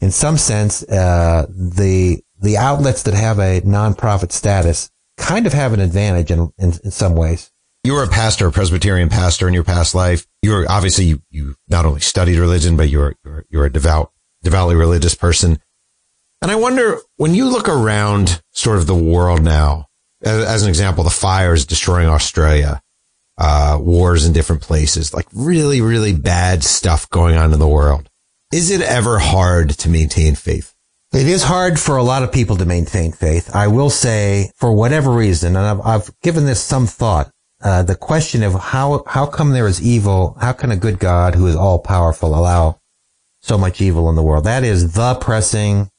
in 0.00 0.12
some 0.12 0.38
sense, 0.38 0.82
uh, 0.84 1.44
the, 1.50 2.22
the 2.40 2.56
outlets 2.56 3.02
that 3.02 3.12
have 3.12 3.38
a 3.38 3.60
nonprofit 3.60 4.32
status 4.32 4.90
kind 5.18 5.46
of 5.46 5.52
have 5.52 5.74
an 5.74 5.80
advantage 5.80 6.30
in, 6.30 6.50
in, 6.56 6.72
in 6.84 6.90
some 6.90 7.14
ways. 7.14 7.49
You 7.82 7.94
were 7.94 8.02
a 8.02 8.08
pastor, 8.08 8.46
a 8.46 8.52
Presbyterian 8.52 9.08
pastor 9.08 9.48
in 9.48 9.54
your 9.54 9.64
past 9.64 9.94
life. 9.94 10.26
You 10.42 10.50
were 10.50 10.66
obviously 10.68 11.06
you, 11.06 11.22
you 11.30 11.54
not 11.68 11.86
only 11.86 12.00
studied 12.00 12.38
religion, 12.38 12.76
but 12.76 12.90
you're, 12.90 13.14
you're, 13.24 13.46
you're 13.48 13.64
a 13.64 13.72
devout, 13.72 14.12
devoutly 14.42 14.74
religious 14.74 15.14
person. 15.14 15.58
And 16.42 16.50
I 16.50 16.56
wonder 16.56 16.98
when 17.16 17.34
you 17.34 17.48
look 17.50 17.68
around 17.68 18.42
sort 18.50 18.78
of 18.78 18.86
the 18.86 18.94
world 18.94 19.42
now, 19.42 19.86
as, 20.22 20.44
as 20.44 20.62
an 20.62 20.68
example, 20.68 21.04
the 21.04 21.10
fires 21.10 21.64
destroying 21.64 22.08
Australia, 22.08 22.82
uh, 23.38 23.78
wars 23.80 24.26
in 24.26 24.34
different 24.34 24.60
places, 24.60 25.14
like 25.14 25.26
really, 25.32 25.80
really 25.80 26.14
bad 26.14 26.62
stuff 26.62 27.08
going 27.08 27.36
on 27.36 27.52
in 27.52 27.58
the 27.58 27.68
world. 27.68 28.10
Is 28.52 28.70
it 28.70 28.82
ever 28.82 29.18
hard 29.18 29.70
to 29.70 29.88
maintain 29.88 30.34
faith? 30.34 30.74
It 31.12 31.26
is 31.26 31.44
hard 31.44 31.80
for 31.80 31.96
a 31.96 32.02
lot 32.02 32.22
of 32.22 32.30
people 32.30 32.56
to 32.56 32.64
maintain 32.66 33.12
faith. 33.12 33.54
I 33.54 33.68
will 33.68 33.90
say, 33.90 34.52
for 34.56 34.72
whatever 34.72 35.10
reason, 35.10 35.56
and 35.56 35.66
I've, 35.66 35.80
I've 35.80 36.20
given 36.20 36.44
this 36.44 36.62
some 36.62 36.86
thought, 36.86 37.30
uh, 37.62 37.82
the 37.82 37.96
question 37.96 38.42
of 38.42 38.54
how, 38.54 39.02
how 39.06 39.26
come 39.26 39.50
there 39.50 39.66
is 39.66 39.82
evil? 39.82 40.36
How 40.40 40.52
can 40.52 40.70
a 40.70 40.76
good 40.76 40.98
God 40.98 41.34
who 41.34 41.46
is 41.46 41.56
all 41.56 41.78
powerful 41.78 42.34
allow 42.34 42.80
so 43.40 43.58
much 43.58 43.80
evil 43.80 44.08
in 44.08 44.16
the 44.16 44.22
world? 44.22 44.44
That 44.44 44.64
is 44.64 44.94
the 44.94 45.14
pressing 45.16 45.90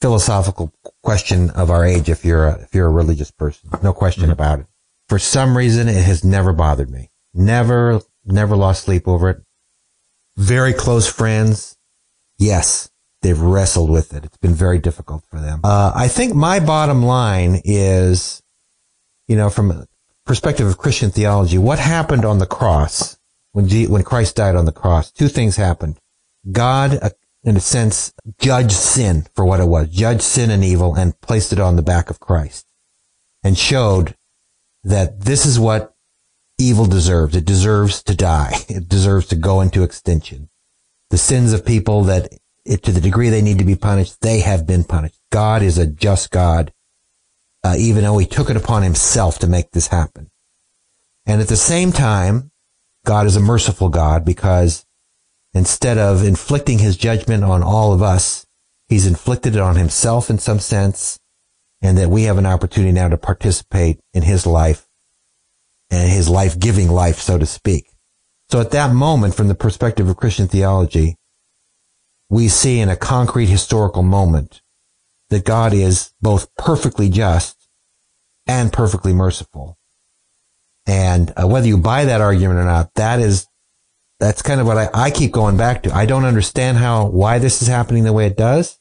philosophical 0.00 0.72
question 1.02 1.50
of 1.50 1.70
our 1.70 1.84
age 1.84 2.08
if 2.08 2.24
you're 2.24 2.46
a, 2.46 2.60
if 2.62 2.74
you're 2.74 2.86
a 2.86 2.90
religious 2.90 3.30
person. 3.30 3.70
No 3.82 3.92
question 3.92 4.24
mm-hmm. 4.24 4.32
about 4.32 4.60
it. 4.60 4.66
For 5.08 5.18
some 5.18 5.56
reason, 5.56 5.88
it 5.88 6.04
has 6.04 6.22
never 6.22 6.52
bothered 6.52 6.90
me. 6.90 7.10
Never, 7.32 8.00
never 8.24 8.56
lost 8.56 8.84
sleep 8.84 9.08
over 9.08 9.30
it. 9.30 9.42
Very 10.36 10.72
close 10.72 11.08
friends. 11.08 11.76
Yes, 12.38 12.90
they've 13.22 13.40
wrestled 13.40 13.90
with 13.90 14.12
it. 14.12 14.24
It's 14.24 14.36
been 14.36 14.54
very 14.54 14.78
difficult 14.78 15.24
for 15.30 15.40
them. 15.40 15.60
Uh, 15.64 15.92
I 15.94 16.08
think 16.08 16.34
my 16.34 16.60
bottom 16.60 17.02
line 17.02 17.60
is, 17.64 18.42
you 19.26 19.36
know, 19.36 19.50
from 19.50 19.86
perspective 20.28 20.66
of 20.66 20.78
Christian 20.78 21.10
theology, 21.10 21.58
what 21.58 21.80
happened 21.80 22.24
on 22.24 22.38
the 22.38 22.46
cross 22.46 23.18
when 23.52 23.66
G- 23.66 23.88
when 23.88 24.04
Christ 24.04 24.36
died 24.36 24.54
on 24.54 24.66
the 24.66 24.72
cross? 24.72 25.10
Two 25.10 25.26
things 25.26 25.56
happened. 25.56 25.98
God, 26.52 26.98
uh, 27.02 27.10
in 27.42 27.56
a 27.56 27.60
sense, 27.60 28.12
judged 28.38 28.72
sin 28.72 29.26
for 29.34 29.44
what 29.44 29.58
it 29.58 29.66
was, 29.66 29.88
judged 29.88 30.22
sin 30.22 30.50
and 30.50 30.62
evil, 30.62 30.94
and 30.94 31.20
placed 31.20 31.52
it 31.52 31.58
on 31.58 31.74
the 31.74 31.82
back 31.82 32.10
of 32.10 32.20
Christ, 32.20 32.66
and 33.42 33.58
showed 33.58 34.14
that 34.84 35.22
this 35.22 35.44
is 35.44 35.58
what 35.58 35.94
evil 36.58 36.86
deserves. 36.86 37.34
It 37.34 37.44
deserves 37.44 38.02
to 38.04 38.14
die. 38.14 38.54
It 38.68 38.88
deserves 38.88 39.26
to 39.28 39.36
go 39.36 39.60
into 39.60 39.82
extinction. 39.82 40.50
The 41.10 41.18
sins 41.18 41.52
of 41.52 41.64
people 41.64 42.04
that, 42.04 42.28
it, 42.66 42.82
to 42.82 42.92
the 42.92 43.00
degree 43.00 43.30
they 43.30 43.42
need 43.42 43.58
to 43.58 43.64
be 43.64 43.76
punished, 43.76 44.20
they 44.20 44.40
have 44.40 44.66
been 44.66 44.84
punished. 44.84 45.18
God 45.32 45.62
is 45.62 45.78
a 45.78 45.86
just 45.86 46.30
God 46.30 46.72
uh, 47.64 47.74
even 47.78 48.04
though 48.04 48.18
he 48.18 48.26
took 48.26 48.50
it 48.50 48.56
upon 48.56 48.82
himself 48.82 49.38
to 49.38 49.46
make 49.46 49.70
this 49.72 49.88
happen. 49.88 50.30
And 51.26 51.40
at 51.40 51.48
the 51.48 51.56
same 51.56 51.92
time, 51.92 52.50
God 53.04 53.26
is 53.26 53.36
a 53.36 53.40
merciful 53.40 53.88
God 53.88 54.24
because 54.24 54.84
instead 55.52 55.98
of 55.98 56.24
inflicting 56.24 56.78
his 56.78 56.96
judgment 56.96 57.44
on 57.44 57.62
all 57.62 57.92
of 57.92 58.02
us, 58.02 58.46
he's 58.88 59.06
inflicted 59.06 59.56
it 59.56 59.60
on 59.60 59.76
himself 59.76 60.30
in 60.30 60.38
some 60.38 60.58
sense, 60.58 61.18
and 61.80 61.96
that 61.98 62.10
we 62.10 62.24
have 62.24 62.38
an 62.38 62.46
opportunity 62.46 62.92
now 62.92 63.08
to 63.08 63.16
participate 63.16 64.00
in 64.12 64.22
his 64.22 64.46
life 64.46 64.86
and 65.90 66.10
his 66.10 66.28
life 66.28 66.58
giving 66.58 66.88
life, 66.88 67.18
so 67.18 67.38
to 67.38 67.46
speak. 67.46 67.90
So 68.50 68.60
at 68.60 68.70
that 68.72 68.94
moment, 68.94 69.34
from 69.34 69.48
the 69.48 69.54
perspective 69.54 70.08
of 70.08 70.16
Christian 70.16 70.48
theology, 70.48 71.16
we 72.30 72.48
see 72.48 72.80
in 72.80 72.88
a 72.88 72.96
concrete 72.96 73.46
historical 73.46 74.02
moment 74.02 74.60
that 75.30 75.44
God 75.44 75.72
is 75.72 76.12
both 76.20 76.54
perfectly 76.56 77.08
just 77.08 77.68
and 78.46 78.72
perfectly 78.72 79.12
merciful. 79.12 79.78
And 80.86 81.32
uh, 81.36 81.46
whether 81.46 81.66
you 81.66 81.76
buy 81.76 82.06
that 82.06 82.20
argument 82.20 82.60
or 82.60 82.64
not, 82.64 82.94
that 82.94 83.20
is, 83.20 83.46
that's 84.20 84.42
kind 84.42 84.60
of 84.60 84.66
what 84.66 84.78
I, 84.78 84.88
I 84.94 85.10
keep 85.10 85.32
going 85.32 85.56
back 85.56 85.82
to. 85.82 85.94
I 85.94 86.06
don't 86.06 86.24
understand 86.24 86.78
how, 86.78 87.06
why 87.06 87.38
this 87.38 87.60
is 87.60 87.68
happening 87.68 88.04
the 88.04 88.12
way 88.12 88.26
it 88.26 88.36
does. 88.36 88.78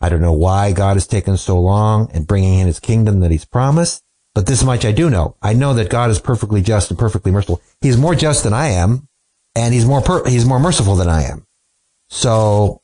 I 0.00 0.08
don't 0.08 0.22
know 0.22 0.32
why 0.32 0.72
God 0.72 0.94
has 0.94 1.06
taken 1.06 1.36
so 1.36 1.60
long 1.60 2.10
in 2.14 2.24
bringing 2.24 2.58
in 2.58 2.66
his 2.66 2.80
kingdom 2.80 3.20
that 3.20 3.30
he's 3.30 3.44
promised. 3.44 4.02
But 4.34 4.46
this 4.46 4.64
much 4.64 4.84
I 4.84 4.92
do 4.92 5.10
know. 5.10 5.36
I 5.42 5.52
know 5.52 5.74
that 5.74 5.90
God 5.90 6.10
is 6.10 6.20
perfectly 6.20 6.62
just 6.62 6.90
and 6.90 6.98
perfectly 6.98 7.32
merciful. 7.32 7.60
He's 7.80 7.96
more 7.96 8.14
just 8.14 8.44
than 8.44 8.52
I 8.52 8.68
am, 8.68 9.08
and 9.56 9.74
he's 9.74 9.84
more 9.84 10.00
per- 10.00 10.28
he's 10.28 10.46
more 10.46 10.60
merciful 10.60 10.94
than 10.94 11.08
I 11.08 11.24
am. 11.24 11.46
So 12.08 12.79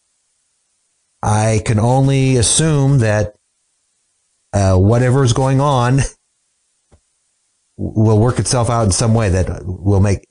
I 1.26 1.60
can 1.64 1.80
only 1.80 2.36
assume 2.36 2.98
that 2.98 3.34
uh, 4.52 4.76
whatever 4.76 5.24
is 5.24 5.32
going 5.32 5.60
on 5.60 5.98
will 7.76 8.20
work 8.20 8.38
itself 8.38 8.70
out 8.70 8.84
in 8.84 8.92
some 8.92 9.12
way 9.12 9.30
that 9.30 9.66
will 9.66 9.98
make, 9.98 10.24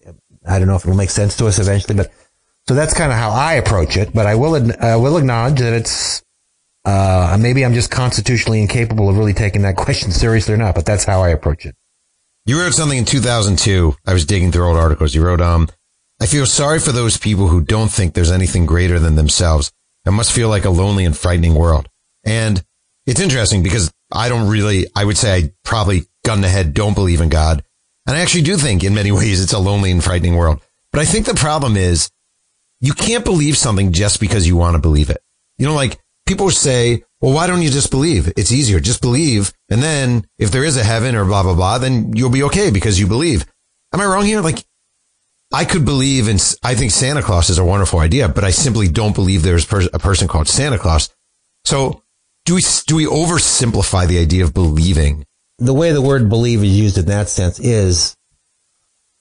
I 0.47 0.57
don't 0.57 0.69
know 0.69 0.77
if 0.77 0.85
it'll 0.85 0.95
make 0.95 1.09
sense 1.09 1.35
to 1.35 1.47
us 1.47 1.59
eventually, 1.59 1.95
but 1.95 2.13
so 2.69 2.75
that's 2.75 2.93
kind 2.93 3.11
of 3.11 3.17
how 3.17 3.31
I 3.31 3.55
approach 3.55 3.97
it. 3.97 4.13
But 4.13 4.25
I 4.25 4.35
will, 4.35 4.71
I 4.81 4.95
will 4.95 5.17
acknowledge 5.17 5.59
that 5.59 5.73
it's, 5.73 6.23
uh, 6.85 7.37
maybe 7.41 7.65
I'm 7.65 7.73
just 7.73 7.91
constitutionally 7.91 8.61
incapable 8.61 9.09
of 9.09 9.17
really 9.17 9.33
taking 9.33 9.63
that 9.63 9.75
question 9.75 10.11
seriously 10.11 10.53
or 10.53 10.57
not, 10.57 10.75
but 10.75 10.85
that's 10.85 11.03
how 11.03 11.21
I 11.21 11.29
approach 11.29 11.65
it. 11.65 11.75
You 12.45 12.57
wrote 12.61 12.73
something 12.73 12.97
in 12.97 13.05
2002. 13.05 13.97
I 14.05 14.13
was 14.13 14.25
digging 14.25 14.53
through 14.53 14.69
old 14.69 14.77
articles. 14.77 15.13
You 15.13 15.25
wrote, 15.25 15.41
um, 15.41 15.67
I 16.21 16.25
feel 16.25 16.45
sorry 16.45 16.79
for 16.79 16.93
those 16.93 17.17
people 17.17 17.49
who 17.49 17.59
don't 17.59 17.91
think 17.91 18.13
there's 18.13 18.31
anything 18.31 18.65
greater 18.65 18.97
than 18.97 19.15
themselves 19.15 19.73
it 20.06 20.12
must 20.12 20.32
feel 20.32 20.49
like 20.49 20.66
a 20.66 20.70
lonely 20.70 21.06
and 21.06 21.18
frightening 21.18 21.56
world. 21.56 21.89
And 22.26 22.64
it's 23.06 23.20
interesting 23.20 23.64
because 23.64 23.91
I 24.12 24.30
don't 24.30 24.49
really, 24.49 24.88
I 24.95 25.06
would 25.06 25.18
say 25.18 25.36
I 25.36 25.51
probably 25.64 26.06
gun 26.26 26.41
to 26.41 26.49
head 26.49 26.74
don't 26.74 26.95
believe 26.95 27.22
in 27.22 27.30
God. 27.30 27.64
And 28.08 28.16
I 28.16 28.22
actually 28.22 28.43
do 28.43 28.58
think 28.58 28.84
in 28.84 28.93
many 28.93 29.12
ways 29.14 29.41
it's 29.41 29.53
a 29.53 29.60
lonely 29.60 29.91
and 29.91 30.03
frightening 30.03 30.36
world. 30.36 30.62
But 30.91 31.01
I 31.01 31.06
think 31.06 31.26
the 31.26 31.34
problem 31.34 31.76
is 31.76 32.10
you 32.80 32.93
can't 32.93 33.26
believe 33.26 33.58
something 33.58 33.91
just 33.91 34.20
because 34.20 34.47
you 34.47 34.56
want 34.56 34.76
to 34.76 34.82
believe 34.82 35.10
it. 35.10 35.22
You 35.58 35.68
know, 35.68 35.74
like 35.74 35.99
people 36.26 36.49
say, 36.51 37.03
well, 37.22 37.34
why 37.34 37.47
don't 37.47 37.62
you 37.62 37.70
just 37.70 37.91
believe? 37.91 38.32
It's 38.38 38.51
easier. 38.51 38.80
Just 38.80 39.01
believe. 39.01 39.53
And 39.70 39.82
then 39.82 40.26
if 40.38 40.51
there 40.51 40.64
is 40.64 40.78
a 40.78 40.84
heaven 40.84 41.16
or 41.16 41.26
blah, 41.26 41.43
blah, 41.43 41.56
blah, 41.56 41.78
then 41.78 42.16
you'll 42.16 42.30
be 42.30 42.43
okay 42.43 42.72
because 42.72 42.99
you 42.99 43.08
believe. 43.08 43.45
Am 43.93 44.01
I 44.01 44.06
wrong 44.06 44.26
here? 44.26 44.41
Like 44.41 44.64
I 45.53 45.65
could 45.65 45.85
believe 45.85 46.27
in, 46.27 46.37
I 46.63 46.75
think 46.75 46.91
Santa 46.91 47.21
Claus 47.21 47.49
is 47.49 47.57
a 47.57 47.65
wonderful 47.65 47.99
idea, 47.99 48.27
but 48.27 48.43
I 48.43 48.49
simply 48.49 48.87
don't 48.87 49.15
believe 49.15 49.43
there's 49.43 49.65
a 49.71 49.99
person 49.99 50.27
called 50.27 50.47
Santa 50.47 50.77
Claus. 50.77 51.09
So 51.63 52.03
do 52.45 52.55
we, 52.55 52.61
do 52.87 52.95
we 52.95 53.05
oversimplify 53.05 54.07
the 54.07 54.19
idea 54.19 54.43
of 54.43 54.53
believing? 54.53 55.25
The 55.57 55.73
way 55.73 55.91
the 55.91 56.01
word 56.01 56.29
believe 56.29 56.63
is 56.63 56.77
used 56.77 56.97
in 56.97 57.05
that 57.05 57.29
sense 57.29 57.59
is, 57.59 58.17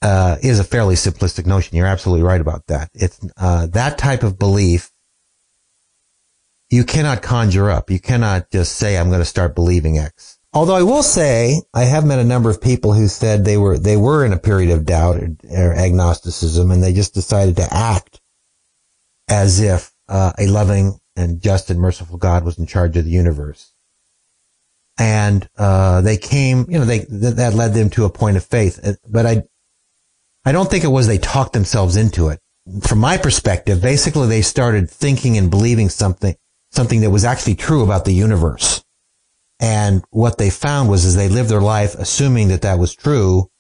uh, 0.03 0.37
is 0.43 0.59
a 0.59 0.65
fairly 0.65 0.97
simplistic 0.97 1.47
notion. 1.47 1.77
You're 1.77 1.87
absolutely 1.87 2.25
right 2.25 2.41
about 2.41 2.67
that. 2.67 2.91
It's, 2.95 3.21
uh, 3.37 3.67
that 3.69 3.99
type 3.99 4.23
of 4.23 4.39
belief 4.39 4.91
you 6.71 6.85
cannot 6.85 7.23
conjure 7.23 7.71
up. 7.71 7.91
You 7.91 8.01
cannot 8.01 8.51
just 8.51 8.75
say, 8.75 8.99
I'm 8.99 9.09
going 9.09 9.21
to 9.21 9.25
start 9.25 9.55
believing 9.55 9.99
X. 9.99 10.34
Although 10.55 10.77
I 10.77 10.83
will 10.83 11.03
say, 11.03 11.63
I 11.75 11.83
have 11.83 12.07
met 12.07 12.21
a 12.21 12.25
number 12.25 12.49
of 12.49 12.61
people 12.61 12.93
who 12.93 13.09
said 13.09 13.45
they 13.45 13.57
were, 13.57 13.77
they 13.77 13.97
were 13.97 14.25
in 14.25 14.33
a 14.33 14.39
period 14.39 14.71
of 14.71 14.87
doubt 14.87 15.17
or, 15.17 15.37
or 15.51 15.75
agnosticism 15.75 16.71
and 16.71 16.81
they 16.81 16.93
just 16.93 17.13
decided 17.13 17.57
to 17.57 17.75
act 17.75 18.21
as 19.29 19.61
if 19.61 19.93
uh, 20.09 20.33
a 20.39 20.47
loving 20.47 21.01
and 21.17 21.43
just 21.43 21.71
and 21.71 21.81
merciful 21.81 22.19
God 22.19 22.45
was 22.45 22.57
in 22.57 22.67
charge 22.67 22.97
of 22.97 23.05
the 23.05 23.11
universe. 23.11 23.73
And, 24.97 25.49
uh, 25.59 26.03
they 26.03 26.17
came, 26.17 26.67
you 26.69 26.79
know, 26.79 26.85
they, 26.85 27.01
th- 27.01 27.35
that 27.35 27.55
led 27.55 27.75
them 27.75 27.91
to 27.91 28.05
a 28.05 28.11
point 28.11 28.37
of 28.37 28.45
faith. 28.45 28.79
Uh, 28.85 28.93
but 29.09 29.27
I, 29.27 29.43
I 30.45 30.53
don't 30.53 30.71
think 30.71 30.85
it 30.85 30.89
was 30.89 31.09
they 31.09 31.19
talked 31.19 31.53
themselves 31.53 31.97
into 31.97 32.29
it. 32.29 32.39
From 32.83 33.01
my 33.01 33.17
perspective, 33.17 33.83
basically 33.83 34.29
they 34.29 34.43
started 34.43 34.89
thinking 34.89 35.37
and 35.37 35.51
believing 35.51 35.89
something, 35.89 36.37
something 36.71 37.01
that 37.01 37.11
was 37.11 37.25
actually 37.25 37.57
true 37.57 37.83
about 37.83 38.05
the 38.05 38.15
universe. 38.15 38.84
And 39.65 40.05
what 40.11 40.37
they 40.37 40.51
found 40.51 40.91
was 40.91 41.07
as 41.07 41.17
they 41.17 41.31
lived 41.31 41.49
their 41.49 41.63
life 41.63 41.95
assuming 41.95 42.49
that 42.49 42.61
that 42.63 42.79
was 42.79 42.95
true, 42.95 43.51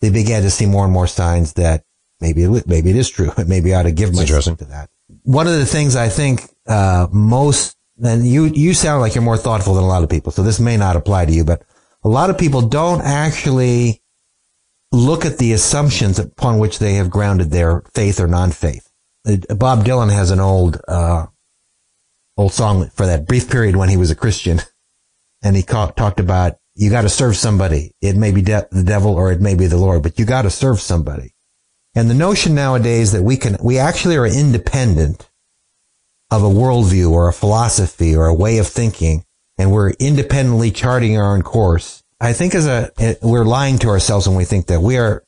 they 0.00 0.08
began 0.08 0.42
to 0.42 0.50
see 0.50 0.66
more 0.66 0.84
and 0.84 0.92
more 0.92 1.08
signs 1.08 1.54
that 1.54 1.82
maybe 2.20 2.44
it, 2.44 2.68
maybe 2.68 2.90
it 2.90 2.96
is 2.96 3.10
true. 3.10 3.32
Maybe 3.46 3.74
I 3.74 3.80
ought 3.80 3.82
to 3.82 3.92
give 3.92 4.14
myself 4.14 4.56
to 4.58 4.64
that. 4.66 4.88
One 5.24 5.48
of 5.48 5.54
the 5.54 5.66
things 5.66 5.96
I 5.96 6.10
think, 6.10 6.48
uh, 6.68 7.08
most, 7.10 7.76
and 8.00 8.24
you, 8.24 8.44
you 8.44 8.72
sound 8.72 9.00
like 9.00 9.16
you're 9.16 9.24
more 9.24 9.36
thoughtful 9.36 9.74
than 9.74 9.82
a 9.82 9.88
lot 9.88 10.04
of 10.04 10.08
people. 10.08 10.30
So 10.30 10.44
this 10.44 10.60
may 10.60 10.76
not 10.76 10.94
apply 10.94 11.24
to 11.26 11.32
you, 11.32 11.44
but 11.44 11.64
a 12.04 12.08
lot 12.08 12.30
of 12.30 12.38
people 12.38 12.62
don't 12.62 13.00
actually 13.00 14.00
look 14.92 15.24
at 15.24 15.38
the 15.38 15.52
assumptions 15.52 16.20
upon 16.20 16.58
which 16.58 16.78
they 16.78 16.94
have 16.94 17.10
grounded 17.10 17.50
their 17.50 17.82
faith 17.94 18.20
or 18.20 18.28
non-faith. 18.28 18.88
Uh, 19.26 19.54
Bob 19.56 19.84
Dylan 19.84 20.12
has 20.12 20.30
an 20.30 20.38
old, 20.38 20.80
uh, 20.86 21.26
old 22.36 22.52
song 22.52 22.88
for 22.90 23.06
that 23.06 23.26
brief 23.26 23.50
period 23.50 23.74
when 23.74 23.88
he 23.88 23.96
was 23.96 24.12
a 24.12 24.14
Christian 24.14 24.60
and 25.42 25.56
he 25.56 25.62
ca- 25.62 25.90
talked 25.90 26.20
about 26.20 26.56
you 26.74 26.90
got 26.90 27.02
to 27.02 27.08
serve 27.08 27.36
somebody. 27.36 27.92
It 28.00 28.16
may 28.16 28.30
be 28.30 28.42
de- 28.42 28.68
the 28.70 28.84
devil 28.84 29.14
or 29.14 29.32
it 29.32 29.40
may 29.40 29.56
be 29.56 29.66
the 29.66 29.76
Lord, 29.76 30.02
but 30.02 30.18
you 30.18 30.24
got 30.24 30.42
to 30.42 30.50
serve 30.50 30.80
somebody. 30.80 31.34
And 31.94 32.08
the 32.08 32.14
notion 32.14 32.54
nowadays 32.54 33.12
that 33.12 33.22
we 33.22 33.36
can, 33.36 33.56
we 33.62 33.78
actually 33.78 34.16
are 34.16 34.26
independent 34.26 35.28
of 36.30 36.44
a 36.44 36.48
worldview 36.48 37.10
or 37.10 37.28
a 37.28 37.32
philosophy 37.32 38.14
or 38.14 38.26
a 38.26 38.34
way 38.34 38.58
of 38.58 38.68
thinking, 38.68 39.24
and 39.56 39.72
we're 39.72 39.90
independently 39.98 40.70
charting 40.70 41.16
our 41.16 41.34
own 41.34 41.42
course. 41.42 42.04
I 42.20 42.32
think 42.32 42.54
as 42.54 42.66
a, 42.66 42.92
we're 43.22 43.44
lying 43.44 43.78
to 43.78 43.88
ourselves 43.88 44.28
when 44.28 44.36
we 44.36 44.44
think 44.44 44.66
that 44.66 44.80
we 44.80 44.98
are, 44.98 45.24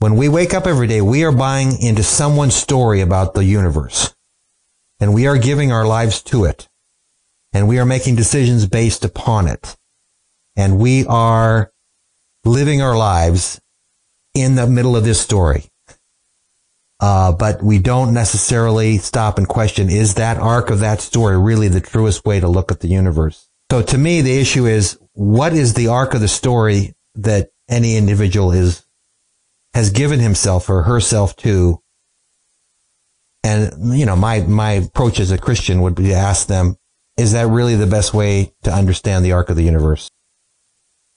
when 0.00 0.16
we 0.16 0.28
wake 0.28 0.52
up 0.52 0.66
every 0.66 0.86
day, 0.86 1.00
we 1.00 1.24
are 1.24 1.32
buying 1.32 1.80
into 1.80 2.02
someone's 2.02 2.56
story 2.56 3.00
about 3.00 3.32
the 3.32 3.44
universe 3.44 4.14
and 5.00 5.14
we 5.14 5.26
are 5.26 5.38
giving 5.38 5.72
our 5.72 5.86
lives 5.86 6.22
to 6.22 6.44
it 6.44 6.68
and 7.54 7.68
we 7.68 7.78
are 7.78 7.86
making 7.86 8.16
decisions 8.16 8.66
based 8.66 9.04
upon 9.04 9.46
it. 9.46 9.76
And 10.56 10.78
we 10.78 11.06
are 11.06 11.72
living 12.44 12.82
our 12.82 12.96
lives 12.96 13.60
in 14.34 14.56
the 14.56 14.66
middle 14.66 14.96
of 14.96 15.04
this 15.04 15.20
story. 15.20 15.64
Uh, 17.00 17.32
but 17.32 17.62
we 17.62 17.78
don't 17.78 18.12
necessarily 18.12 18.98
stop 18.98 19.38
and 19.38 19.48
question, 19.48 19.88
is 19.88 20.14
that 20.14 20.36
arc 20.36 20.70
of 20.70 20.80
that 20.80 21.00
story 21.00 21.38
really 21.38 21.68
the 21.68 21.80
truest 21.80 22.24
way 22.24 22.40
to 22.40 22.48
look 22.48 22.70
at 22.70 22.80
the 22.80 22.88
universe? 22.88 23.48
So 23.70 23.82
to 23.82 23.98
me, 23.98 24.20
the 24.20 24.38
issue 24.38 24.66
is, 24.66 24.98
what 25.12 25.52
is 25.52 25.74
the 25.74 25.88
arc 25.88 26.14
of 26.14 26.20
the 26.20 26.28
story 26.28 26.94
that 27.14 27.50
any 27.68 27.96
individual 27.96 28.52
is, 28.52 28.84
has 29.74 29.90
given 29.90 30.20
himself 30.20 30.68
or 30.68 30.82
herself 30.82 31.36
to? 31.36 31.80
And, 33.42 33.96
you 33.98 34.06
know, 34.06 34.16
my, 34.16 34.40
my 34.40 34.72
approach 34.72 35.20
as 35.20 35.30
a 35.30 35.38
Christian 35.38 35.82
would 35.82 35.94
be 35.94 36.04
to 36.04 36.14
ask 36.14 36.46
them, 36.46 36.76
is 37.16 37.32
that 37.32 37.46
really 37.46 37.76
the 37.76 37.86
best 37.86 38.12
way 38.12 38.52
to 38.62 38.72
understand 38.72 39.24
the 39.24 39.32
arc 39.32 39.50
of 39.50 39.56
the 39.56 39.62
universe? 39.62 40.10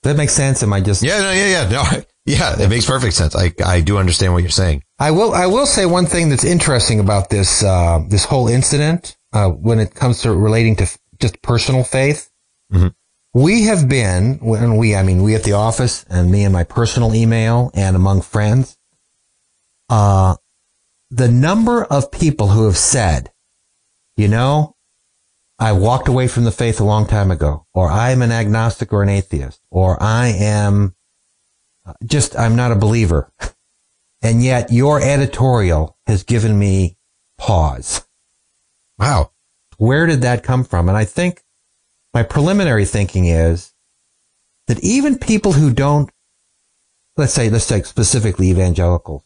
Does 0.03 0.13
that 0.13 0.17
make 0.17 0.29
sense? 0.29 0.61
Am 0.63 0.71
I 0.73 0.81
just? 0.81 1.03
Yeah, 1.03 1.19
no, 1.19 1.31
yeah, 1.31 1.47
yeah, 1.47 1.69
no, 1.69 2.01
yeah. 2.25 2.61
It 2.61 2.69
makes 2.69 2.85
perfect 2.85 3.15
sense. 3.15 3.35
I, 3.35 3.51
I 3.65 3.81
do 3.81 3.97
understand 3.97 4.33
what 4.33 4.43
you're 4.43 4.49
saying. 4.49 4.83
I 4.99 5.11
will, 5.11 5.33
I 5.33 5.47
will 5.47 5.65
say 5.65 5.85
one 5.85 6.05
thing 6.05 6.29
that's 6.29 6.43
interesting 6.43 6.99
about 6.99 7.29
this, 7.29 7.63
uh, 7.63 7.99
this 8.07 8.23
whole 8.23 8.47
incident, 8.47 9.17
uh, 9.33 9.49
when 9.49 9.79
it 9.79 9.95
comes 9.95 10.21
to 10.21 10.33
relating 10.33 10.75
to 10.77 10.87
just 11.19 11.41
personal 11.41 11.83
faith. 11.83 12.29
Mm-hmm. 12.71 12.87
We 13.33 13.63
have 13.65 13.89
been, 13.89 14.39
when 14.39 14.77
we, 14.77 14.95
I 14.95 15.03
mean, 15.03 15.23
we 15.23 15.35
at 15.35 15.43
the 15.43 15.53
office 15.53 16.05
and 16.09 16.31
me 16.31 16.43
and 16.43 16.53
my 16.53 16.63
personal 16.63 17.13
email 17.13 17.71
and 17.73 17.95
among 17.95 18.21
friends, 18.21 18.77
uh, 19.89 20.35
the 21.09 21.27
number 21.27 21.83
of 21.83 22.11
people 22.11 22.47
who 22.47 22.65
have 22.65 22.77
said, 22.77 23.31
you 24.15 24.27
know, 24.27 24.75
I 25.59 25.71
walked 25.71 26.07
away 26.07 26.27
from 26.27 26.43
the 26.43 26.51
faith 26.51 26.79
a 26.79 26.83
long 26.83 27.07
time 27.07 27.31
ago, 27.31 27.65
or 27.73 27.89
I'm 27.89 28.21
an 28.21 28.31
agnostic 28.31 28.93
or 28.93 29.01
an 29.01 29.09
atheist, 29.09 29.59
or 29.71 30.01
I 30.01 30.27
am 30.27 30.95
uh, 31.85 31.93
just, 32.05 32.37
I'm 32.37 32.55
not 32.55 32.71
a 32.71 32.75
believer. 32.75 33.31
And 34.19 34.43
yet 34.43 34.71
your 34.71 34.99
editorial 34.99 35.95
has 36.07 36.23
given 36.23 36.57
me 36.57 36.97
pause. 37.37 38.03
Wow. 38.97 39.29
Where 39.77 40.07
did 40.07 40.23
that 40.23 40.43
come 40.43 40.63
from? 40.63 40.89
And 40.89 40.97
I 40.97 41.05
think 41.05 41.43
my 42.15 42.23
preliminary 42.23 42.85
thinking 42.85 43.25
is 43.25 43.75
that 44.65 44.83
even 44.83 45.19
people 45.19 45.53
who 45.53 45.71
don't, 45.71 46.09
let's 47.15 47.31
say, 47.31 47.51
let's 47.51 47.67
take 47.67 47.85
specifically 47.85 48.49
evangelicals, 48.49 49.23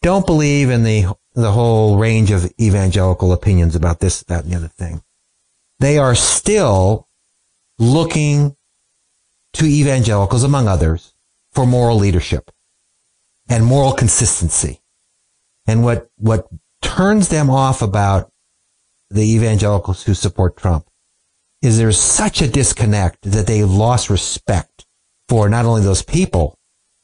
don't 0.00 0.24
believe 0.24 0.70
in 0.70 0.84
the, 0.84 1.14
the 1.34 1.52
whole 1.52 1.98
range 1.98 2.30
of 2.30 2.50
evangelical 2.58 3.30
opinions 3.34 3.76
about 3.76 4.00
this, 4.00 4.22
that, 4.22 4.44
and 4.44 4.52
the 4.54 4.56
other 4.56 4.68
thing. 4.68 5.02
They 5.80 5.98
are 5.98 6.14
still 6.14 7.08
looking 7.78 8.56
to 9.54 9.64
evangelicals, 9.64 10.42
among 10.42 10.68
others, 10.68 11.14
for 11.52 11.66
moral 11.66 11.96
leadership 11.96 12.50
and 13.48 13.64
moral 13.64 13.92
consistency. 13.92 14.80
And 15.66 15.82
what, 15.84 16.10
what 16.16 16.48
turns 16.82 17.28
them 17.28 17.50
off 17.50 17.82
about 17.82 18.30
the 19.10 19.22
evangelicals 19.22 20.02
who 20.04 20.14
support 20.14 20.56
Trump 20.56 20.86
is 21.62 21.78
there's 21.78 21.98
such 21.98 22.40
a 22.40 22.48
disconnect 22.48 23.22
that 23.22 23.46
they've 23.46 23.68
lost 23.68 24.10
respect 24.10 24.86
for 25.28 25.48
not 25.48 25.64
only 25.64 25.82
those 25.82 26.02
people, 26.02 26.58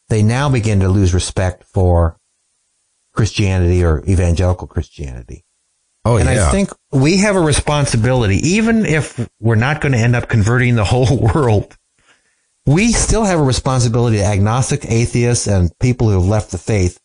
they 0.09 0.23
now 0.23 0.49
begin 0.49 0.81
to 0.81 0.89
lose 0.89 1.15
respect 1.15 1.65
for 1.65 2.19
Christianity 3.13 3.83
or 3.85 4.05
evangelical 4.07 4.67
Christianity. 4.67 5.45
Oh, 6.05 6.17
and 6.17 6.29
yeah. 6.29 6.49
I 6.49 6.51
think 6.51 6.71
we 6.93 7.19
have 7.19 7.37
a 7.37 7.41
responsibility, 7.41 8.37
even 8.37 8.85
if 8.85 9.29
we're 9.41 9.55
not 9.55 9.81
going 9.81 9.93
to 9.93 9.99
end 9.99 10.15
up 10.15 10.29
converting 10.29 10.75
the 10.75 10.85
whole 10.93 11.17
world, 11.17 11.77
we 12.67 12.93
still 12.93 13.25
have 13.25 13.39
a 13.39 13.43
responsibility 13.45 14.19
to 14.19 14.25
agnostic, 14.25 14.85
atheists, 14.87 15.47
and 15.47 15.71
people 15.81 16.09
who 16.09 16.15
have 16.15 16.29
left 16.29 16.51
the 16.51 16.59
faith 16.59 16.99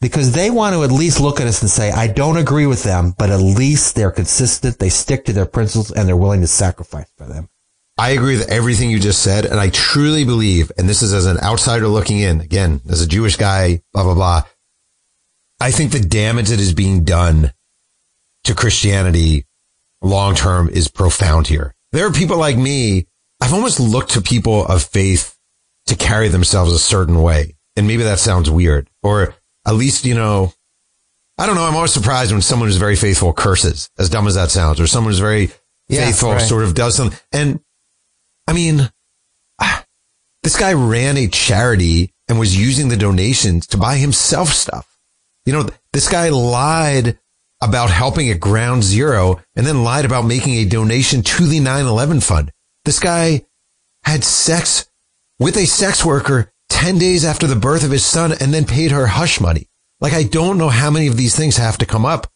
because 0.00 0.32
they 0.32 0.50
want 0.50 0.74
to 0.74 0.84
at 0.84 0.92
least 0.92 1.20
look 1.20 1.40
at 1.40 1.46
us 1.46 1.62
and 1.62 1.70
say, 1.70 1.90
I 1.90 2.08
don't 2.08 2.36
agree 2.36 2.66
with 2.66 2.82
them, 2.82 3.14
but 3.16 3.30
at 3.30 3.40
least 3.40 3.94
they're 3.94 4.10
consistent. 4.10 4.78
They 4.78 4.90
stick 4.90 5.24
to 5.24 5.32
their 5.32 5.46
principles 5.46 5.90
and 5.90 6.06
they're 6.06 6.16
willing 6.16 6.42
to 6.42 6.46
sacrifice 6.46 7.10
for 7.16 7.26
them. 7.26 7.48
I 7.96 8.10
agree 8.10 8.36
with 8.36 8.50
everything 8.50 8.90
you 8.90 8.98
just 8.98 9.22
said. 9.22 9.46
And 9.46 9.58
I 9.58 9.70
truly 9.70 10.24
believe, 10.24 10.70
and 10.76 10.88
this 10.88 11.02
is 11.02 11.14
as 11.14 11.26
an 11.26 11.38
outsider 11.40 11.88
looking 11.88 12.18
in, 12.18 12.40
again, 12.40 12.80
as 12.88 13.00
a 13.00 13.08
Jewish 13.08 13.36
guy, 13.36 13.82
blah, 13.92 14.02
blah, 14.02 14.14
blah. 14.14 14.42
I 15.60 15.70
think 15.70 15.92
the 15.92 16.00
damage 16.00 16.48
that 16.48 16.60
is 16.60 16.74
being 16.74 17.04
done 17.04 17.52
to 18.44 18.54
Christianity 18.54 19.46
long 20.02 20.34
term 20.34 20.68
is 20.68 20.88
profound 20.88 21.46
here. 21.46 21.74
There 21.92 22.06
are 22.06 22.12
people 22.12 22.36
like 22.38 22.56
me. 22.56 23.06
I've 23.40 23.54
almost 23.54 23.80
looked 23.80 24.12
to 24.12 24.20
people 24.22 24.66
of 24.66 24.82
faith 24.82 25.36
to 25.86 25.96
carry 25.96 26.28
themselves 26.28 26.72
a 26.72 26.78
certain 26.78 27.20
way. 27.22 27.56
And 27.76 27.86
maybe 27.86 28.04
that 28.04 28.18
sounds 28.18 28.48
weird 28.50 28.88
or 29.02 29.34
at 29.66 29.74
least, 29.74 30.04
you 30.04 30.14
know, 30.14 30.52
I 31.38 31.46
don't 31.46 31.56
know. 31.56 31.64
I'm 31.64 31.74
always 31.74 31.92
surprised 31.92 32.30
when 32.32 32.42
someone 32.42 32.68
who's 32.68 32.76
very 32.76 32.96
faithful 32.96 33.32
curses, 33.32 33.90
as 33.98 34.08
dumb 34.08 34.28
as 34.28 34.36
that 34.36 34.50
sounds, 34.50 34.78
or 34.80 34.86
someone 34.86 35.12
who's 35.12 35.18
very 35.20 35.50
Yeah, 35.88 36.06
faithful 36.06 36.32
right. 36.32 36.40
sort 36.40 36.62
of 36.64 36.74
does 36.74 36.94
something. 36.94 37.18
And 37.32 37.60
I 38.46 38.52
mean, 38.52 38.88
ah, 39.60 39.84
this 40.44 40.56
guy 40.56 40.74
ran 40.74 41.16
a 41.16 41.26
charity 41.26 42.12
and 42.28 42.38
was 42.38 42.56
using 42.56 42.88
the 42.88 42.96
donations 42.96 43.66
to 43.68 43.76
buy 43.78 43.96
himself 43.96 44.50
stuff. 44.50 44.96
You 45.44 45.54
know, 45.54 45.68
this 45.92 46.08
guy 46.08 46.28
lied 46.28 47.18
about 47.68 47.90
helping 47.90 48.30
at 48.30 48.40
ground 48.40 48.82
zero 48.82 49.40
and 49.56 49.66
then 49.66 49.84
lied 49.84 50.04
about 50.04 50.24
making 50.26 50.54
a 50.54 50.64
donation 50.64 51.22
to 51.22 51.46
the 51.46 51.60
9-11 51.60 52.22
fund. 52.22 52.52
This 52.84 52.98
guy 53.00 53.44
had 54.04 54.24
sex 54.24 54.86
with 55.38 55.56
a 55.56 55.66
sex 55.66 56.04
worker 56.04 56.52
10 56.68 56.98
days 56.98 57.24
after 57.24 57.46
the 57.46 57.56
birth 57.56 57.84
of 57.84 57.90
his 57.90 58.04
son 58.04 58.32
and 58.40 58.52
then 58.52 58.64
paid 58.64 58.90
her 58.90 59.06
hush 59.06 59.40
money. 59.40 59.68
Like, 60.00 60.12
I 60.12 60.24
don't 60.24 60.58
know 60.58 60.68
how 60.68 60.90
many 60.90 61.06
of 61.06 61.16
these 61.16 61.34
things 61.36 61.56
have 61.56 61.78
to 61.78 61.86
come 61.86 62.04
up 62.04 62.30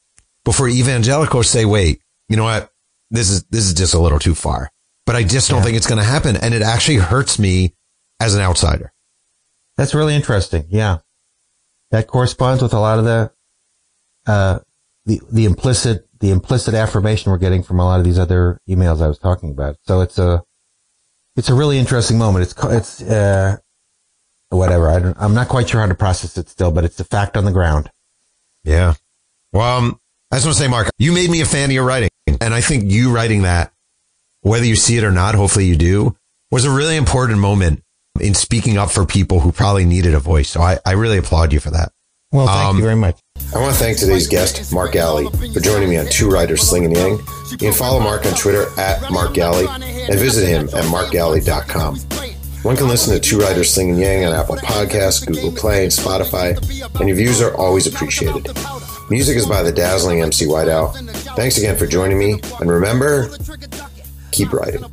before 0.44 0.68
evangelicals 0.68 1.48
say, 1.50 1.64
wait, 1.64 2.00
you 2.28 2.36
know 2.36 2.44
what? 2.44 2.70
This 3.10 3.30
is, 3.30 3.44
this 3.44 3.64
is 3.66 3.74
just 3.74 3.94
a 3.94 3.98
little 3.98 4.18
too 4.18 4.34
far, 4.34 4.70
but 5.06 5.16
I 5.16 5.22
just 5.24 5.48
don't 5.50 5.58
Yeah. 5.58 5.64
think 5.64 5.76
it's 5.76 5.86
going 5.86 5.98
to 5.98 6.04
happen. 6.04 6.36
And 6.36 6.54
it 6.54 6.62
actually 6.62 6.96
hurts 6.98 7.38
me 7.38 7.74
as 8.20 8.34
an 8.34 8.40
outsider. 8.40 8.92
That's 9.76 9.94
really 9.94 10.14
interesting. 10.14 10.66
Yeah. 10.68 10.98
That 11.90 12.06
corresponds 12.06 12.62
with 12.62 12.72
a 12.74 12.80
lot 12.80 12.98
of 12.98 13.04
the, 13.04 13.32
uh, 14.26 14.58
the, 15.08 15.20
the 15.32 15.44
implicit, 15.46 16.06
the 16.20 16.30
implicit 16.30 16.74
affirmation 16.74 17.32
we're 17.32 17.38
getting 17.38 17.62
from 17.62 17.80
a 17.80 17.84
lot 17.84 17.98
of 17.98 18.04
these 18.04 18.18
other 18.18 18.60
emails 18.68 19.02
I 19.02 19.08
was 19.08 19.18
talking 19.18 19.50
about. 19.50 19.76
So 19.82 20.02
it's 20.02 20.18
a, 20.18 20.44
it's 21.34 21.48
a 21.48 21.54
really 21.54 21.78
interesting 21.78 22.18
moment. 22.18 22.44
It's, 22.44 22.54
it's, 22.64 23.02
uh, 23.02 23.56
whatever. 24.50 24.90
I 24.90 24.98
don't, 24.98 25.16
I'm 25.18 25.34
not 25.34 25.48
quite 25.48 25.68
sure 25.68 25.80
how 25.80 25.86
to 25.86 25.94
process 25.94 26.36
it 26.36 26.48
still, 26.48 26.70
but 26.70 26.84
it's 26.84 27.00
a 27.00 27.04
fact 27.04 27.36
on 27.36 27.44
the 27.44 27.52
ground. 27.52 27.90
Yeah. 28.64 28.94
Well, 29.52 29.78
um, 29.78 29.98
I 30.30 30.36
just 30.36 30.46
want 30.46 30.56
to 30.58 30.62
say, 30.62 30.68
Mark, 30.68 30.90
you 30.98 31.12
made 31.12 31.30
me 31.30 31.40
a 31.40 31.46
fan 31.46 31.70
of 31.70 31.72
your 31.72 31.84
writing. 31.84 32.10
And 32.40 32.52
I 32.52 32.60
think 32.60 32.90
you 32.90 33.10
writing 33.14 33.42
that, 33.42 33.72
whether 34.42 34.66
you 34.66 34.76
see 34.76 34.98
it 34.98 35.04
or 35.04 35.10
not, 35.10 35.34
hopefully 35.34 35.64
you 35.64 35.76
do, 35.76 36.16
was 36.50 36.64
a 36.64 36.70
really 36.70 36.96
important 36.96 37.38
moment 37.40 37.82
in 38.20 38.34
speaking 38.34 38.76
up 38.76 38.90
for 38.90 39.06
people 39.06 39.40
who 39.40 39.52
probably 39.52 39.84
needed 39.84 40.14
a 40.14 40.20
voice. 40.20 40.50
So 40.50 40.60
I, 40.60 40.78
I 40.84 40.92
really 40.92 41.18
applaud 41.18 41.52
you 41.52 41.60
for 41.60 41.70
that. 41.70 41.92
Well, 42.30 42.46
thank 42.46 42.68
Um, 42.68 42.76
you 42.76 42.82
very 42.82 42.96
much. 42.96 43.18
I 43.54 43.58
want 43.60 43.74
to 43.74 43.78
thank 43.80 43.96
today's 43.98 44.26
guest, 44.26 44.72
Mark 44.72 44.92
Galli, 44.92 45.26
for 45.52 45.60
joining 45.60 45.88
me 45.88 45.96
on 45.96 46.06
Two 46.06 46.28
Writers 46.28 46.62
Slinging 46.62 46.94
Yang. 46.94 47.20
You 47.50 47.56
can 47.56 47.72
follow 47.72 47.98
Mark 47.98 48.26
on 48.26 48.34
Twitter 48.34 48.66
at 48.78 49.10
Mark 49.10 49.32
Galli 49.32 49.66
and 49.66 50.18
visit 50.18 50.46
him 50.46 50.68
at 50.68 50.84
markgalli.com. 50.84 51.96
One 52.62 52.76
can 52.76 52.88
listen 52.88 53.14
to 53.14 53.20
Two 53.20 53.38
Writers 53.38 53.72
Slinging 53.72 53.96
Yang 53.96 54.26
on 54.26 54.32
Apple 54.34 54.56
Podcasts, 54.56 55.26
Google 55.26 55.52
Play, 55.52 55.84
and 55.84 55.92
Spotify, 55.92 56.56
and 57.00 57.08
your 57.08 57.16
views 57.16 57.40
are 57.40 57.56
always 57.56 57.86
appreciated. 57.86 58.46
Music 59.08 59.36
is 59.36 59.46
by 59.46 59.62
the 59.62 59.72
dazzling 59.72 60.20
MC 60.20 60.44
Whiteout. 60.44 60.94
Thanks 61.34 61.56
again 61.56 61.76
for 61.78 61.86
joining 61.86 62.18
me, 62.18 62.40
and 62.60 62.70
remember, 62.70 63.30
keep 64.30 64.52
writing. 64.52 64.84